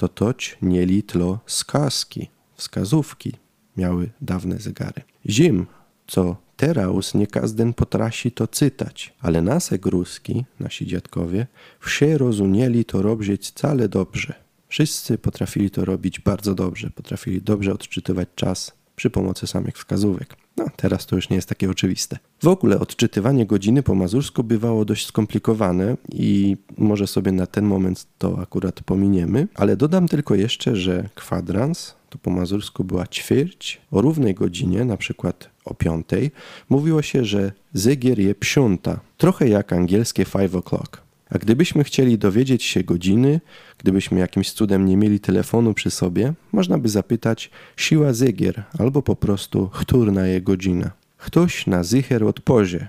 to 0.00 0.08
toć 0.08 0.58
nie 0.62 0.86
litlo 0.86 1.38
skaski, 1.46 2.30
wskazówki 2.54 3.32
miały 3.76 4.10
dawne 4.20 4.58
zegary. 4.58 5.02
Zim 5.28 5.66
co 6.10 6.36
teraz 6.56 7.14
nie 7.14 7.26
każdy 7.26 7.72
potrafi 7.72 8.32
to 8.32 8.48
czytać, 8.48 9.14
ale 9.20 9.42
nasek 9.42 9.86
ruski, 9.86 10.44
nasi 10.60 10.86
dziadkowie, 10.86 11.46
wsie 11.80 12.18
rozumieli 12.18 12.84
to 12.84 13.02
robić 13.02 13.48
wcale 13.48 13.88
dobrze. 13.88 14.34
Wszyscy 14.68 15.18
potrafili 15.18 15.70
to 15.70 15.84
robić 15.84 16.20
bardzo 16.20 16.54
dobrze, 16.54 16.90
potrafili 16.90 17.42
dobrze 17.42 17.72
odczytywać 17.72 18.28
czas 18.34 18.72
przy 18.96 19.10
pomocy 19.10 19.46
samych 19.46 19.76
wskazówek. 19.76 20.36
No, 20.56 20.66
teraz 20.76 21.06
to 21.06 21.16
już 21.16 21.30
nie 21.30 21.36
jest 21.36 21.48
takie 21.48 21.70
oczywiste. 21.70 22.18
W 22.42 22.48
ogóle 22.48 22.78
odczytywanie 22.78 23.46
godziny 23.46 23.82
po 23.82 23.94
mazursku 23.94 24.44
bywało 24.44 24.84
dość 24.84 25.06
skomplikowane 25.06 25.96
i 26.12 26.56
może 26.78 27.06
sobie 27.06 27.32
na 27.32 27.46
ten 27.46 27.64
moment 27.64 28.06
to 28.18 28.38
akurat 28.38 28.82
pominiemy, 28.82 29.48
ale 29.54 29.76
dodam 29.76 30.08
tylko 30.08 30.34
jeszcze, 30.34 30.76
że 30.76 31.08
kwadrans 31.14 31.94
to 32.10 32.18
po 32.18 32.30
mazursku 32.30 32.84
była 32.84 33.06
ćwierć, 33.06 33.80
o 33.90 34.00
równej 34.00 34.34
godzinie, 34.34 34.84
na 34.84 34.96
przykład 34.96 35.49
o 35.64 35.74
piątej, 35.74 36.30
mówiło 36.68 37.02
się, 37.02 37.24
że 37.24 37.52
zegier 37.72 38.18
je 38.18 38.34
psiąta, 38.34 39.00
trochę 39.16 39.48
jak 39.48 39.72
angielskie 39.72 40.24
five 40.24 40.52
o'clock. 40.52 40.98
A 41.30 41.38
gdybyśmy 41.38 41.84
chcieli 41.84 42.18
dowiedzieć 42.18 42.64
się 42.64 42.84
godziny, 42.84 43.40
gdybyśmy 43.78 44.18
jakimś 44.18 44.52
cudem 44.52 44.86
nie 44.86 44.96
mieli 44.96 45.20
telefonu 45.20 45.74
przy 45.74 45.90
sobie, 45.90 46.32
można 46.52 46.78
by 46.78 46.88
zapytać 46.88 47.50
siła 47.76 48.12
zegier 48.12 48.62
albo 48.78 49.02
po 49.02 49.16
prostu 49.16 49.68
którna 49.72 50.26
je 50.26 50.40
godzina. 50.40 50.90
Ktoś 51.18 51.66
na 51.66 51.84
zycher 51.84 52.24
odpowie, 52.24 52.88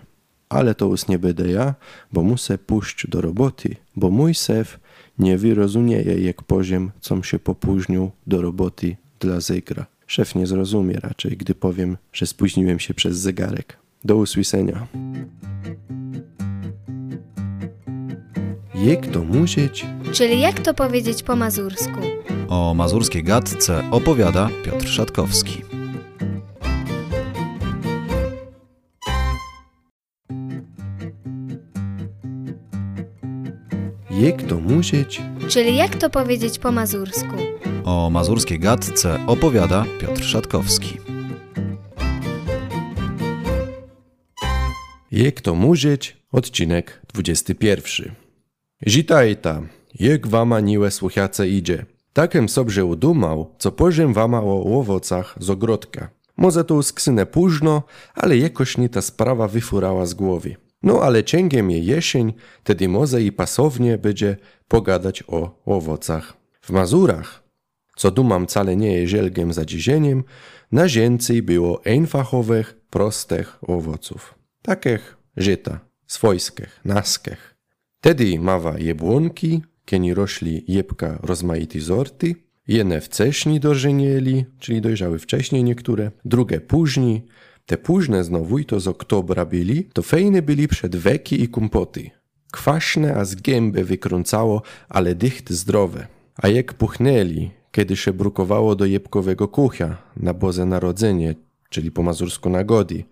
ale 0.50 0.76
to 0.76 0.86
już 0.86 1.08
nie 1.08 1.20
będę 1.20 1.52
ja, 1.52 1.76
bo 2.14 2.24
muszę 2.24 2.58
pójść 2.58 3.08
do 3.08 3.22
roboty, 3.22 3.76
bo 3.96 4.10
mój 4.10 4.36
sef 4.36 4.80
nie 5.20 5.38
wyrozumieje 5.38 6.22
jak 6.22 6.44
poziem, 6.44 6.92
com 7.02 7.24
się 7.24 7.40
popóźnił 7.40 8.12
do 8.28 8.42
roboty 8.42 8.96
dla 9.20 9.40
zegra. 9.40 9.86
Szef 10.12 10.36
nie 10.36 10.48
zrozumie 10.48 11.00
raczej, 11.00 11.38
gdy 11.38 11.56
powiem, 11.56 11.98
że 12.14 12.26
spóźniłem 12.26 12.80
się 12.80 12.94
przez 12.94 13.18
zegarek. 13.18 13.78
Do 14.04 14.16
usłyszenia. 14.16 14.88
Jak 18.76 19.08
to 19.08 19.24
musieć? 19.24 19.86
Czyli 20.14 20.40
jak 20.40 20.60
to 20.60 20.74
powiedzieć 20.74 21.24
po 21.24 21.36
mazursku? 21.36 22.00
O 22.48 22.74
mazurskiej 22.74 23.24
gadce 23.24 23.84
opowiada 23.92 24.50
Piotr 24.66 24.88
Szatkowski. 24.88 25.62
Jak 34.12 34.44
to 34.44 34.60
musieć? 34.60 35.22
Czyli 35.48 35.76
jak 35.76 35.96
to 35.96 36.10
powiedzieć 36.10 36.60
po 36.60 36.72
mazursku? 36.72 37.61
O 37.86 38.10
mazurskiej 38.10 38.60
gadce 38.60 39.20
opowiada 39.28 39.86
Piotr 40.00 40.24
Szatkowski. 40.24 40.98
Jak 45.12 45.42
to 45.42 45.56
mówić? 45.56 46.18
Odcinek 46.32 47.02
21. 47.14 48.16
Zitajta, 48.88 49.62
jak 50.00 50.28
wama 50.28 50.60
niłe 50.60 50.92
słuchace 50.92 51.50
idzie. 51.50 51.86
Takem 52.14 52.50
sobie 52.50 52.86
udumał, 52.86 53.56
co 53.58 53.72
powiem 53.72 54.14
wama 54.14 54.42
o 54.44 54.80
owocach 54.80 55.36
z 55.40 55.50
ogrodka. 55.50 56.10
Może 56.38 56.64
to 56.64 56.84
skrzynę 56.84 57.26
późno, 57.26 57.84
ale 58.16 58.38
jakoś 58.38 58.78
nie 58.78 58.90
ta 58.90 59.02
sprawa 59.02 59.48
wyfurała 59.48 60.06
z 60.06 60.14
głowy. 60.14 60.56
No 60.84 61.02
ale 61.02 61.24
cięgiem 61.24 61.72
je 61.72 61.80
jesień, 61.80 62.34
tedy 62.64 62.90
może 62.90 63.22
i 63.22 63.32
pasownie 63.32 63.98
będzie 63.98 64.38
pogadać 64.68 65.24
o 65.28 65.62
owocach. 65.66 66.34
W 66.62 66.70
Mazurach, 66.70 67.41
co 68.02 68.12
dumam 68.12 68.48
wcale 68.48 68.76
nie 68.76 68.94
je 68.94 69.08
żelgiem 69.08 69.54
za 69.54 69.66
dzizieniem, 69.66 70.24
na 70.72 70.90
zięcej 70.90 71.42
było 71.42 71.86
einfachowych, 71.86 72.78
prostych 72.90 73.58
owoców. 73.62 74.36
Takich 74.62 75.18
żyta, 75.38 75.80
swojskich, 76.08 76.80
naskich. 76.86 77.56
Tedy 78.00 78.40
mawa 78.40 78.80
jebłonki, 78.80 79.62
kieni 79.86 80.14
rośli 80.14 80.64
jebka 80.68 81.20
rozmaity 81.24 81.82
sorty, 81.82 82.36
jedne 82.68 83.02
wcześniej 83.02 83.60
dożenieli, 83.60 84.46
czyli 84.60 84.82
dojrzały 84.82 85.20
wcześniej 85.20 85.64
niektóre, 85.64 86.12
drugie 86.26 86.62
później, 86.62 87.26
te 87.66 87.78
późne 87.78 88.24
znowu 88.24 88.60
i 88.60 88.66
to 88.66 88.80
z 88.80 88.88
oktobra 88.88 89.46
byli, 89.46 89.84
to 89.94 90.02
fejne 90.02 90.42
byli 90.42 90.68
przed 90.68 90.96
weki 90.96 91.44
i 91.44 91.48
kumpoty. 91.48 92.10
Kwaśne, 92.52 93.16
a 93.16 93.26
z 93.26 93.36
gęby 93.36 93.84
wykrącało, 93.84 94.62
ale 94.90 95.16
dycht 95.16 95.50
zdrowe. 95.50 96.08
A 96.36 96.48
jak 96.48 96.74
puchnęli, 96.74 97.61
kiedy 97.72 97.96
się 97.96 98.14
brukowało 98.14 98.76
do 98.76 98.86
jebkowego 98.86 99.48
kuchia 99.48 99.98
na 100.18 100.34
Boże 100.34 100.66
Narodzenie, 100.66 101.36
czyli 101.70 101.92
po 101.92 102.04
mazursku 102.04 102.50
na 102.50 102.64
godi. 102.64 103.06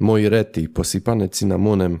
Moi 0.00 0.28
rety, 0.28 0.68
posypane 0.68 1.28
cynamonem, 1.28 1.98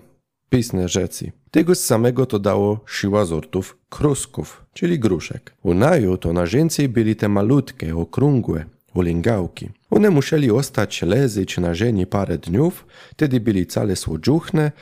pisne 0.50 0.88
rzeczy. 0.88 1.32
Tego 1.50 1.74
samego 1.74 2.26
to 2.26 2.38
dało 2.38 2.80
siła 2.88 3.26
sortów 3.26 3.78
krusków, 3.88 4.64
czyli 4.72 4.98
gruszek. 4.98 5.54
U 5.62 5.74
naju 5.74 6.16
to 6.16 6.32
na 6.32 6.46
więcej 6.46 6.88
byli 6.88 7.16
te 7.16 7.28
malutkie, 7.28 7.96
okrągłe, 7.96 8.64
olingałki. 8.94 9.68
One 9.90 10.10
musieli 10.10 10.50
ostać 10.50 11.02
lezyć 11.02 11.58
na 11.58 11.74
ziemi 11.74 12.06
parę 12.06 12.38
dniów, 12.38 12.86
wtedy 13.10 13.40
byli 13.40 13.66
cale 13.66 13.96
słodziuchne, 13.96 14.72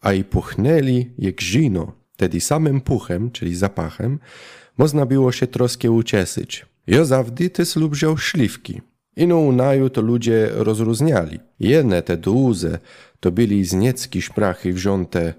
a 0.00 0.12
i 0.12 0.24
puchnęli 0.24 1.10
jak 1.18 1.40
zino. 1.40 1.92
Wtedy 2.12 2.40
samym 2.40 2.80
puchem, 2.80 3.30
czyli 3.30 3.54
zapachem, 3.54 4.18
można 4.78 5.06
było 5.06 5.32
się 5.32 5.46
troskie 5.46 5.90
ucieszyć. 5.90 6.66
Ja 6.86 7.04
zawdy 7.04 7.50
też 7.50 7.76
lubiał 7.76 8.16
szlifki. 8.16 8.80
Ino 9.16 9.38
u 9.38 9.52
naju 9.52 9.90
to 9.90 10.02
ludzie 10.02 10.48
rozróżniali. 10.52 11.40
Jedne 11.60 12.02
te 12.02 12.16
duże 12.16 12.78
to 13.20 13.32
byli 13.32 13.64
z 13.64 13.72
niecki 13.72 14.22
szprachy 14.22 14.72
wziąte, 14.72 15.34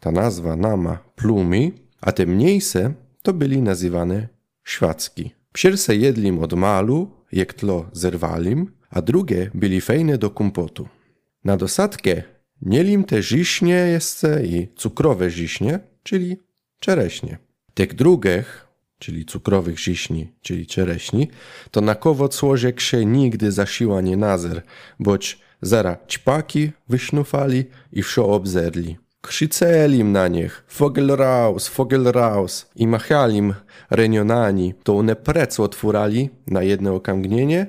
ta 0.00 0.10
nazwa 0.12 0.56
nama, 0.56 0.98
plumi, 1.16 1.72
a 2.00 2.12
te 2.12 2.26
mniejsze 2.26 2.92
to 3.22 3.32
byli 3.32 3.62
nazywane 3.62 4.28
świacki. 4.64 5.30
Pierwsze 5.52 5.96
jedlim 5.96 6.38
od 6.38 6.52
malu, 6.52 7.10
jak 7.32 7.54
tlo 7.54 7.86
zerwalim, 7.92 8.72
a 8.90 9.02
drugie 9.02 9.50
byli 9.54 9.80
fejne 9.80 10.18
do 10.18 10.30
kompotu. 10.30 10.88
Na 11.44 11.56
dosadkę 11.56 12.22
nielim 12.62 13.04
te 13.04 13.22
ziśnie 13.22 13.74
jeszcze 13.74 14.46
i 14.46 14.68
cukrowe 14.76 15.30
ziśnie, 15.30 15.80
czyli 16.02 16.36
czereśnie. 16.80 17.38
Tych 17.74 17.94
drugich, 17.94 18.66
czyli 19.00 19.24
cukrowych 19.24 19.78
ziśni, 19.78 20.32
czyli 20.42 20.66
czereśni, 20.66 21.28
to 21.70 21.80
na 21.80 21.94
kowo 21.94 22.28
cłożek 22.28 22.80
się 22.80 23.04
nigdy 23.04 23.52
zasiła 23.52 24.00
nie 24.00 24.16
nazer, 24.16 24.62
boć 25.00 25.38
zara 25.62 25.96
ćpaki 26.08 26.72
wysznufali 26.88 27.64
i 27.92 28.02
wsio 28.02 28.28
obzerli. 28.28 28.96
Krzycelim 29.22 30.12
na 30.12 30.28
nich, 30.28 30.64
fogel 30.66 31.16
raus, 31.16 31.68
fogel 31.68 32.04
raus 32.04 32.66
i 32.76 32.86
machalim 32.86 33.54
renionani, 33.90 34.74
to 34.82 34.98
one 34.98 35.16
prec 35.16 35.60
otwórali 35.60 36.30
na 36.46 36.62
jedno 36.62 36.94
okamgnienie, 36.94 37.66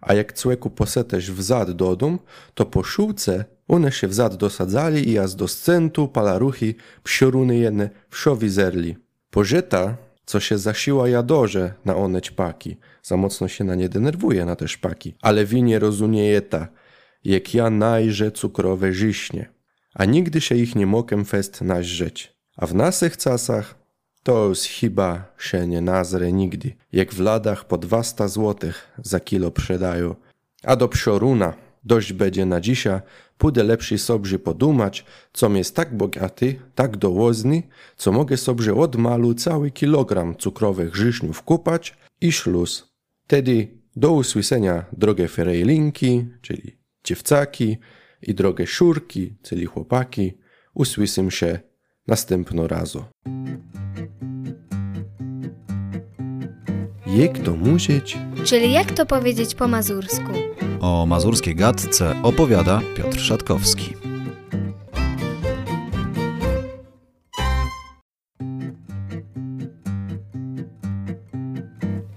a 0.00 0.14
jak 0.14 0.32
cłeku 0.32 0.70
poseteś 0.70 1.30
wzad 1.30 1.70
do 1.70 1.96
dom, 1.96 2.18
to 2.54 2.66
po 2.66 2.82
szółce 2.82 3.44
one 3.68 3.92
się 3.92 4.08
wzad 4.08 4.36
dosadzali 4.36 5.10
i 5.10 5.18
aż 5.18 5.34
do 5.34 5.48
scentu 5.48 6.08
palaruchy 6.08 6.74
psioruny 7.04 7.56
jedne 7.56 7.90
wsio 8.10 8.36
wizerli. 8.36 8.96
Pożyta, 9.30 9.96
co 10.30 10.40
się 10.40 10.58
zasiła 10.58 11.08
jadorze 11.08 11.74
na 11.84 11.96
one 11.96 12.22
ćpaki, 12.22 12.76
za 13.02 13.16
mocno 13.16 13.48
się 13.48 13.64
na 13.64 13.74
nie 13.74 13.88
denerwuje 13.88 14.44
na 14.44 14.56
te 14.56 14.68
szpaki, 14.68 15.14
ale 15.22 15.44
winie 15.44 15.78
rozumieje 15.78 16.42
ta, 16.42 16.68
jak 17.24 17.54
ja 17.54 17.70
najże 17.70 18.32
cukrowe 18.32 18.92
żyśnie, 18.92 19.48
a 19.94 20.04
nigdy 20.04 20.40
się 20.40 20.54
ich 20.54 20.76
nie 20.76 20.86
mokem 20.86 21.24
fest 21.24 21.60
naźrzeć. 21.60 22.36
A 22.56 22.66
w 22.66 22.74
nasych 22.74 23.16
czasach 23.16 23.74
to 24.22 24.44
już 24.44 24.58
chyba 24.58 25.34
się 25.38 25.66
nie 25.66 25.80
nazre 25.80 26.32
nigdy, 26.32 26.72
jak 26.92 27.12
w 27.12 27.20
ladach 27.20 27.64
po 27.64 27.78
200 27.78 28.28
złotych 28.28 28.88
za 28.98 29.20
kilo 29.20 29.48
sprzedają. 29.48 30.14
A 30.62 30.76
do 30.76 30.88
psioruna 30.88 31.54
dość 31.84 32.12
będzie 32.12 32.46
na 32.46 32.60
dzisiaj, 32.60 33.00
pójdę 33.40 33.64
lepszy 33.64 33.98
sobie 33.98 34.38
podumać, 34.38 35.04
co 35.32 35.50
jest 35.50 35.76
tak 35.76 35.96
bogaty, 35.96 36.60
tak 36.74 36.96
dołozny, 36.96 37.62
co 37.96 38.12
mogę 38.12 38.36
sobie 38.36 38.74
od 38.74 38.96
malu 38.96 39.34
cały 39.34 39.70
kilogram 39.70 40.36
cukrowych 40.36 40.96
żyszniów 40.96 41.42
kupać 41.42 41.96
i 42.20 42.32
szluz. 42.32 42.94
Tedy 43.26 43.68
do 43.96 44.12
usłyszenia 44.12 44.84
drogie 44.92 45.28
ferejlinki, 45.28 46.26
czyli 46.42 46.78
dziewcaki 47.04 47.78
i 48.22 48.34
drogie 48.34 48.66
szurki, 48.66 49.36
czyli 49.42 49.66
chłopaki, 49.66 50.38
usłysym 50.74 51.30
się 51.30 51.60
następno 52.06 52.68
razu. 52.68 53.04
Jak 57.06 57.38
to 57.38 57.56
musieć? 57.56 58.18
Czyli 58.44 58.72
jak 58.72 58.92
to 58.92 59.06
powiedzieć 59.06 59.54
po 59.54 59.68
mazursku? 59.68 60.32
O 60.80 61.06
mazurskiej 61.06 61.54
gadce 61.54 62.22
opowiada 62.22 62.80
Piotr 62.96 63.20
Szatkowski. 63.20 63.94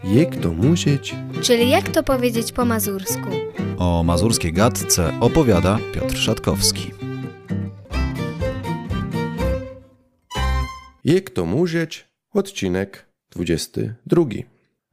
Jak 0.03 0.35
to 0.35 0.53
musieć? 0.53 1.15
Czyli 1.41 1.69
jak 1.69 1.89
to 1.89 2.03
powiedzieć 2.03 2.51
po 2.51 2.65
mazursku? 2.65 3.29
O 3.77 4.03
mazurskiej 4.03 4.53
gadce 4.53 5.13
opowiada 5.19 5.79
Piotr 5.93 6.17
Szatkowski. 6.17 6.91
Jak 11.03 11.29
to 11.29 11.45
musieć? 11.45 12.07
Odcinek 12.33 13.05
22. 13.31 14.25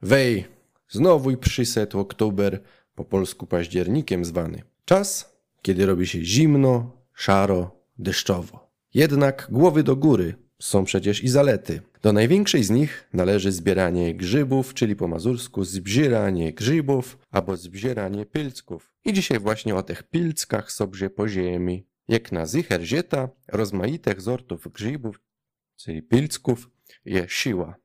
Wej, 0.01 0.45
znowu 0.89 1.31
i 1.31 1.37
przyszedł 1.37 1.99
oktober, 1.99 2.61
po 2.95 3.05
polsku 3.05 3.47
październikiem 3.47 4.25
zwany. 4.25 4.63
Czas, 4.85 5.37
kiedy 5.61 5.85
robi 5.85 6.07
się 6.07 6.23
zimno, 6.23 6.97
szaro, 7.13 7.81
deszczowo. 7.99 8.71
Jednak 8.93 9.47
głowy 9.51 9.83
do 9.83 9.95
góry 9.95 10.35
są 10.59 10.83
przecież 10.85 11.23
i 11.23 11.29
zalety. 11.29 11.81
Do 12.01 12.13
największej 12.13 12.63
z 12.63 12.69
nich 12.69 13.09
należy 13.13 13.51
zbieranie 13.51 14.15
grzybów, 14.15 14.73
czyli 14.73 14.95
po 14.95 15.07
mazursku 15.07 15.63
zbzieranie 15.63 16.53
grzybów 16.53 17.17
albo 17.31 17.57
zbzieranie 17.57 18.25
pilcków. 18.25 18.93
I 19.05 19.13
dzisiaj 19.13 19.39
właśnie 19.39 19.75
o 19.75 19.83
tych 19.83 20.03
pilckach 20.03 20.71
sobie 20.71 21.09
po 21.09 21.27
ziemi. 21.27 21.85
Jak 22.07 22.31
na 22.31 22.45
zicher 22.45 22.81
zieta, 22.81 23.29
rozmaitych 23.47 24.21
sortów 24.21 24.67
grzybów, 24.73 25.19
czyli 25.75 26.01
pilcków, 26.01 26.69
je 27.05 27.25
siła. 27.29 27.75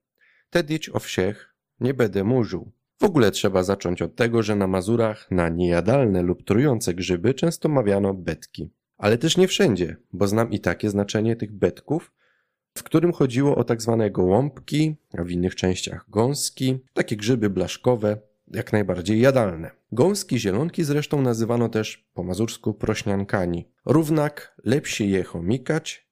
Tedyć 0.50 0.88
o 0.88 0.98
wsiech 0.98 1.54
nie 1.80 1.94
będę 1.94 2.24
mówił. 2.24 2.72
W 3.00 3.04
ogóle 3.04 3.30
trzeba 3.30 3.62
zacząć 3.62 4.02
od 4.02 4.16
tego, 4.16 4.42
że 4.42 4.56
na 4.56 4.66
Mazurach 4.66 5.30
na 5.30 5.48
niejadalne 5.48 6.22
lub 6.22 6.44
trujące 6.44 6.94
grzyby 6.94 7.34
często 7.34 7.68
mawiano 7.68 8.14
betki. 8.14 8.70
Ale 8.98 9.18
też 9.18 9.36
nie 9.36 9.48
wszędzie, 9.48 9.96
bo 10.12 10.26
znam 10.26 10.50
i 10.50 10.60
takie 10.60 10.90
znaczenie 10.90 11.36
tych 11.36 11.52
betków, 11.52 12.12
w 12.74 12.82
którym 12.82 13.12
chodziło 13.12 13.56
o 13.56 13.64
tak 13.64 13.82
zwane 13.82 14.10
gołąbki, 14.10 14.96
a 15.18 15.24
w 15.24 15.30
innych 15.30 15.54
częściach 15.54 16.04
gąski, 16.08 16.78
takie 16.92 17.16
grzyby 17.16 17.50
blaszkowe, 17.50 18.18
jak 18.48 18.72
najbardziej 18.72 19.20
jadalne. 19.20 19.70
Gąski 19.92 20.38
zielonki 20.38 20.84
zresztą 20.84 21.22
nazywano 21.22 21.68
też 21.68 22.08
po 22.14 22.22
mazursku 22.22 22.74
prośniankani. 22.74 23.68
Równak 23.84 24.56
lepsi 24.64 25.10
je 25.10 25.24
chomikać, 25.24 26.08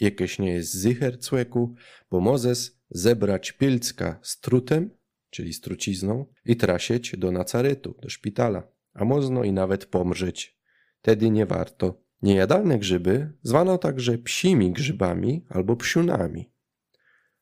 jakieś 0.00 0.38
nie 0.38 0.52
jest 0.52 0.74
zycher 0.74 1.20
cłeku, 1.20 1.74
bo 2.10 2.20
mozes 2.20 2.78
zebrać 2.90 3.52
pilcka 3.52 4.18
z 4.22 4.40
trutem, 4.40 4.90
czyli 5.30 5.52
z 5.52 5.60
trucizną, 5.60 6.26
i 6.44 6.56
trasieć 6.56 7.16
do 7.16 7.32
nacarytu, 7.32 7.94
do 8.02 8.08
szpitala, 8.08 8.62
a 8.94 9.04
można 9.04 9.44
i 9.44 9.52
nawet 9.52 9.86
pomrzeć. 9.86 10.58
Tedy 11.02 11.30
nie 11.30 11.46
warto. 11.46 12.00
Niejadalne 12.22 12.78
grzyby 12.78 13.32
zwano 13.42 13.78
także 13.78 14.18
psimi 14.18 14.72
grzybami 14.72 15.44
albo 15.48 15.76
psiunami. 15.76 16.50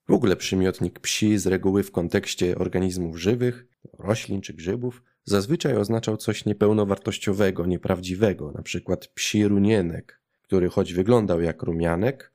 W 0.08 0.12
ogóle 0.12 0.36
przymiotnik 0.36 1.00
psi 1.00 1.38
z 1.38 1.46
reguły 1.46 1.82
w 1.82 1.92
kontekście 1.92 2.58
organizmów 2.58 3.18
żywych, 3.18 3.66
roślin 3.98 4.40
czy 4.40 4.54
grzybów, 4.54 5.02
zazwyczaj 5.24 5.76
oznaczał 5.76 6.16
coś 6.16 6.44
niepełnowartościowego, 6.44 7.66
nieprawdziwego, 7.66 8.52
przykład 8.62 9.06
psi 9.08 9.48
runienek. 9.48 10.20
który 10.42 10.68
choć 10.68 10.92
wyglądał 10.92 11.40
jak 11.40 11.62
rumianek, 11.62 12.32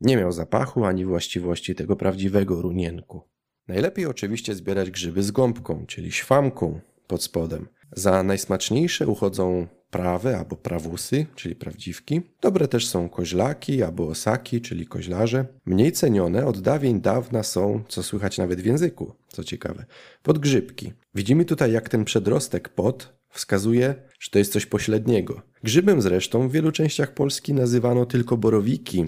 nie 0.00 0.16
miał 0.16 0.32
zapachu 0.32 0.84
ani 0.84 1.04
właściwości 1.04 1.74
tego 1.74 1.96
prawdziwego 1.96 2.62
runienku. 2.62 3.31
Najlepiej 3.68 4.06
oczywiście 4.06 4.54
zbierać 4.54 4.90
grzyby 4.90 5.22
z 5.22 5.30
gąbką, 5.30 5.86
czyli 5.86 6.12
świamką 6.12 6.80
pod 7.06 7.22
spodem. 7.22 7.68
Za 7.92 8.22
najsmaczniejsze 8.22 9.06
uchodzą 9.06 9.66
prawe 9.90 10.38
albo 10.38 10.56
prawusy, 10.56 11.26
czyli 11.34 11.54
prawdziwki. 11.54 12.20
Dobre 12.40 12.68
też 12.68 12.86
są 12.86 13.08
koźlaki 13.08 13.82
albo 13.82 14.08
osaki, 14.08 14.60
czyli 14.60 14.86
koźlarze. 14.86 15.46
Mniej 15.66 15.92
cenione 15.92 16.46
od 16.46 16.60
dawien 16.60 17.00
dawna 17.00 17.42
są, 17.42 17.82
co 17.88 18.02
słychać 18.02 18.38
nawet 18.38 18.60
w 18.60 18.66
języku, 18.66 19.14
co 19.28 19.44
ciekawe, 19.44 19.84
podgrzybki. 20.22 20.92
Widzimy 21.14 21.44
tutaj, 21.44 21.72
jak 21.72 21.88
ten 21.88 22.04
przedrostek 22.04 22.68
pod 22.68 23.12
wskazuje, 23.28 23.94
że 24.20 24.30
to 24.30 24.38
jest 24.38 24.52
coś 24.52 24.66
pośredniego. 24.66 25.42
Grzybem 25.64 26.02
zresztą 26.02 26.48
w 26.48 26.52
wielu 26.52 26.72
częściach 26.72 27.14
Polski 27.14 27.54
nazywano 27.54 28.06
tylko 28.06 28.36
borowiki. 28.36 29.04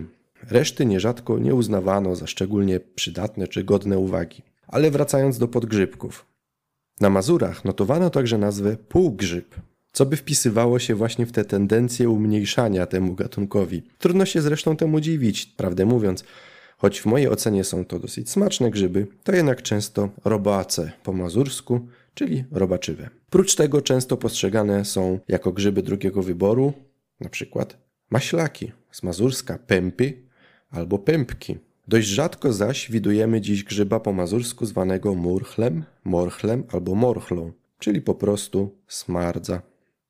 Reszty 0.50 0.86
nierzadko 0.86 1.38
nie 1.38 1.54
uznawano 1.54 2.16
za 2.16 2.26
szczególnie 2.26 2.80
przydatne 2.80 3.48
czy 3.48 3.64
godne 3.64 3.98
uwagi. 3.98 4.42
Ale 4.66 4.90
wracając 4.90 5.38
do 5.38 5.48
podgrzybków. 5.48 6.26
Na 7.00 7.10
Mazurach 7.10 7.64
notowano 7.64 8.10
także 8.10 8.38
nazwę 8.38 8.76
półgrzyb, 8.76 9.54
co 9.92 10.06
by 10.06 10.16
wpisywało 10.16 10.78
się 10.78 10.94
właśnie 10.94 11.26
w 11.26 11.32
tę 11.32 11.44
tendencję 11.44 12.08
umniejszania 12.08 12.86
temu 12.86 13.14
gatunkowi. 13.14 13.82
Trudno 13.98 14.26
się 14.26 14.42
zresztą 14.42 14.76
temu 14.76 15.00
dziwić, 15.00 15.46
prawdę 15.46 15.86
mówiąc. 15.86 16.24
Choć 16.78 17.00
w 17.00 17.06
mojej 17.06 17.28
ocenie 17.28 17.64
są 17.64 17.84
to 17.84 17.98
dosyć 17.98 18.30
smaczne 18.30 18.70
grzyby, 18.70 19.06
to 19.24 19.32
jednak 19.34 19.62
często 19.62 20.08
robace 20.24 20.92
po 21.02 21.12
mazursku, 21.12 21.80
czyli 22.14 22.44
robaczywe. 22.52 23.10
Prócz 23.30 23.54
tego 23.54 23.82
często 23.82 24.16
postrzegane 24.16 24.84
są 24.84 25.18
jako 25.28 25.52
grzyby 25.52 25.82
drugiego 25.82 26.22
wyboru, 26.22 26.72
na 27.20 27.28
przykład 27.28 27.76
maślaki 28.10 28.72
z 28.90 29.02
mazurska 29.02 29.58
pępy 29.66 30.24
albo 30.74 30.98
pępki. 30.98 31.58
Dość 31.88 32.08
rzadko 32.08 32.52
zaś 32.52 32.90
widujemy 32.90 33.40
dziś 33.40 33.64
grzyba 33.64 34.00
po 34.00 34.12
mazursku 34.12 34.66
zwanego 34.66 35.14
murchlem, 35.14 35.84
morchlem 36.04 36.64
albo 36.72 36.94
morchlą, 36.94 37.52
czyli 37.78 38.00
po 38.00 38.14
prostu 38.14 38.78
smardza. 38.88 39.62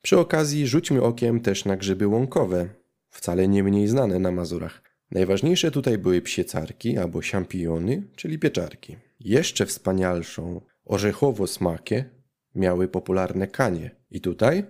Przy 0.02 0.18
okazji 0.18 0.66
rzućmy 0.66 1.02
okiem 1.02 1.40
też 1.40 1.64
na 1.64 1.76
grzyby 1.76 2.06
łąkowe, 2.06 2.68
wcale 3.10 3.48
nie 3.48 3.62
mniej 3.62 3.88
znane 3.88 4.18
na 4.18 4.30
Mazurach. 4.30 4.82
Najważniejsze 5.10 5.70
tutaj 5.70 5.98
były 5.98 6.22
psiecarki 6.22 6.98
albo 6.98 7.22
siampiony, 7.22 8.02
czyli 8.16 8.38
pieczarki. 8.38 8.96
Jeszcze 9.20 9.66
wspanialszą 9.66 10.60
orzechowo 10.84 11.46
smakie 11.46 12.04
miały 12.54 12.88
popularne 12.88 13.46
kanie. 13.46 13.90
I 14.10 14.20
tutaj 14.20 14.64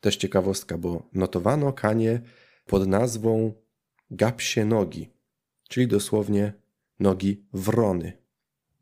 też 0.00 0.16
ciekawostka, 0.16 0.78
bo 0.78 1.08
notowano 1.12 1.72
kanie 1.72 2.20
pod 2.66 2.86
nazwą 2.86 3.52
gapsie 4.10 4.64
nogi, 4.64 5.10
czyli 5.72 5.86
dosłownie 5.86 6.52
nogi 7.00 7.44
wrony. 7.52 8.12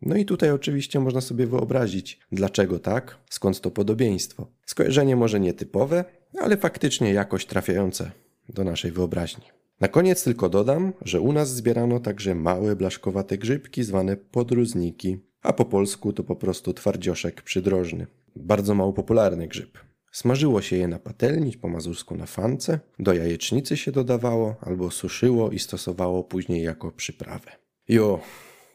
No 0.03 0.17
i 0.17 0.25
tutaj 0.25 0.51
oczywiście 0.51 1.01
można 1.01 1.21
sobie 1.21 1.47
wyobrazić, 1.47 2.21
dlaczego 2.33 2.79
tak, 2.79 3.19
skąd 3.31 3.61
to 3.61 3.71
podobieństwo. 3.71 4.47
Skojarzenie 4.67 5.17
może 5.17 5.41
nietypowe, 5.41 6.05
ale 6.39 6.57
faktycznie 6.57 7.13
jakoś 7.13 7.47
trafiające 7.47 8.11
do 8.49 8.65
naszej 8.65 8.93
wyobraźni. 8.93 9.45
Na 9.81 9.89
koniec 9.89 10.25
tylko 10.25 10.49
dodam, 10.49 10.93
że 11.03 11.21
u 11.21 11.33
nas 11.33 11.55
zbierano 11.55 12.01
także 12.01 12.35
małe 12.35 12.77
blaszkowate 12.77 13.39
grzybki 13.39 13.85
zwane 13.85 14.17
podróżniki, 14.17 15.19
a 15.43 15.53
po 15.53 15.65
polsku 15.65 16.13
to 16.13 16.25
po 16.25 16.37
prostu 16.37 16.73
twardzioszek 16.75 17.43
przydrożny. 17.43 18.07
Bardzo 18.37 18.75
mało 18.75 18.93
popularny 18.93 19.49
grzyb. 19.49 19.79
Smażyło 20.11 20.63
się 20.63 20.77
je 20.77 20.89
na 20.89 20.99
patelni, 20.99 21.53
po 21.53 21.69
mazursku 21.69 22.17
na 22.17 22.27
fance, 22.27 22.81
do 22.99 23.13
jajecznicy 23.13 23.77
się 23.77 23.93
dodawało 23.93 24.57
albo 24.61 24.91
suszyło 24.91 25.51
i 25.51 25.59
stosowało 25.59 26.25
później 26.25 26.63
jako 26.63 26.93
przyprawę. 26.93 27.51
Jo, 27.89 28.21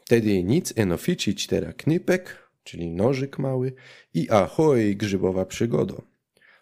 Wtedy 0.06 0.42
nic 0.44 0.72
eno 0.76 0.96
ficić 0.96 1.46
tera 1.46 1.72
knypek, 1.72 2.50
czyli 2.64 2.90
nożyk 2.90 3.38
mały, 3.38 3.72
i 4.14 4.30
ahoj 4.30 4.96
grzybowa 4.96 5.46
przygoda. 5.46 6.02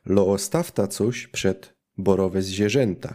Lo 0.06 0.26
ostawta 0.26 0.86
coś 0.86 1.26
przed 1.26 1.74
borowe 1.98 2.42
zwierzęta. 2.42 3.14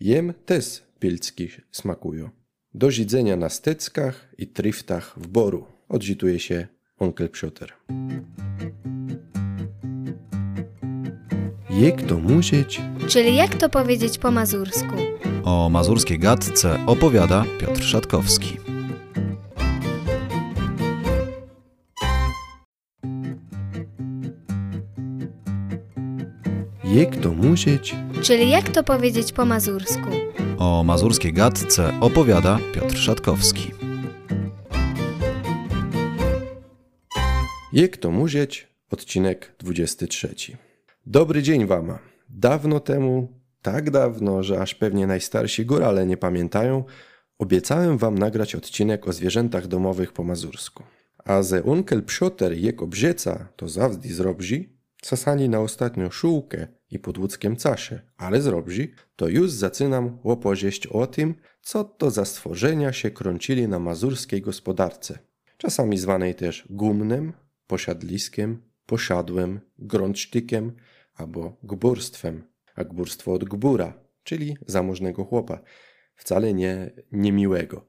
Jem 0.00 0.34
też 0.46 0.82
pilcki 0.98 1.48
smakują. 1.72 2.30
Do 2.74 2.90
zidzenia 2.90 3.36
na 3.36 3.48
steckach 3.48 4.34
i 4.38 4.46
triftach 4.46 5.14
w 5.18 5.26
boru. 5.26 5.66
Odżytuje 5.88 6.40
się 6.40 6.66
onkel 6.98 7.30
Psioter. 7.30 7.72
Jak 11.80 12.02
to 12.02 12.18
musieć? 12.18 12.80
Czyli 13.08 13.36
jak 13.36 13.54
to 13.54 13.68
powiedzieć 13.68 14.18
po 14.18 14.30
mazursku? 14.30 14.94
O 15.44 15.68
mazurskiej 15.68 16.18
gadce 16.18 16.78
opowiada 16.86 17.44
Piotr 17.60 17.82
Szatkowski. 17.82 18.56
Jak 26.84 27.16
to 27.16 27.30
musieć? 27.30 27.94
Czyli 28.22 28.50
jak 28.50 28.68
to 28.68 28.84
powiedzieć 28.84 29.32
po 29.32 29.44
mazursku? 29.44 30.10
O 30.58 30.84
mazurskiej 30.84 31.32
gadce 31.32 32.00
opowiada 32.00 32.58
Piotr 32.74 32.96
Szatkowski. 32.96 33.70
Jak 37.72 37.96
to 37.96 38.10
musieć? 38.10 38.66
Odcinek 38.90 39.54
23. 39.58 40.65
Dobry 41.08 41.42
dzień 41.42 41.66
wam. 41.66 41.98
Dawno 42.28 42.80
temu, 42.80 43.28
tak 43.62 43.90
dawno, 43.90 44.42
że 44.42 44.60
aż 44.60 44.74
pewnie 44.74 45.06
najstarsi 45.06 45.66
górale 45.66 46.06
nie 46.06 46.16
pamiętają, 46.16 46.84
obiecałem 47.38 47.98
wam 47.98 48.18
nagrać 48.18 48.54
odcinek 48.54 49.08
o 49.08 49.12
zwierzętach 49.12 49.66
domowych 49.66 50.12
po 50.12 50.24
mazursku. 50.24 50.82
A 51.24 51.42
ze 51.42 51.62
unkel 51.62 52.02
Psioter 52.02 52.52
jego 52.52 52.84
obrzeca 52.84 53.48
to 53.56 53.68
zawdy 53.68 54.14
zrobzi, 54.14 54.76
Sasani 55.02 55.48
na 55.48 55.60
ostatnią 55.60 56.10
szółkę 56.10 56.66
i 56.90 56.98
pod 56.98 57.18
łódzkiem 57.18 57.56
casze, 57.56 58.02
ale 58.16 58.42
zrobzi, 58.42 58.92
to 59.16 59.28
już 59.28 59.50
zaczynam 59.50 60.18
opowieść 60.22 60.86
o 60.86 61.06
tym, 61.06 61.34
co 61.62 61.84
to 61.84 62.10
za 62.10 62.24
stworzenia 62.24 62.92
się 62.92 63.10
krącili 63.10 63.68
na 63.68 63.78
mazurskiej 63.78 64.42
gospodarce. 64.42 65.18
Czasami 65.56 65.98
zwanej 65.98 66.34
też 66.34 66.66
gumnem, 66.70 67.32
posiadliskiem, 67.66 68.62
posiadłem, 68.86 69.60
grącztykiem 69.78 70.72
albo 71.16 71.56
gburstwem, 71.62 72.44
a 72.74 72.84
gburstwo 72.84 73.32
od 73.32 73.44
gbura, 73.44 73.94
czyli 74.24 74.56
zamożnego 74.66 75.24
chłopa, 75.24 75.60
wcale 76.16 76.54
nie 76.54 76.90
niemiłego. 77.12 77.84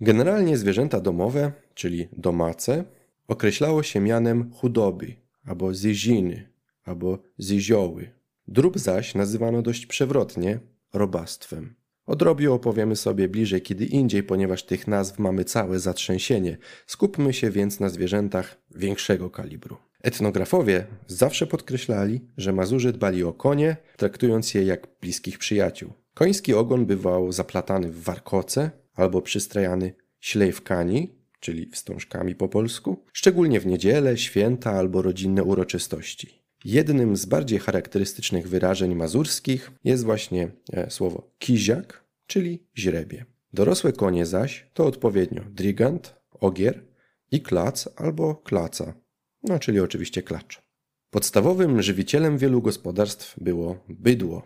Generalnie 0.00 0.56
zwierzęta 0.56 1.00
domowe, 1.00 1.52
czyli 1.74 2.08
domace, 2.12 2.84
określało 3.28 3.82
się 3.82 4.00
mianem 4.00 4.52
chudoby 4.52 5.16
albo 5.44 5.74
zyziny, 5.74 6.48
albo 6.84 7.18
zyzioły. 7.38 8.10
Drób 8.48 8.78
zaś 8.78 9.14
nazywano 9.14 9.62
dość 9.62 9.86
przewrotnie 9.86 10.60
robactwem. 10.92 11.74
O 12.06 12.16
drobie 12.16 12.52
opowiemy 12.52 12.96
sobie 12.96 13.28
bliżej 13.28 13.62
kiedy 13.62 13.84
indziej, 13.84 14.22
ponieważ 14.22 14.64
tych 14.64 14.88
nazw 14.88 15.18
mamy 15.18 15.44
całe 15.44 15.78
zatrzęsienie. 15.78 16.58
Skupmy 16.86 17.32
się 17.32 17.50
więc 17.50 17.80
na 17.80 17.88
zwierzętach 17.88 18.56
większego 18.70 19.30
kalibru. 19.30 19.76
Etnografowie 20.04 20.86
zawsze 21.06 21.46
podkreślali, 21.46 22.20
że 22.36 22.52
Mazurzy 22.52 22.92
dbali 22.92 23.24
o 23.24 23.32
konie, 23.32 23.76
traktując 23.96 24.54
je 24.54 24.62
jak 24.62 24.86
bliskich 25.00 25.38
przyjaciół. 25.38 25.92
Koński 26.14 26.54
ogon 26.54 26.86
bywał 26.86 27.32
zaplatany 27.32 27.88
w 27.88 28.02
warkoce 28.02 28.70
albo 28.94 29.22
przystrajany 29.22 29.94
ślejwkani, 30.20 31.14
czyli 31.40 31.70
wstążkami 31.70 32.34
po 32.34 32.48
polsku, 32.48 33.04
szczególnie 33.12 33.60
w 33.60 33.66
niedzielę, 33.66 34.18
święta 34.18 34.70
albo 34.70 35.02
rodzinne 35.02 35.44
uroczystości. 35.44 36.42
Jednym 36.64 37.16
z 37.16 37.26
bardziej 37.26 37.58
charakterystycznych 37.58 38.48
wyrażeń 38.48 38.94
mazurskich 38.94 39.70
jest 39.84 40.04
właśnie 40.04 40.50
e, 40.72 40.90
słowo 40.90 41.30
kiziak, 41.38 42.04
czyli 42.26 42.66
źrebie. 42.78 43.24
Dorosłe 43.52 43.92
konie 43.92 44.26
zaś 44.26 44.70
to 44.74 44.86
odpowiednio 44.86 45.42
drigant, 45.50 46.14
ogier 46.40 46.84
i 47.30 47.40
klac 47.40 47.88
albo 47.96 48.34
klaca, 48.34 49.03
no 49.44 49.58
czyli 49.58 49.80
oczywiście 49.80 50.22
klacz. 50.22 50.62
Podstawowym 51.10 51.82
żywicielem 51.82 52.38
wielu 52.38 52.62
gospodarstw 52.62 53.40
było 53.40 53.76
bydło, 53.88 54.42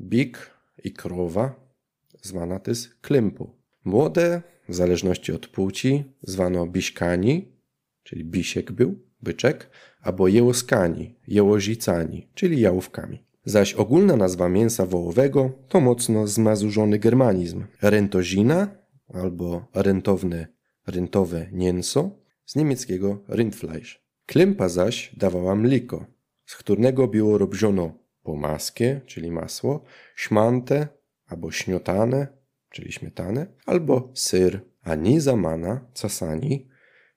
bik 0.00 0.50
i 0.84 0.92
krowa, 0.92 1.54
zwana 2.22 2.58
też 2.58 2.88
klimpu. 3.02 3.50
Młode, 3.84 4.42
w 4.68 4.74
zależności 4.74 5.32
od 5.32 5.46
płci, 5.46 6.04
zwano 6.22 6.66
biśkani, 6.66 7.52
czyli 8.02 8.24
bisiek 8.24 8.72
był, 8.72 8.98
byczek, 9.22 9.70
albo 10.00 10.28
jełoskani, 10.28 11.14
jełozicani, 11.28 12.28
czyli 12.34 12.60
jałówkami. 12.60 13.24
Zaś 13.44 13.74
ogólna 13.74 14.16
nazwa 14.16 14.48
mięsa 14.48 14.86
wołowego 14.86 15.52
to 15.68 15.80
mocno 15.80 16.26
zmazurzony 16.26 16.98
germanizm. 16.98 17.64
Rentozina 17.82 18.68
albo 19.08 19.68
rentowne, 19.74 20.46
rentowe 20.86 21.46
mięso 21.52 22.10
z 22.46 22.56
niemieckiego 22.56 23.24
Rindfleisch. 23.28 24.03
Klempa 24.26 24.68
zaś 24.68 25.16
dawała 25.16 25.54
mliko, 25.54 26.06
z 26.46 26.56
którego 26.56 27.08
było 27.08 27.38
robiono 27.38 27.98
pomaskie, 28.22 29.00
czyli 29.06 29.30
masło, 29.30 29.84
szmante, 30.14 30.88
albo 31.26 31.52
śmiotanę, 31.52 32.26
czyli 32.70 32.92
śmietanę, 32.92 33.46
albo 33.66 34.10
syr, 34.14 34.60
a 34.82 34.94
ni 34.94 35.20
zamana, 35.20 35.86
casani, 36.02 36.68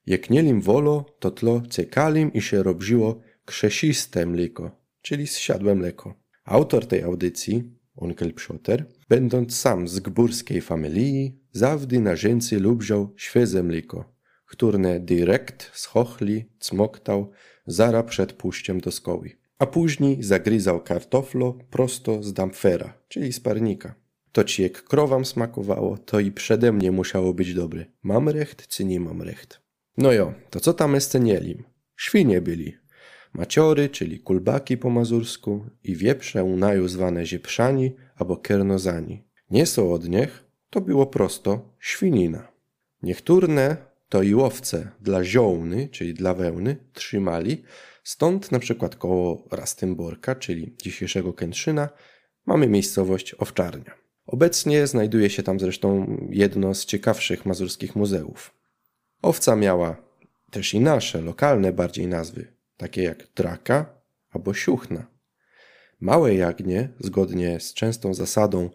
jak 0.05 0.29
nielim 0.29 0.61
wolo, 0.61 1.05
to 1.19 1.31
tlo 1.31 1.61
cekalim 1.69 2.33
i 2.33 2.41
się 2.41 2.63
robiło 2.63 3.21
krzesiste 3.45 4.25
mleko, 4.25 4.71
czyli 5.01 5.27
zsiadłe 5.27 5.75
mleko. 5.75 6.13
Autor 6.45 6.85
tej 6.85 7.03
audycji, 7.03 7.77
onkel 7.95 8.33
Psioter, 8.33 8.85
będąc 9.09 9.55
sam 9.55 9.87
z 9.87 9.99
gburskiej 9.99 10.61
familii, 10.61 11.39
zawdy 11.51 11.99
na 11.99 12.15
rzęcy 12.15 12.59
lubiał 12.59 13.13
świeże 13.17 13.63
mleko, 13.63 14.16
które 14.47 14.99
direkt 14.99 15.71
z 15.73 15.85
chochli 15.85 16.45
cmoktał 16.59 17.31
zara 17.67 18.03
przed 18.03 18.33
pójściem 18.33 18.81
do 18.81 18.91
szkoły. 18.91 19.31
A 19.59 19.65
później 19.65 20.23
zagryzał 20.23 20.83
kartoflo 20.83 21.57
prosto 21.69 22.23
z 22.23 22.33
dampfera, 22.33 22.93
czyli 23.07 23.33
z 23.33 23.39
parnika. 23.39 23.95
To 24.31 24.43
ci 24.43 24.63
jak 24.63 24.83
krowam 24.83 25.25
smakowało, 25.25 25.97
to 25.97 26.19
i 26.19 26.31
przede 26.31 26.71
mnie 26.71 26.91
musiało 26.91 27.33
być 27.33 27.53
dobre. 27.53 27.85
Mam 28.03 28.29
recht, 28.29 28.67
czy 28.67 28.85
nie 28.85 28.99
mam 28.99 29.21
recht? 29.21 29.61
No 29.97 30.11
jo, 30.11 30.33
to 30.49 30.59
co 30.59 30.73
tam 30.73 30.93
jeszcze 30.93 31.19
nielim? 31.19 31.63
Świnie 31.95 32.41
byli. 32.41 32.77
Maciory, 33.33 33.89
czyli 33.89 34.19
kulbaki 34.19 34.77
po 34.77 34.89
mazursku 34.89 35.65
i 35.83 35.95
wieprze 35.95 36.43
u 36.43 36.57
naju 36.57 36.87
zwane 36.87 37.25
zieprzani 37.25 37.91
albo 38.15 38.37
kernozani. 38.37 39.23
Nie 39.49 39.65
są 39.65 39.93
od 39.93 40.09
niech, 40.09 40.45
to 40.69 40.81
było 40.81 41.05
prosto 41.05 41.73
świnina. 41.79 42.47
Niektóre 43.03 43.77
to 44.09 44.23
i 44.23 44.35
łowce 44.35 44.91
dla 45.01 45.23
ziołny, 45.23 45.89
czyli 45.91 46.13
dla 46.13 46.33
wełny, 46.33 46.77
trzymali, 46.93 47.63
stąd 48.03 48.51
na 48.51 48.59
przykład 48.59 48.95
koło 48.95 49.47
Rastymborka, 49.51 50.35
czyli 50.35 50.75
dzisiejszego 50.81 51.33
Kętrzyna, 51.33 51.89
mamy 52.45 52.67
miejscowość 52.67 53.33
Owczarnia. 53.33 53.91
Obecnie 54.25 54.87
znajduje 54.87 55.29
się 55.29 55.43
tam 55.43 55.59
zresztą 55.59 56.17
jedno 56.29 56.73
z 56.73 56.85
ciekawszych 56.85 57.45
mazurskich 57.45 57.95
muzeów. 57.95 58.53
Owca 59.21 59.55
miała 59.55 59.97
też 60.51 60.73
i 60.73 60.79
nasze, 60.79 61.21
lokalne 61.21 61.73
bardziej 61.73 62.07
nazwy, 62.07 62.53
takie 62.77 63.03
jak 63.03 63.27
draka 63.35 64.01
albo 64.29 64.53
siuchna. 64.53 65.07
Małe 65.99 66.35
jagnie, 66.35 66.89
zgodnie 66.99 67.59
z 67.59 67.73
częstą 67.73 68.13
zasadą 68.13 68.69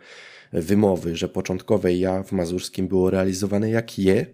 wymowy, 0.52 1.16
że 1.16 1.28
początkowe 1.28 1.94
ja 1.94 2.22
w 2.22 2.32
mazurskim 2.32 2.88
było 2.88 3.10
realizowane 3.10 3.70
jak 3.70 3.98
je, 3.98 4.26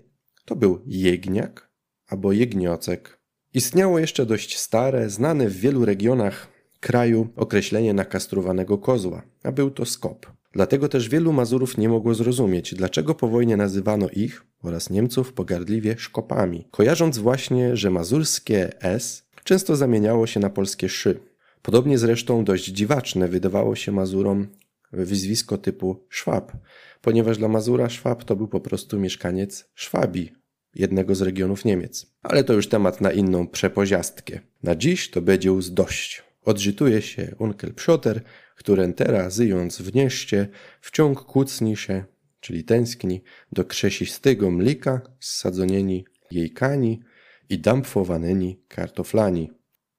to 0.48 0.56
był 0.56 0.80
jegniak 0.86 1.70
albo 2.06 2.32
jegniocek. 2.32 3.18
Istniało 3.54 3.98
jeszcze 3.98 4.26
dość 4.26 4.58
stare, 4.58 5.10
znane 5.10 5.48
w 5.48 5.56
wielu 5.56 5.84
regionach 5.84 6.48
kraju 6.80 7.28
określenie 7.36 7.94
nakastrowanego 7.94 8.78
kozła, 8.78 9.22
a 9.42 9.52
był 9.52 9.70
to 9.70 9.84
skop. 9.84 10.26
Dlatego 10.52 10.88
też 10.88 11.08
wielu 11.08 11.32
Mazurów 11.32 11.78
nie 11.78 11.88
mogło 11.88 12.14
zrozumieć, 12.14 12.74
dlaczego 12.74 13.14
po 13.14 13.28
wojnie 13.28 13.56
nazywano 13.56 14.08
ich 14.08 14.44
oraz 14.62 14.90
Niemców 14.90 15.32
pogardliwie 15.32 15.98
szkopami, 15.98 16.68
kojarząc 16.70 17.18
właśnie, 17.18 17.76
że 17.76 17.90
mazurskie 17.90 18.82
S 18.82 19.24
często 19.44 19.76
zamieniało 19.76 20.26
się 20.26 20.40
na 20.40 20.50
polskie 20.50 20.88
szy. 20.88 21.20
Podobnie 21.62 21.98
zresztą 21.98 22.44
dość 22.44 22.64
dziwaczne 22.64 23.28
wydawało 23.28 23.76
się 23.76 23.92
Mazurom 23.92 24.46
wyzwisko 24.92 25.58
typu 25.58 26.06
Szwab, 26.08 26.52
ponieważ 27.00 27.38
dla 27.38 27.48
Mazura 27.48 27.88
Szwab 27.88 28.24
to 28.24 28.36
był 28.36 28.48
po 28.48 28.60
prostu 28.60 28.98
mieszkaniec 28.98 29.70
Szwabii, 29.74 30.32
jednego 30.74 31.14
z 31.14 31.22
regionów 31.22 31.64
Niemiec. 31.64 32.06
Ale 32.22 32.44
to 32.44 32.52
już 32.52 32.68
temat 32.68 33.00
na 33.00 33.12
inną 33.12 33.48
przepoziastkę. 33.48 34.40
Na 34.62 34.76
dziś 34.76 35.10
to 35.10 35.22
będzie 35.22 35.48
już 35.48 35.70
dość. 35.70 36.22
Odżytuje 36.44 37.02
się 37.02 37.34
onkel 37.38 37.74
Psioter, 37.74 38.22
który 38.56 38.92
teraz, 38.92 39.34
zyjąc 39.34 39.82
w 39.82 39.94
nieście, 39.94 40.48
wciąg 40.80 41.24
kłócni 41.24 41.76
się, 41.76 42.04
czyli 42.40 42.64
tęskni, 42.64 43.22
do 43.52 43.64
krzesistego 43.64 44.50
mlika 44.50 45.00
sadzonieni 45.20 46.04
jejkani 46.30 47.00
i 47.48 47.58
dampfowanymi 47.58 48.60
kartoflani, 48.68 49.50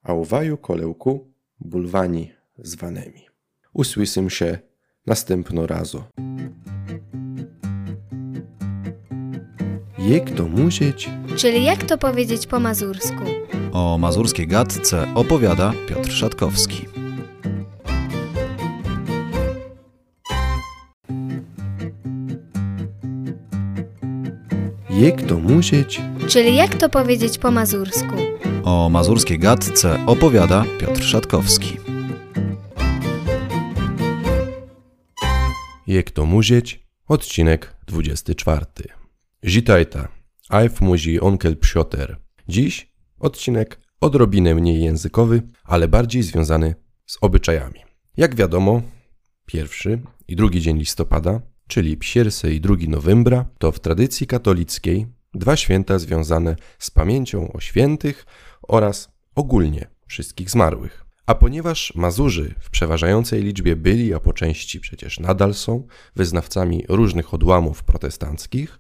a 0.04 0.14
uwaju 0.14 0.58
kolełku 0.58 1.34
bulwani 1.60 2.32
zwanymi. 2.58 3.26
Usłysym 3.74 4.30
się 4.30 4.60
następno 5.10 5.68
razu. 5.68 6.04
Jak 10.00 10.32
to 10.32 10.48
musieć? 10.48 11.10
Czyli 11.36 11.64
jak 11.64 11.84
to 11.84 11.98
powiedzieć 11.98 12.48
po 12.48 12.60
mazursku? 12.60 13.24
O 13.72 13.98
mazurskiej 13.98 14.48
gadce 14.48 15.08
opowiada 15.16 15.74
Piotr 15.88 16.12
Szatkowski. 16.12 16.86
Jak 24.90 25.22
to 25.22 25.40
musieć? 25.40 26.02
Czyli 26.28 26.56
jak 26.56 26.76
to 26.76 26.90
powiedzieć 26.90 27.38
po 27.38 27.52
mazursku? 27.52 28.16
O 28.64 28.90
mazurskiej 28.90 29.40
gadce 29.40 30.00
opowiada 30.06 30.66
Piotr 30.80 31.04
Szatkowski. 31.04 31.89
Jak 35.90 36.12
to 36.12 36.26
musieć? 36.26 36.88
Odcinek 37.08 37.76
24. 37.88 38.66
Zitajta. 39.44 40.08
Ajf 40.50 40.82
muzi 40.82 41.20
onkel 41.20 41.58
Psioter. 41.58 42.18
Dziś 42.48 42.94
odcinek 43.20 43.80
odrobinę 44.02 44.56
mniej 44.56 44.82
językowy, 44.84 45.42
ale 45.64 45.88
bardziej 45.88 46.24
związany 46.24 46.76
z 47.06 47.18
obyczajami. 47.22 47.80
Jak 48.18 48.36
wiadomo, 48.36 48.82
pierwszy 49.46 50.02
i 50.28 50.36
drugi 50.36 50.62
dzień 50.62 50.78
listopada, 50.78 51.42
czyli 51.68 51.98
Psiersy 51.98 52.54
i 52.54 52.62
2 52.62 52.76
nowembra, 52.88 53.46
to 53.58 53.72
w 53.72 53.80
tradycji 53.80 54.28
katolickiej 54.28 55.08
dwa 55.34 55.56
święta 55.56 56.00
związane 56.00 56.56
z 56.80 56.92
pamięcią 56.92 57.54
o 57.54 57.60
świętych 57.60 58.26
oraz 58.62 59.12
ogólnie 59.36 59.88
wszystkich 60.08 60.50
zmarłych. 60.50 61.09
A 61.30 61.36
ponieważ 61.36 61.96
Mazurzy 61.96 62.56
w 62.60 62.70
przeważającej 62.70 63.44
liczbie 63.44 63.76
byli, 63.76 64.14
a 64.14 64.20
po 64.20 64.34
części 64.34 64.80
przecież 64.80 65.20
nadal 65.20 65.54
są, 65.54 65.88
wyznawcami 66.16 66.86
różnych 66.90 67.34
odłamów 67.34 67.84
protestanckich, 67.84 68.80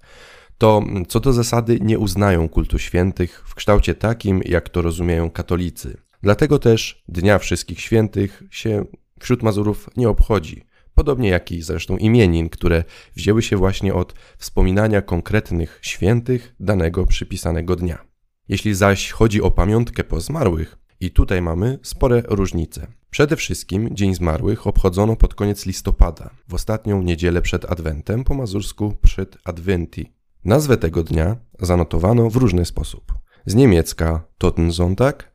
to 0.57 0.83
co 1.07 1.19
do 1.19 1.33
zasady 1.33 1.79
nie 1.81 1.99
uznają 1.99 2.49
kultu 2.49 2.79
świętych 2.79 3.43
w 3.47 3.55
kształcie 3.55 3.95
takim, 3.95 4.41
jak 4.45 4.69
to 4.69 4.81
rozumieją 4.81 5.31
katolicy. 5.31 5.97
Dlatego 6.23 6.59
też 6.59 7.03
Dnia 7.07 7.39
Wszystkich 7.39 7.81
Świętych 7.81 8.43
się 8.51 8.85
wśród 9.19 9.43
Mazurów 9.43 9.89
nie 9.97 10.09
obchodzi. 10.09 10.65
Podobnie 10.95 11.29
jak 11.29 11.51
i 11.51 11.61
zresztą 11.61 11.97
imienin, 11.97 12.49
które 12.49 12.83
wzięły 13.15 13.41
się 13.41 13.57
właśnie 13.57 13.93
od 13.93 14.13
wspominania 14.37 15.01
konkretnych 15.01 15.79
świętych 15.81 16.55
danego 16.59 17.05
przypisanego 17.05 17.75
dnia. 17.75 18.05
Jeśli 18.47 18.75
zaś 18.75 19.11
chodzi 19.11 19.41
o 19.41 19.51
pamiątkę 19.51 20.03
po 20.03 20.21
zmarłych, 20.21 20.79
i 20.99 21.11
tutaj 21.11 21.41
mamy 21.41 21.79
spore 21.83 22.23
różnice. 22.27 22.87
Przede 23.09 23.35
wszystkim 23.35 23.95
Dzień 23.95 24.15
Zmarłych 24.15 24.67
obchodzono 24.67 25.15
pod 25.15 25.33
koniec 25.33 25.65
listopada, 25.65 26.29
w 26.47 26.53
ostatnią 26.53 27.01
niedzielę 27.01 27.41
przed 27.41 27.71
Adwentem, 27.71 28.23
po 28.23 28.33
mazursku 28.33 28.93
przed 29.01 29.37
Adventi. 29.43 30.13
Nazwę 30.45 30.77
tego 30.77 31.03
dnia 31.03 31.35
zanotowano 31.59 32.29
w 32.29 32.35
różny 32.35 32.65
sposób. 32.65 33.13
Z 33.45 33.55
niemiecka 33.55 34.23
Totensonntag 34.37 35.31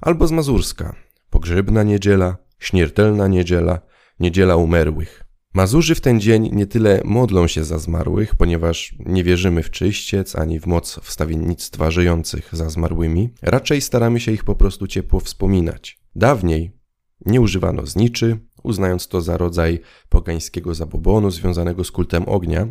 albo 0.00 0.26
z 0.26 0.32
mazurska 0.32 0.96
Pogrzebna 1.30 1.82
Niedziela, 1.82 2.36
Śmiertelna 2.58 3.28
Niedziela, 3.28 3.80
Niedziela 4.20 4.56
Umerłych. 4.56 5.24
Mazurzy 5.54 5.94
w 5.94 6.00
ten 6.00 6.20
dzień 6.20 6.50
nie 6.52 6.66
tyle 6.66 7.02
modlą 7.04 7.46
się 7.46 7.64
za 7.64 7.78
zmarłych, 7.78 8.34
ponieważ 8.34 8.94
nie 8.98 9.24
wierzymy 9.24 9.62
w 9.62 9.70
czyściec 9.70 10.36
ani 10.36 10.60
w 10.60 10.66
moc 10.66 11.00
wstawiennictwa 11.02 11.90
żyjących 11.90 12.48
za 12.52 12.70
zmarłymi, 12.70 13.30
raczej 13.42 13.80
staramy 13.80 14.20
się 14.20 14.32
ich 14.32 14.44
po 14.44 14.54
prostu 14.54 14.86
ciepło 14.86 15.20
wspominać. 15.20 16.00
Dawniej 16.14 16.72
nie 17.26 17.40
używano 17.40 17.86
zniczy, 17.86 18.38
uznając 18.62 19.08
to 19.08 19.20
za 19.20 19.36
rodzaj 19.36 19.80
pogańskiego 20.08 20.74
zabobonu 20.74 21.30
związanego 21.30 21.84
z 21.84 21.90
kultem 21.90 22.28
ognia. 22.28 22.66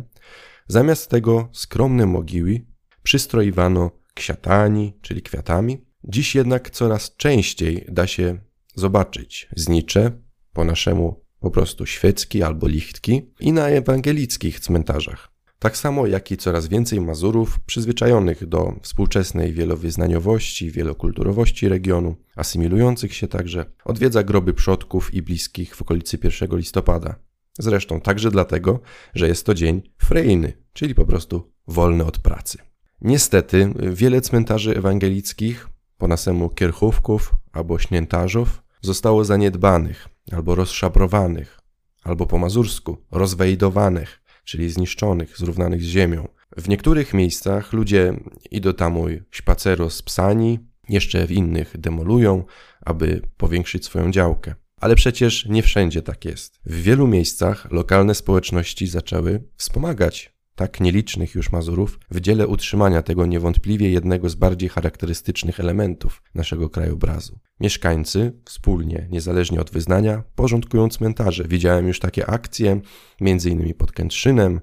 Zamiast 0.68 1.10
tego 1.10 1.48
skromne 1.52 2.06
mogiły 2.06 2.66
przystroiwano 3.02 3.90
kwiatami, 4.14 4.98
czyli 5.02 5.22
kwiatami. 5.22 5.84
Dziś 6.04 6.34
jednak 6.34 6.70
coraz 6.70 7.16
częściej 7.16 7.84
da 7.88 8.06
się 8.06 8.38
zobaczyć 8.74 9.48
znicze, 9.56 10.12
po 10.52 10.64
naszemu 10.64 11.27
po 11.40 11.50
prostu 11.50 11.86
świecki 11.86 12.42
albo 12.42 12.68
lichtki 12.68 13.22
i 13.40 13.52
na 13.52 13.68
ewangelickich 13.68 14.60
cmentarzach. 14.60 15.38
Tak 15.58 15.76
samo 15.76 16.06
jak 16.06 16.30
i 16.30 16.36
coraz 16.36 16.68
więcej 16.68 17.00
Mazurów 17.00 17.60
przyzwyczajonych 17.60 18.46
do 18.46 18.72
współczesnej 18.82 19.52
wielowyznaniowości, 19.52 20.70
wielokulturowości 20.70 21.68
regionu, 21.68 22.16
asymilujących 22.36 23.14
się 23.14 23.28
także, 23.28 23.64
odwiedza 23.84 24.22
groby 24.22 24.54
przodków 24.54 25.14
i 25.14 25.22
bliskich 25.22 25.76
w 25.76 25.82
okolicy 25.82 26.18
1 26.24 26.58
listopada. 26.58 27.14
Zresztą 27.58 28.00
także 28.00 28.30
dlatego, 28.30 28.80
że 29.14 29.28
jest 29.28 29.46
to 29.46 29.54
dzień 29.54 29.82
frejny, 29.98 30.52
czyli 30.72 30.94
po 30.94 31.06
prostu 31.06 31.52
wolny 31.66 32.04
od 32.04 32.18
pracy. 32.18 32.58
Niestety, 33.00 33.72
wiele 33.92 34.20
cmentarzy 34.20 34.76
ewangelickich, 34.76 35.68
po 35.98 36.08
nasemu 36.08 36.48
kierchówków 36.48 37.34
albo 37.52 37.78
śniętarzów, 37.78 38.62
zostało 38.80 39.24
zaniedbanych 39.24 40.08
albo 40.32 40.54
rozszabrowanych, 40.54 41.60
albo 42.02 42.26
po 42.26 42.38
mazursku 42.38 42.96
rozwejdowanych, 43.10 44.22
czyli 44.44 44.70
zniszczonych, 44.70 45.38
zrównanych 45.38 45.82
z 45.82 45.86
ziemią. 45.86 46.28
W 46.56 46.68
niektórych 46.68 47.14
miejscach 47.14 47.72
ludzie 47.72 48.20
idą 48.50 48.72
tam 48.72 48.96
spaceru 49.34 49.90
z 49.90 50.02
psani, 50.02 50.58
jeszcze 50.88 51.26
w 51.26 51.32
innych 51.32 51.78
demolują, 51.78 52.44
aby 52.80 53.22
powiększyć 53.36 53.84
swoją 53.84 54.10
działkę. 54.10 54.54
Ale 54.80 54.94
przecież 54.94 55.46
nie 55.46 55.62
wszędzie 55.62 56.02
tak 56.02 56.24
jest. 56.24 56.60
W 56.66 56.82
wielu 56.82 57.06
miejscach 57.06 57.70
lokalne 57.70 58.14
społeczności 58.14 58.86
zaczęły 58.86 59.42
wspomagać 59.56 60.37
tak 60.58 60.80
nielicznych 60.80 61.34
już 61.34 61.52
Mazurów 61.52 61.98
w 62.10 62.20
dziele 62.20 62.46
utrzymania 62.46 63.02
tego 63.02 63.26
niewątpliwie 63.26 63.90
jednego 63.90 64.28
z 64.28 64.34
bardziej 64.34 64.68
charakterystycznych 64.68 65.60
elementów 65.60 66.22
naszego 66.34 66.70
krajobrazu. 66.70 67.38
Mieszkańcy 67.60 68.32
wspólnie, 68.44 69.08
niezależnie 69.10 69.60
od 69.60 69.70
wyznania, 69.70 70.22
porządkują 70.34 70.88
cmentarze. 70.88 71.44
Widziałem 71.44 71.88
już 71.88 72.00
takie 72.00 72.26
akcje, 72.30 72.80
innymi 73.20 73.74
pod 73.74 73.92
Kętrzynem, 73.92 74.60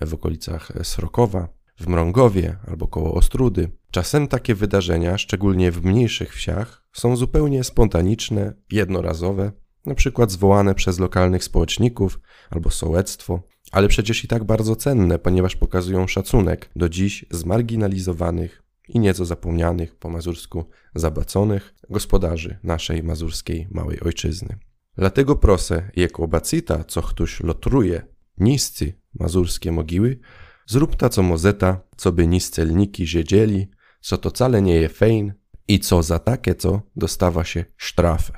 w 0.00 0.14
okolicach 0.14 0.72
Srokowa, 0.82 1.48
w 1.80 1.86
Mrągowie 1.88 2.56
albo 2.66 2.88
koło 2.88 3.14
Ostrudy. 3.14 3.70
Czasem 3.90 4.28
takie 4.28 4.54
wydarzenia, 4.54 5.18
szczególnie 5.18 5.72
w 5.72 5.84
mniejszych 5.84 6.34
wsiach, 6.34 6.82
są 6.92 7.16
zupełnie 7.16 7.64
spontaniczne, 7.64 8.54
jednorazowe, 8.70 9.52
na 9.86 9.94
przykład 9.94 10.30
zwołane 10.30 10.74
przez 10.74 10.98
lokalnych 10.98 11.44
społeczników 11.44 12.20
albo 12.50 12.70
sołectwo, 12.70 13.42
ale 13.72 13.88
przecież 13.88 14.24
i 14.24 14.28
tak 14.28 14.44
bardzo 14.44 14.76
cenne, 14.76 15.18
ponieważ 15.18 15.56
pokazują 15.56 16.06
szacunek 16.06 16.70
do 16.76 16.88
dziś 16.88 17.24
zmarginalizowanych 17.30 18.62
i 18.88 18.98
nieco 18.98 19.24
zapomnianych 19.24 19.96
po 19.96 20.10
mazursku 20.10 20.64
zabaconych 20.94 21.74
gospodarzy 21.90 22.58
naszej 22.62 23.02
mazurskiej 23.02 23.68
małej 23.70 24.00
ojczyzny. 24.00 24.58
Dlatego 24.96 25.36
proszę, 25.36 25.90
jako 25.96 26.28
bacita, 26.28 26.84
co 26.84 27.02
ktoś 27.02 27.40
lotruje 27.40 28.06
niscy 28.38 28.92
mazurskie 29.14 29.72
mogiły, 29.72 30.18
zrób 30.66 30.96
ta 30.96 31.08
co 31.08 31.22
mozeta, 31.22 31.80
co 31.96 32.12
by 32.12 32.26
niscelniki 32.26 33.06
wiedzieli, 33.06 33.68
co 34.00 34.18
to 34.18 34.30
wcale 34.30 34.62
nie 34.62 34.74
je 34.74 34.88
fejn 34.88 35.32
i 35.68 35.80
co 35.80 36.02
za 36.02 36.18
takie 36.18 36.54
co 36.54 36.82
dostawa 36.96 37.44
się 37.44 37.64
sztrafę, 37.76 38.32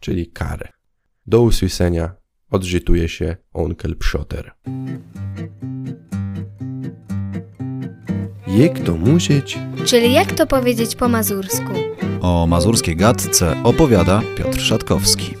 czyli 0.00 0.26
karę. 0.26 0.68
Do 1.26 1.42
usłyszenia 1.42 2.14
odżytuje 2.50 3.08
się 3.08 3.36
onkel 3.52 3.96
Pszoter. 3.96 4.52
Jak 8.46 8.80
to 8.80 8.96
musieć? 8.96 9.58
Czyli 9.84 10.12
jak 10.12 10.32
to 10.32 10.46
powiedzieć 10.46 10.94
po 10.96 11.08
mazursku? 11.08 11.72
O 12.20 12.46
mazurskiej 12.46 12.96
gadce 12.96 13.62
opowiada 13.64 14.22
Piotr 14.36 14.60
Szatkowski. 14.60 15.34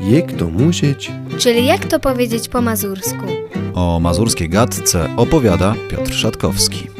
Jak 0.00 0.32
to 0.32 0.46
musieć? 0.46 1.12
Czyli 1.38 1.66
jak 1.66 1.84
to 1.86 2.00
powiedzieć 2.00 2.48
po 2.48 2.60
mazursku? 2.60 3.26
O 3.74 4.00
mazurskiej 4.00 4.48
gadce 4.48 5.08
opowiada 5.16 5.74
Piotr 5.90 6.12
Szatkowski. 6.12 6.97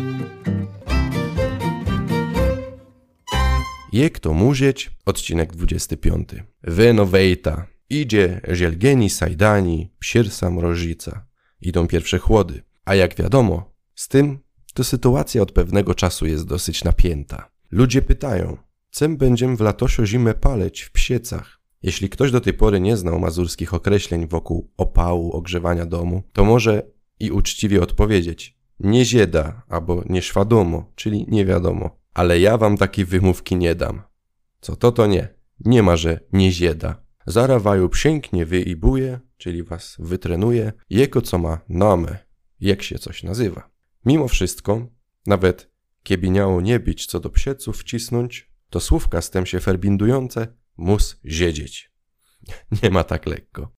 Jak 3.98 4.18
to 4.18 4.32
musieć? 4.32 4.90
Odcinek 5.06 5.52
25. 5.52 6.28
Wenowejta. 6.62 7.66
Idzie 7.90 8.40
Zielgeni 8.54 9.10
Sajdani, 9.10 9.90
Psirsa 9.98 10.50
Mrożica. 10.50 11.26
Idą 11.60 11.86
pierwsze 11.86 12.18
chłody. 12.18 12.62
A 12.84 12.94
jak 12.94 13.14
wiadomo, 13.14 13.74
z 13.94 14.08
tym 14.08 14.38
to 14.74 14.84
sytuacja 14.84 15.42
od 15.42 15.52
pewnego 15.52 15.94
czasu 15.94 16.26
jest 16.26 16.46
dosyć 16.46 16.84
napięta. 16.84 17.50
Ludzie 17.70 18.02
pytają, 18.02 18.56
czym 18.90 19.16
będziemy 19.16 19.56
w 19.56 19.60
latosio 19.60 20.06
zimę 20.06 20.34
paleć 20.34 20.82
w 20.82 20.92
psiecach? 20.92 21.60
Jeśli 21.82 22.08
ktoś 22.08 22.30
do 22.30 22.40
tej 22.40 22.54
pory 22.54 22.80
nie 22.80 22.96
znał 22.96 23.20
mazurskich 23.20 23.74
określeń 23.74 24.28
wokół 24.28 24.70
opału, 24.76 25.32
ogrzewania 25.32 25.86
domu, 25.86 26.22
to 26.32 26.44
może 26.44 26.82
i 27.20 27.30
uczciwie 27.30 27.82
odpowiedzieć 27.82 28.58
nie 28.80 29.04
zieda 29.04 29.62
albo 29.68 30.02
nie 30.08 30.22
szwadomo, 30.22 30.92
czyli 30.94 31.26
nie 31.28 31.44
wiadomo. 31.44 31.97
Ale 32.18 32.40
ja 32.40 32.58
wam 32.58 32.76
takiej 32.76 33.04
wymówki 33.04 33.56
nie 33.56 33.74
dam. 33.74 34.02
Co 34.60 34.76
to 34.76 34.92
to 34.92 35.06
nie. 35.06 35.28
Nie 35.60 35.82
ma, 35.82 35.96
że 35.96 36.20
nie 36.32 36.52
zieda. 36.52 37.02
Zarawaju 37.26 37.88
pięknie 37.88 38.46
wy 38.46 38.60
i 38.60 38.76
buje, 38.76 39.20
czyli 39.36 39.62
was 39.62 39.96
wytrenuje, 39.98 40.72
jego 40.90 41.22
co 41.22 41.38
ma 41.38 41.60
namę, 41.68 42.18
jak 42.60 42.82
się 42.82 42.98
coś 42.98 43.22
nazywa. 43.22 43.70
Mimo 44.04 44.28
wszystko, 44.28 44.86
nawet 45.26 45.70
kiebiniało 46.02 46.60
nie 46.60 46.80
bić 46.80 47.06
co 47.06 47.20
do 47.20 47.30
psieców 47.30 47.78
wcisnąć, 47.78 48.50
to 48.70 48.80
słówka 48.80 49.22
z 49.22 49.30
tym 49.30 49.46
się 49.46 49.60
ferbindujące 49.60 50.46
mus 50.76 51.20
ziedzieć. 51.24 51.92
Nie 52.82 52.90
ma 52.90 53.04
tak 53.04 53.26
lekko. 53.26 53.72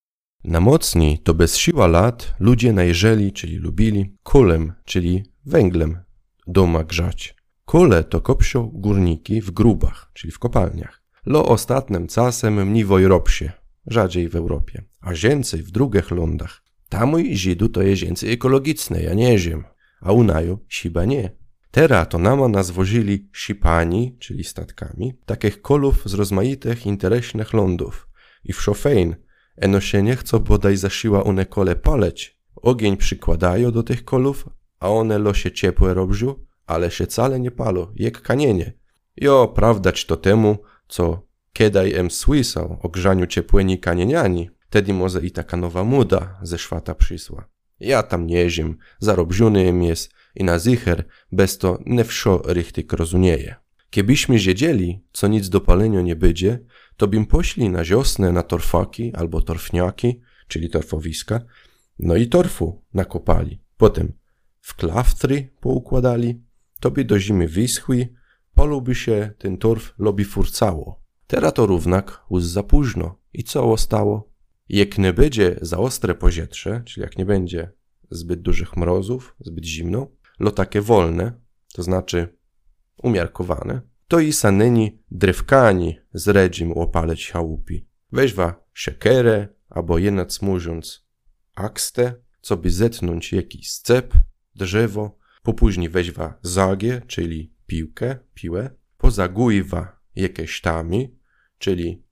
Na 0.45 0.61
mocni 0.61 1.19
to 1.19 1.35
bez 1.35 1.57
siła 1.57 1.87
lat 1.87 2.35
ludzie 2.39 2.73
najżeli, 2.73 3.33
czyli 3.33 3.57
lubili, 3.57 4.17
kulem, 4.23 4.73
czyli 4.85 5.25
węglem, 5.47 5.99
doma 6.47 6.85
grzać. 6.85 7.40
Kule 7.71 8.05
to 8.05 8.21
kopsio 8.21 8.63
górniki 8.73 9.41
w 9.41 9.51
grubach, 9.51 10.11
czyli 10.15 10.33
w 10.33 10.39
kopalniach. 10.39 11.03
Lo 11.27 11.47
ostatnim 11.47 12.07
czasem 12.07 12.69
mniwoj 12.69 13.07
ropsie, 13.07 13.51
rzadziej 13.87 14.29
w 14.29 14.37
Europie, 14.37 14.83
a 15.01 15.15
zięcej 15.15 15.63
w 15.63 15.71
drugich 15.71 16.11
lądach. 16.11 16.63
Tamuj 16.89 17.37
Żydu 17.37 17.69
to 17.69 17.83
je 17.83 17.97
zięcy 17.97 18.29
ekologiczne, 18.29 19.03
ja 19.03 19.15
nie 19.15 19.39
ziem, 19.39 19.65
a 20.01 20.13
u 20.13 20.25
naju 20.25 20.59
siba 20.69 21.05
nie. 21.05 21.31
Teraz 21.71 22.09
to 22.09 22.19
nama 22.19 22.49
nas 22.49 22.71
wozili 22.71 23.29
sipani, 23.33 24.17
czyli 24.19 24.45
statkami, 24.45 25.15
takich 25.27 25.63
kolów 25.63 26.03
z 26.05 26.15
rozmaitych 26.15 26.87
interesnych 26.87 27.53
lądów. 27.53 28.09
I 28.45 28.53
w 28.53 28.63
szofejn, 28.63 29.17
eno 29.57 29.81
się 29.81 30.03
nie 30.03 30.17
chcą 30.17 30.39
bodaj 30.39 30.77
zasiła 30.77 31.25
one 31.25 31.47
kole 31.47 31.77
paleć. 31.77 32.41
Ogień 32.57 32.97
przykładają 32.97 33.71
do 33.73 33.83
tych 33.83 34.05
kolów, 34.05 34.49
a 34.81 34.89
one 34.89 35.19
losie 35.19 35.53
ciepłe 35.53 35.95
robią, 35.95 36.35
ale 36.71 36.91
się 36.91 37.07
wcale 37.07 37.41
nie 37.41 37.51
palo, 37.51 37.93
jak 37.97 38.23
kanienie. 38.23 38.73
Jo, 39.17 39.49
prawdać 39.49 40.07
to 40.07 40.17
temu, 40.17 40.59
co 40.89 41.23
kiedaj 41.53 41.95
em 41.95 42.11
słysał 42.11 42.79
o 42.83 42.89
grzaniu 42.89 43.27
ciepłyni 43.27 43.79
kanieniani, 43.79 44.51
tedy 44.71 44.95
może 44.95 45.21
i 45.27 45.31
taka 45.31 45.57
nowa 45.57 45.85
muda 45.85 46.39
ze 46.43 46.59
szwata 46.59 46.95
przysła. 46.95 47.49
Ja 47.81 48.03
tam 48.03 48.27
nie 48.27 48.51
ziem, 48.51 48.79
zarobziony 48.99 49.69
em 49.69 49.83
jest 49.83 50.11
i 50.35 50.45
na 50.45 50.59
zicher 50.59 51.05
bez 51.33 51.59
to 51.59 51.79
nie 51.87 52.05
wszo 52.05 52.43
richtig 52.47 52.93
rozumieje. 52.93 53.55
Kiebyśmy 53.91 54.39
wiedzieli, 54.39 55.01
co 55.13 55.29
nic 55.29 55.49
do 55.49 55.61
palenia 55.61 56.01
nie 56.01 56.17
będzie, 56.17 56.59
to 56.97 57.09
bym 57.09 57.27
pośli 57.27 57.69
na 57.69 57.85
ziosnę 57.85 58.33
na 58.33 58.43
torfaki 58.43 59.15
albo 59.15 59.43
torfniaki, 59.43 60.21
czyli 60.49 60.71
torfowiska, 60.71 61.41
no 61.99 62.17
i 62.17 62.27
torfu 62.27 62.83
nakopali. 62.95 63.61
Potem 63.77 64.13
w 64.61 64.75
klaftry 64.75 65.49
poukładali, 65.61 66.43
to 66.81 66.91
by 66.91 67.05
do 67.05 67.19
zimy 67.19 67.49
wyschły, 67.49 68.09
poluby 68.55 68.95
się 68.95 69.33
ten 69.39 69.59
torf 69.59 69.95
lobi 69.99 70.25
furcało. 70.25 71.01
Teraz 71.27 71.55
to 71.55 71.67
równak 71.67 72.25
już 72.31 72.45
za 72.45 72.63
późno. 72.63 73.21
I 73.33 73.45
co 73.45 73.77
stało? 73.77 74.31
Jak 74.69 74.99
nie 74.99 75.13
będzie 75.13 75.57
za 75.63 75.79
ostre 75.79 76.15
pozietrze, 76.15 76.83
czyli 76.87 77.03
jak 77.03 77.19
nie 77.19 77.25
będzie 77.25 77.73
zbyt 78.11 78.43
dużych 78.43 78.77
mrozów, 78.77 79.37
zbyt 79.41 79.65
zimno, 79.65 80.07
lo 80.39 80.51
takie 80.51 80.81
wolne, 80.81 81.33
to 81.75 81.83
znaczy 81.83 82.37
umiarkowane, 83.03 83.81
to 84.09 84.21
i 84.21 84.33
sanyni 84.33 85.03
drewkani 85.11 85.99
z 86.15 86.29
redzim 86.29 86.73
łopaleć 86.73 87.31
chałupi. 87.31 87.87
Weźwa 88.13 88.65
siekerę, 88.75 89.49
albo 89.69 89.99
jenac 89.99 90.43
mówiąc 90.43 91.07
akstę, 91.55 92.15
co 92.41 92.57
by 92.57 92.71
zetnąć 92.71 93.33
jakiś 93.33 93.71
scep, 93.71 94.15
drzewo, 94.55 95.19
Popóźniej 95.43 95.89
weźwa 95.89 96.39
zagie, 96.43 97.03
czyli 97.07 97.55
piłkę, 97.67 98.19
piłę, 98.35 98.71
pozagujwa 98.99 100.01
jakieś 100.17 100.61
tami, 100.61 101.17
czyli 101.59 102.05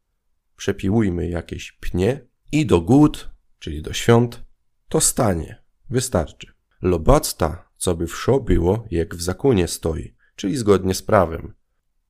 przepiłujmy 0.56 1.28
jakieś 1.28 1.72
pnie 1.72 2.26
i 2.52 2.66
do 2.66 2.80
gód, 2.80 3.30
czyli 3.58 3.82
do 3.82 3.92
świąt, 3.92 4.44
to 4.88 5.00
stanie, 5.00 5.62
wystarczy. 5.90 6.52
Lobacta, 6.82 7.70
co 7.76 7.96
by 7.96 8.06
wszo 8.06 8.40
było, 8.40 8.86
jak 8.90 9.14
w 9.14 9.22
zakonie 9.22 9.68
stoi, 9.68 10.14
czyli 10.36 10.56
zgodnie 10.56 10.94
z 10.94 11.02
prawem. 11.02 11.54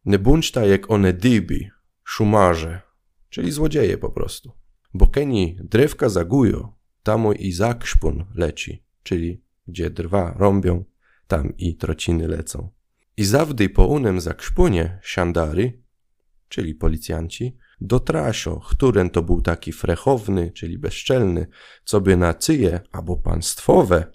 Nie 0.04 0.18
bądź 0.18 0.52
ta 0.52 0.66
jak 0.66 0.90
one 0.90 1.12
dybi, 1.12 1.70
szumarze, 2.04 2.80
czyli 3.28 3.50
złodzieje 3.50 3.98
po 3.98 4.10
prostu. 4.10 4.52
Bo 4.94 5.06
keni 5.06 5.56
drewka 5.60 6.08
zagujo, 6.08 6.76
tamo 7.02 7.32
i 7.32 7.52
zakrzpun 7.52 8.24
leci, 8.34 8.84
czyli 9.02 9.42
gdzie 9.66 9.90
drwa 9.90 10.34
rąbią, 10.38 10.84
tam 11.28 11.56
i 11.56 11.76
trociny 11.76 12.28
lecą. 12.28 12.70
I 13.16 13.24
zawdy 13.24 13.68
po 13.68 13.86
unem 13.86 14.20
zakrzpunie 14.20 14.98
siandary, 15.02 15.82
czyli 16.48 16.74
policjanci, 16.74 17.56
dotrasio, 17.80 18.60
któren 18.60 19.10
to 19.10 19.22
był 19.22 19.42
taki 19.42 19.72
frechowny, 19.72 20.50
czyli 20.50 20.78
bezczelny, 20.78 21.46
co 21.84 22.00
by 22.00 22.16
na 22.16 22.34
cyje 22.34 22.80
albo 22.92 23.16
państwowe, 23.16 24.12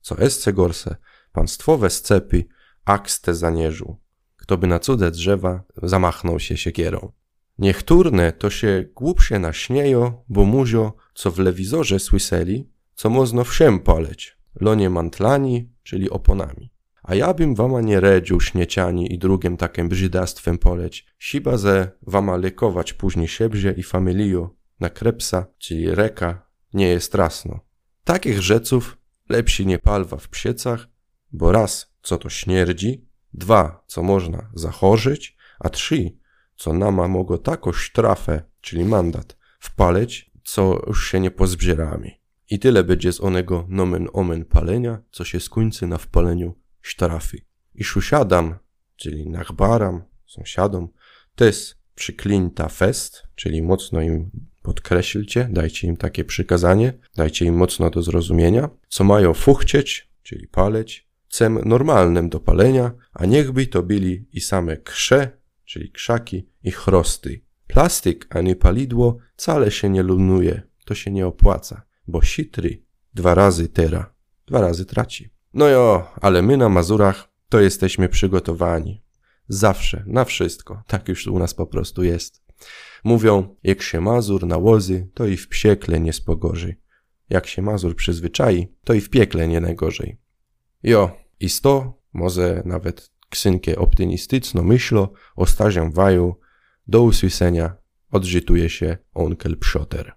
co 0.00 0.18
esce 0.18 0.52
gorse, 0.52 0.96
państwowe 1.32 1.90
scepy, 1.90 2.44
akste 2.84 3.34
zanierzył. 3.34 4.00
kto 4.36 4.58
by 4.58 4.66
na 4.66 4.78
cudze 4.78 5.10
drzewa 5.10 5.62
zamachnął 5.82 6.40
się 6.40 6.56
siekierą. 6.56 7.12
Niechturne 7.58 8.32
to 8.32 8.50
się 8.50 8.84
głupsze 8.94 9.38
naśnieją, 9.38 10.24
bo 10.28 10.44
muzio, 10.44 10.96
co 11.14 11.30
w 11.30 11.38
lewizorze 11.38 11.98
słyseli, 11.98 12.70
co 12.94 13.10
można 13.10 13.44
wszem 13.44 13.80
poleć, 13.80 14.38
lonie 14.60 14.90
mantlani, 14.90 15.69
czyli 15.82 16.10
oponami. 16.10 16.70
A 17.02 17.14
ja 17.14 17.34
bym 17.34 17.54
wama 17.54 17.80
nie 17.80 18.00
redził 18.00 18.40
śmieciani 18.40 19.14
i 19.14 19.18
drugim 19.18 19.56
takim 19.56 19.88
brzydastwem 19.88 20.58
poleć, 20.58 21.06
siba 21.18 21.56
ze 21.56 21.90
wama 22.02 22.36
lekować 22.36 22.92
później 22.92 23.28
siebzie 23.28 23.74
i 23.76 23.82
familio 23.82 24.54
na 24.80 24.90
krepsa, 24.90 25.46
czyli 25.58 25.94
reka, 25.94 26.46
nie 26.74 26.88
jest 26.88 27.12
trasno. 27.12 27.60
Takich 28.04 28.42
rzeców 28.42 28.98
lepsi 29.28 29.66
nie 29.66 29.78
palwa 29.78 30.16
w 30.16 30.28
psiecach, 30.28 30.88
bo 31.32 31.52
raz, 31.52 31.94
co 32.02 32.18
to 32.18 32.28
śmierdzi, 32.28 33.08
dwa, 33.32 33.84
co 33.86 34.02
można 34.02 34.50
zachorzyć, 34.54 35.36
a 35.60 35.68
trzy, 35.68 36.16
co 36.56 36.72
nama 36.72 37.08
mogło 37.08 37.38
tako 37.38 37.72
sztrafę, 37.72 38.42
czyli 38.60 38.84
mandat, 38.84 39.36
wpaleć, 39.60 40.30
co 40.44 40.82
już 40.86 41.10
się 41.10 41.20
nie 41.20 41.30
pozbieramy. 41.30 42.19
I 42.50 42.58
tyle 42.58 42.84
będzie 42.84 43.12
z 43.12 43.20
onego 43.20 43.66
nomen 43.68 44.08
omen 44.12 44.44
palenia, 44.44 45.02
co 45.10 45.24
się 45.24 45.40
skończy 45.40 45.86
na 45.86 45.98
wpaleniu 45.98 46.54
sztrafy. 46.80 47.38
I 47.74 47.84
szusiadam, 47.84 48.54
czyli 48.96 49.28
nachbaram, 49.28 50.02
sąsiadom, 50.26 50.88
też 51.34 51.74
przyklinta 51.94 52.68
fest, 52.68 53.22
czyli 53.34 53.62
mocno 53.62 54.00
im 54.00 54.30
podkreślcie, 54.62 55.48
dajcie 55.50 55.88
im 55.88 55.96
takie 55.96 56.24
przykazanie, 56.24 56.92
dajcie 57.16 57.44
im 57.44 57.56
mocno 57.56 57.90
do 57.90 58.02
zrozumienia, 58.02 58.70
co 58.88 59.04
mają 59.04 59.34
fuchcieć, 59.34 60.10
czyli 60.22 60.48
paleć, 60.48 61.08
cem 61.28 61.58
normalnym 61.64 62.28
do 62.28 62.40
palenia, 62.40 62.92
a 63.12 63.26
niechby 63.26 63.66
to 63.66 63.82
byli 63.82 64.28
i 64.32 64.40
same 64.40 64.76
krze, 64.76 65.38
czyli 65.64 65.90
krzaki 65.90 66.46
i 66.62 66.70
chrosty. 66.70 67.40
Plastyk, 67.66 68.26
a 68.30 68.40
nie 68.40 68.56
palidło, 68.56 69.18
wcale 69.36 69.70
się 69.70 69.88
nie 69.90 70.02
lunuje, 70.02 70.62
to 70.84 70.94
się 70.94 71.10
nie 71.10 71.26
opłaca, 71.26 71.82
bo 72.10 72.22
sitry 72.22 72.82
dwa 73.14 73.34
razy 73.34 73.68
tera, 73.68 74.14
dwa 74.46 74.60
razy 74.60 74.84
traci. 74.84 75.30
No 75.54 75.68
jo, 75.68 76.06
ale 76.20 76.42
my 76.42 76.56
na 76.56 76.68
Mazurach 76.68 77.28
to 77.48 77.60
jesteśmy 77.60 78.08
przygotowani. 78.08 79.02
Zawsze, 79.48 80.04
na 80.06 80.24
wszystko. 80.24 80.82
Tak 80.86 81.08
już 81.08 81.26
u 81.26 81.38
nas 81.38 81.54
po 81.54 81.66
prostu 81.66 82.02
jest. 82.02 82.42
Mówią, 83.04 83.56
jak 83.62 83.82
się 83.82 84.00
Mazur 84.00 84.46
nałozy, 84.46 85.08
to 85.14 85.26
i 85.26 85.36
w 85.36 85.48
piekle 85.48 86.00
nie 86.00 86.12
spogorzy. 86.12 86.76
Jak 87.30 87.46
się 87.46 87.62
Mazur 87.62 87.96
przyzwyczai, 87.96 88.68
to 88.84 88.94
i 88.94 89.00
w 89.00 89.10
piekle 89.10 89.48
nie 89.48 89.60
najgorzej. 89.60 90.16
Jo, 90.82 91.16
i 91.40 91.48
sto, 91.48 92.00
może 92.12 92.62
nawet 92.64 93.10
ksynkie 93.30 93.78
optymistyczno 93.78 94.62
myślo 94.62 95.12
o 95.36 95.46
stażem 95.46 95.92
waju, 95.92 96.34
do 96.86 97.02
usłyszenia 97.02 97.76
odżytuje 98.10 98.70
się 98.70 98.98
onkel 99.14 99.56
Pszoter. 99.56 100.14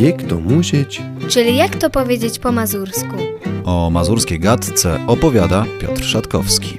Jak 0.00 0.22
to 0.22 0.40
musieć? 0.40 1.02
Czyli 1.28 1.56
jak 1.56 1.76
to 1.76 1.90
powiedzieć 1.90 2.38
po 2.38 2.52
mazursku? 2.52 3.16
O 3.64 3.90
mazurskiej 3.90 4.40
gadce 4.40 4.98
opowiada 5.06 5.64
Piotr 5.80 6.04
Szatkowski. 6.04 6.78